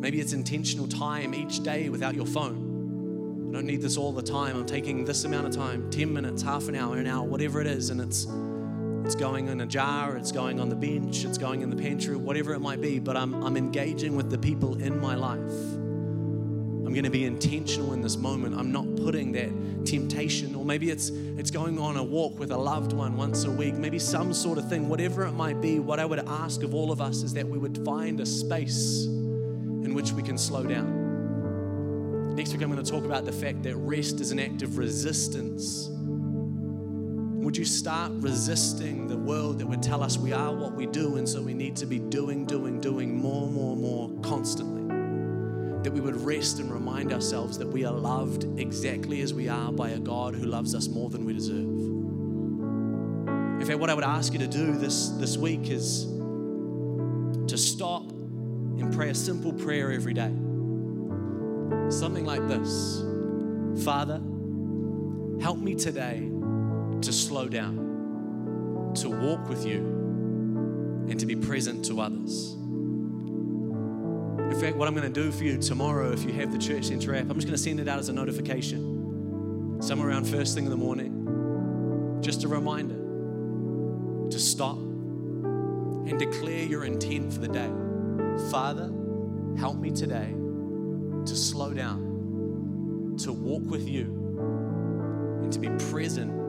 Maybe 0.00 0.20
it's 0.20 0.34
intentional 0.34 0.86
time 0.86 1.34
each 1.34 1.64
day 1.64 1.88
without 1.88 2.14
your 2.14 2.26
phone. 2.26 3.48
I 3.48 3.52
don't 3.52 3.66
need 3.66 3.82
this 3.82 3.96
all 3.96 4.12
the 4.12 4.22
time. 4.22 4.56
I'm 4.56 4.66
taking 4.66 5.04
this 5.04 5.24
amount 5.24 5.48
of 5.48 5.54
time 5.54 5.90
10 5.90 6.12
minutes, 6.12 6.42
half 6.42 6.68
an 6.68 6.76
hour, 6.76 6.96
an 6.96 7.08
hour, 7.08 7.26
whatever 7.26 7.60
it 7.60 7.66
is, 7.66 7.90
and 7.90 8.00
it's 8.00 8.26
it's 9.06 9.14
going 9.14 9.46
in 9.46 9.60
a 9.60 9.66
jar, 9.66 10.16
it's 10.16 10.32
going 10.32 10.58
on 10.58 10.68
the 10.68 10.74
bench, 10.74 11.24
it's 11.24 11.38
going 11.38 11.62
in 11.62 11.70
the 11.70 11.76
pantry, 11.76 12.16
whatever 12.16 12.54
it 12.54 12.58
might 12.58 12.80
be, 12.80 12.98
but 12.98 13.16
I'm, 13.16 13.40
I'm 13.44 13.56
engaging 13.56 14.16
with 14.16 14.30
the 14.30 14.38
people 14.38 14.82
in 14.82 15.00
my 15.00 15.14
life. 15.14 15.38
I'm 15.38 16.92
going 16.92 17.04
to 17.04 17.10
be 17.10 17.24
intentional 17.24 17.92
in 17.92 18.02
this 18.02 18.16
moment. 18.16 18.56
I'm 18.58 18.72
not 18.72 18.96
putting 18.96 19.30
that 19.30 19.86
temptation, 19.86 20.56
or 20.56 20.64
maybe 20.64 20.90
it's 20.90 21.10
it's 21.10 21.52
going 21.52 21.78
on 21.78 21.96
a 21.96 22.02
walk 22.02 22.36
with 22.36 22.50
a 22.50 22.56
loved 22.56 22.92
one 22.92 23.16
once 23.16 23.44
a 23.44 23.50
week, 23.50 23.74
maybe 23.74 24.00
some 24.00 24.34
sort 24.34 24.58
of 24.58 24.68
thing, 24.68 24.88
whatever 24.88 25.24
it 25.24 25.32
might 25.32 25.60
be. 25.60 25.78
What 25.78 26.00
I 26.00 26.04
would 26.04 26.26
ask 26.26 26.64
of 26.64 26.74
all 26.74 26.90
of 26.90 27.00
us 27.00 27.22
is 27.22 27.32
that 27.34 27.46
we 27.46 27.58
would 27.58 27.84
find 27.84 28.18
a 28.18 28.26
space 28.26 29.04
in 29.04 29.94
which 29.94 30.10
we 30.10 30.22
can 30.24 30.36
slow 30.36 30.64
down. 30.64 32.34
Next 32.34 32.52
week, 32.52 32.60
I'm 32.60 32.72
going 32.72 32.84
to 32.84 32.90
talk 32.90 33.04
about 33.04 33.24
the 33.24 33.30
fact 33.30 33.62
that 33.62 33.76
rest 33.76 34.18
is 34.18 34.32
an 34.32 34.40
act 34.40 34.62
of 34.62 34.78
resistance 34.78 35.90
would 37.46 37.56
you 37.56 37.64
start 37.64 38.10
resisting 38.16 39.06
the 39.06 39.16
world 39.16 39.60
that 39.60 39.66
would 39.66 39.80
tell 39.80 40.02
us 40.02 40.18
we 40.18 40.32
are 40.32 40.52
what 40.52 40.72
we 40.72 40.84
do, 40.84 41.14
and 41.16 41.28
so 41.28 41.40
we 41.40 41.54
need 41.54 41.76
to 41.76 41.86
be 41.86 42.00
doing, 42.00 42.44
doing, 42.44 42.80
doing 42.80 43.16
more, 43.16 43.46
more, 43.48 43.76
more 43.76 44.10
constantly? 44.20 44.82
That 45.84 45.92
we 45.92 46.00
would 46.00 46.16
rest 46.16 46.58
and 46.58 46.72
remind 46.72 47.12
ourselves 47.12 47.56
that 47.58 47.68
we 47.68 47.84
are 47.84 47.92
loved 47.92 48.58
exactly 48.58 49.20
as 49.20 49.32
we 49.32 49.48
are 49.48 49.70
by 49.70 49.90
a 49.90 49.98
God 50.00 50.34
who 50.34 50.44
loves 50.44 50.74
us 50.74 50.88
more 50.88 51.08
than 51.08 51.24
we 51.24 51.34
deserve. 51.34 51.68
In 53.60 53.64
fact, 53.64 53.78
what 53.78 53.90
I 53.90 53.94
would 53.94 54.02
ask 54.02 54.32
you 54.32 54.40
to 54.40 54.48
do 54.48 54.76
this, 54.76 55.10
this 55.10 55.36
week 55.36 55.70
is 55.70 56.06
to 57.46 57.56
stop 57.56 58.10
and 58.10 58.92
pray 58.92 59.10
a 59.10 59.14
simple 59.14 59.52
prayer 59.52 59.92
every 59.92 60.14
day. 60.14 60.32
Something 61.90 62.24
like 62.26 62.44
this 62.48 63.04
Father, 63.84 64.20
help 65.40 65.58
me 65.58 65.76
today 65.76 66.28
to 67.06 67.12
slow 67.12 67.48
down, 67.48 68.92
to 68.96 69.08
walk 69.08 69.48
with 69.48 69.64
you, 69.64 69.78
and 71.08 71.20
to 71.20 71.24
be 71.24 71.36
present 71.36 71.84
to 71.84 72.00
others. 72.00 72.54
In 74.52 74.60
fact, 74.60 74.76
what 74.76 74.88
I'm 74.88 74.94
going 74.94 75.12
to 75.12 75.22
do 75.22 75.30
for 75.30 75.44
you 75.44 75.56
tomorrow, 75.56 76.10
if 76.10 76.24
you 76.24 76.32
have 76.32 76.50
the 76.50 76.58
Church 76.58 76.86
Center 76.86 77.14
app, 77.14 77.30
I'm 77.30 77.34
just 77.36 77.46
going 77.46 77.56
to 77.56 77.62
send 77.62 77.78
it 77.78 77.86
out 77.86 78.00
as 78.00 78.08
a 78.08 78.12
notification. 78.12 79.80
Somewhere 79.80 80.08
around 80.08 80.26
first 80.26 80.56
thing 80.56 80.64
in 80.64 80.70
the 80.70 80.76
morning. 80.76 82.18
Just 82.22 82.42
a 82.42 82.48
reminder 82.48 82.96
to 84.28 84.38
stop 84.40 84.76
and 84.76 86.18
declare 86.18 86.64
your 86.64 86.86
intent 86.86 87.32
for 87.32 87.38
the 87.38 87.46
day. 87.46 87.70
Father, 88.50 88.92
help 89.56 89.76
me 89.76 89.92
today 89.92 90.34
to 91.24 91.36
slow 91.36 91.72
down, 91.72 93.14
to 93.18 93.32
walk 93.32 93.62
with 93.66 93.88
you, 93.88 94.06
and 95.44 95.52
to 95.52 95.60
be 95.60 95.68
present 95.92 96.45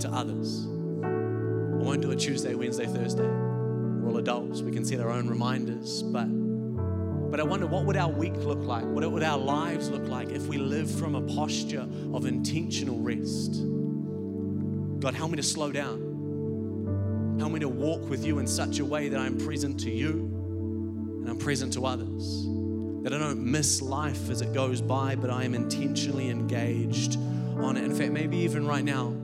to 0.00 0.10
others. 0.10 0.66
I 0.66 1.82
won't 1.82 2.02
do 2.02 2.10
it 2.10 2.18
Tuesday, 2.18 2.54
Wednesday, 2.54 2.86
Thursday. 2.86 3.26
We're 3.26 4.08
all 4.08 4.18
adults. 4.18 4.62
We 4.62 4.72
can 4.72 4.84
set 4.84 5.00
our 5.00 5.10
own 5.10 5.28
reminders, 5.28 6.02
but 6.02 6.26
but 7.30 7.38
I 7.38 7.44
wonder 7.44 7.66
what 7.66 7.84
would 7.84 7.96
our 7.96 8.10
week 8.10 8.34
look 8.38 8.58
like? 8.58 8.84
What 8.84 9.08
would 9.10 9.22
our 9.22 9.38
lives 9.38 9.88
look 9.88 10.08
like 10.08 10.30
if 10.30 10.48
we 10.48 10.58
lived 10.58 10.90
from 10.98 11.14
a 11.14 11.22
posture 11.22 11.86
of 12.12 12.26
intentional 12.26 12.98
rest? 12.98 13.62
God, 15.00 15.14
help 15.14 15.30
me 15.30 15.36
to 15.36 15.42
slow 15.42 15.70
down. 15.70 17.36
Help 17.38 17.52
me 17.52 17.60
to 17.60 17.68
walk 17.68 18.08
with 18.10 18.26
you 18.26 18.40
in 18.40 18.48
such 18.48 18.80
a 18.80 18.84
way 18.84 19.08
that 19.08 19.20
I'm 19.20 19.38
present 19.38 19.78
to 19.80 19.90
you 19.90 20.10
and 21.20 21.28
I'm 21.28 21.38
present 21.38 21.72
to 21.74 21.86
others. 21.86 22.46
That 23.04 23.14
I 23.14 23.18
don't 23.18 23.44
miss 23.44 23.80
life 23.80 24.28
as 24.28 24.40
it 24.40 24.52
goes 24.52 24.82
by, 24.82 25.14
but 25.14 25.30
I 25.30 25.44
am 25.44 25.54
intentionally 25.54 26.30
engaged 26.30 27.16
on 27.56 27.76
it. 27.76 27.84
In 27.84 27.94
fact, 27.94 28.10
maybe 28.10 28.38
even 28.38 28.66
right 28.66 28.84
now, 28.84 29.14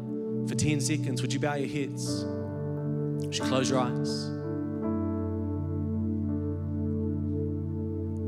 for 0.49 0.55
10 0.55 0.81
seconds, 0.81 1.23
would 1.23 1.33
you 1.33 1.41
bow 1.41 1.55
your 1.55 1.69
heads? 1.69 2.25
Would 2.25 3.37
you 3.37 3.45
close 3.45 3.69
your 3.69 3.81
eyes? 3.81 4.31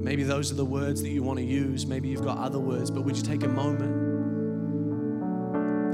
Maybe 0.04 0.22
those 0.22 0.50
are 0.50 0.54
the 0.54 0.64
words 0.64 1.02
that 1.02 1.10
you 1.10 1.22
want 1.22 1.38
to 1.38 1.44
use. 1.44 1.86
Maybe 1.86 2.08
you've 2.08 2.24
got 2.24 2.38
other 2.38 2.58
words, 2.58 2.90
but 2.90 3.02
would 3.02 3.16
you 3.16 3.22
take 3.22 3.42
a 3.42 3.48
moment 3.48 4.06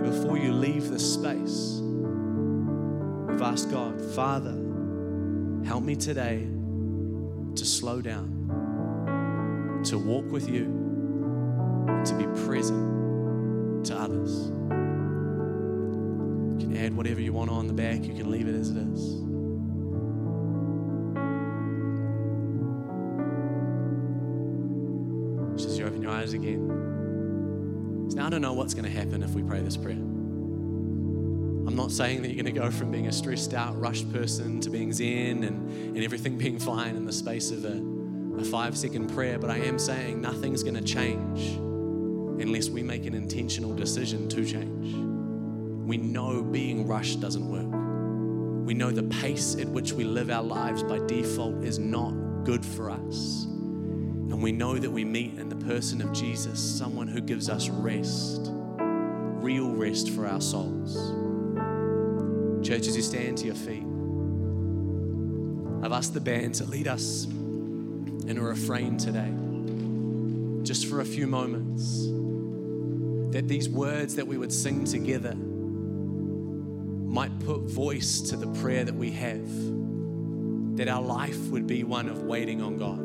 before 0.05 0.39
you 0.39 0.53
leave 0.53 0.89
this 0.89 1.14
space? 1.14 1.81
We've 3.29 3.43
asked 3.43 3.70
God, 3.70 4.01
Father, 4.14 4.55
help 5.66 5.83
me 5.83 5.97
today 5.97 6.47
to 7.57 7.64
slow 7.64 8.01
down, 8.01 9.83
to 9.85 9.99
walk 9.99 10.31
with 10.31 10.49
you, 10.49 10.64
and 11.89 12.07
to 12.07 12.14
be 12.14 12.27
present 12.47 13.87
to 13.87 13.97
others. 13.97 14.53
You 16.59 16.66
can 16.68 16.76
add 16.76 16.96
whatever 16.96 17.20
you 17.20 17.32
want 17.32 17.50
on 17.50 17.66
the 17.66 17.72
back, 17.72 18.05
you 18.05 18.14
can 18.14 18.30
leave 18.30 18.46
it 18.46 18.55
as 18.55 18.70
it 18.70 18.76
is. 18.76 19.20
Just 25.57 25.70
as 25.70 25.78
you 25.78 25.86
open 25.86 26.00
your 26.00 26.12
eyes 26.12 26.32
again. 26.32 26.68
So 28.09 28.16
now 28.16 28.26
I 28.26 28.30
don't 28.30 28.40
know 28.40 28.52
what's 28.52 28.74
going 28.74 28.84
to 28.84 28.90
happen 28.90 29.22
if 29.22 29.30
we 29.30 29.42
pray 29.42 29.61
this 29.61 29.76
prayer. 29.76 29.96
I'm 31.66 31.76
not 31.76 31.90
saying 31.90 32.22
that 32.22 32.28
you're 32.28 32.42
going 32.42 32.55
to 32.55 32.61
go 32.61 32.70
from 32.70 32.92
being 32.92 33.09
a 33.09 33.12
stressed 33.12 33.52
out, 33.52 33.78
rushed 33.80 34.12
person 34.12 34.61
to 34.61 34.70
being 34.70 34.92
zen 34.92 35.42
and, 35.42 35.96
and 35.96 36.05
everything 36.05 36.38
being 36.38 36.61
fine 36.61 36.94
in 36.94 37.05
the 37.05 37.12
space 37.12 37.50
of 37.50 37.64
a, 37.64 37.82
a 38.38 38.44
five 38.44 38.76
second 38.76 39.12
prayer, 39.12 39.38
but 39.40 39.50
I 39.50 39.59
am 39.59 39.78
saying 39.78 40.20
nothing's 40.20 40.62
going 40.62 40.76
to 40.76 40.82
change 40.82 41.57
unless 42.40 42.68
we 42.68 42.82
make 42.82 43.07
an 43.07 43.14
intentional 43.14 43.74
decision 43.74 44.28
to 44.28 44.44
change. 44.44 45.14
We 45.85 45.99
know 45.99 46.43
being 46.43 46.87
rushed 46.87 47.20
doesn't 47.20 47.47
work. 47.47 48.66
We 48.66 48.72
know 48.72 48.91
the 48.91 49.03
pace 49.03 49.57
at 49.57 49.68
which 49.68 49.93
we 49.93 50.05
live 50.05 50.30
our 50.30 50.43
lives 50.43 50.82
by 50.82 50.99
default 51.07 51.62
is 51.62 51.78
not 51.78 52.12
good 52.45 52.64
for 52.64 52.91
us. 52.91 53.45
And 53.45 54.43
we 54.43 54.51
know 54.51 54.78
that 54.78 54.91
we 54.91 55.05
meet 55.05 55.39
in 55.39 55.51
the 55.51 55.57
person 55.57 56.01
of 56.01 56.11
Jesus, 56.14 56.59
someone 56.59 57.07
who 57.07 57.20
gives 57.20 57.51
us 57.51 57.68
rest, 57.68 58.49
real 58.49 59.70
rest 59.72 60.09
for 60.11 60.26
our 60.26 60.41
souls. 60.41 60.97
Church, 62.66 62.89
as 62.89 62.97
you 62.97 63.03
stand 63.03 63.37
to 63.39 63.45
your 63.45 63.55
feet, 63.55 63.85
I've 65.85 65.93
asked 65.93 66.14
the 66.14 66.20
band 66.20 66.55
to 66.55 66.64
lead 66.64 66.89
us 66.89 67.26
in 67.26 68.39
a 68.39 68.41
refrain 68.41 68.97
today, 68.97 69.30
just 70.64 70.87
for 70.87 71.01
a 71.01 71.05
few 71.05 71.26
moments, 71.26 72.07
that 73.35 73.49
these 73.49 73.68
words 73.68 74.14
that 74.14 74.26
we 74.26 74.39
would 74.39 74.51
sing 74.51 74.85
together 74.85 75.37
might 77.15 77.39
put 77.47 77.61
voice 77.61 78.21
to 78.21 78.37
the 78.37 78.49
prayer 78.61 78.83
that 78.83 78.95
we 78.95 79.12
have, 79.12 79.49
that 80.77 80.89
our 80.89 81.01
life 81.01 81.39
would 81.47 81.65
be 81.65 81.85
one 81.85 82.09
of 82.09 82.25
waiting 82.25 82.61
on 82.61 82.77
God, 82.77 82.99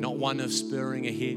not 0.00 0.16
one 0.16 0.40
of 0.40 0.50
spurring 0.50 1.06
ahead, 1.06 1.36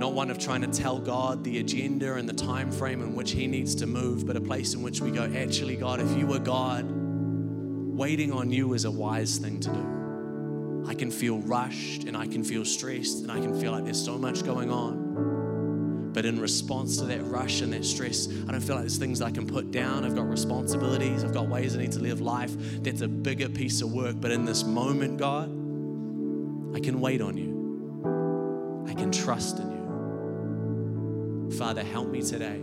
not 0.00 0.12
one 0.12 0.28
of 0.28 0.36
trying 0.36 0.62
to 0.62 0.66
tell 0.66 0.98
God 0.98 1.44
the 1.44 1.60
agenda 1.60 2.14
and 2.16 2.28
the 2.28 2.32
time 2.32 2.72
frame 2.72 3.02
in 3.02 3.14
which 3.14 3.30
He 3.30 3.46
needs 3.46 3.76
to 3.76 3.86
move, 3.86 4.26
but 4.26 4.36
a 4.36 4.40
place 4.40 4.74
in 4.74 4.82
which 4.82 5.00
we 5.00 5.12
go, 5.12 5.32
actually, 5.36 5.76
God, 5.76 6.00
if 6.00 6.18
you 6.18 6.26
were 6.26 6.40
God, 6.40 6.90
waiting 6.90 8.32
on 8.32 8.50
you 8.50 8.74
is 8.74 8.86
a 8.86 8.90
wise 8.90 9.38
thing 9.38 9.60
to 9.60 9.70
do. 9.70 10.86
I 10.88 10.94
can 10.94 11.12
feel 11.12 11.38
rushed 11.42 12.02
and 12.02 12.16
I 12.16 12.26
can 12.26 12.42
feel 12.42 12.64
stressed 12.64 13.18
and 13.22 13.30
I 13.30 13.38
can 13.38 13.60
feel 13.60 13.70
like 13.70 13.84
there's 13.84 14.04
so 14.04 14.18
much 14.18 14.44
going 14.44 14.72
on. 14.72 14.99
But 16.12 16.24
in 16.24 16.40
response 16.40 16.96
to 16.98 17.04
that 17.04 17.22
rush 17.24 17.60
and 17.60 17.72
that 17.72 17.84
stress, 17.84 18.28
I 18.48 18.52
don't 18.52 18.60
feel 18.60 18.74
like 18.74 18.84
there's 18.84 18.98
things 18.98 19.22
I 19.22 19.30
can 19.30 19.46
put 19.46 19.70
down. 19.70 20.04
I've 20.04 20.16
got 20.16 20.28
responsibilities, 20.28 21.24
I've 21.24 21.34
got 21.34 21.48
ways 21.48 21.76
I 21.76 21.78
need 21.80 21.92
to 21.92 22.00
live 22.00 22.20
life. 22.20 22.52
That's 22.82 23.00
a 23.00 23.08
bigger 23.08 23.48
piece 23.48 23.80
of 23.80 23.92
work. 23.92 24.16
But 24.20 24.32
in 24.32 24.44
this 24.44 24.64
moment, 24.64 25.18
God, 25.18 25.48
I 26.74 26.80
can 26.80 27.00
wait 27.00 27.20
on 27.20 27.36
you. 27.36 27.50
I 28.88 28.94
can 28.94 29.12
trust 29.12 29.58
in 29.58 29.70
you. 29.70 31.56
Father, 31.56 31.82
help 31.84 32.08
me 32.08 32.22
today 32.22 32.62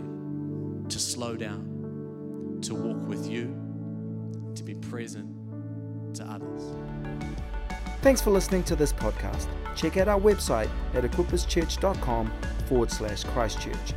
to 0.88 0.98
slow 0.98 1.36
down, 1.36 2.58
to 2.62 2.74
walk 2.74 3.06
with 3.08 3.28
you, 3.30 3.54
to 4.54 4.62
be 4.62 4.74
present 4.74 5.34
to 6.14 6.24
others. 6.24 7.47
Thanks 8.00 8.20
for 8.20 8.30
listening 8.30 8.62
to 8.64 8.76
this 8.76 8.92
podcast. 8.92 9.48
Check 9.74 9.96
out 9.96 10.08
our 10.08 10.20
website 10.20 10.70
at 10.94 11.04
equipperschurch.com 11.04 12.32
forward 12.66 12.90
slash 12.90 13.24
Christchurch. 13.24 13.94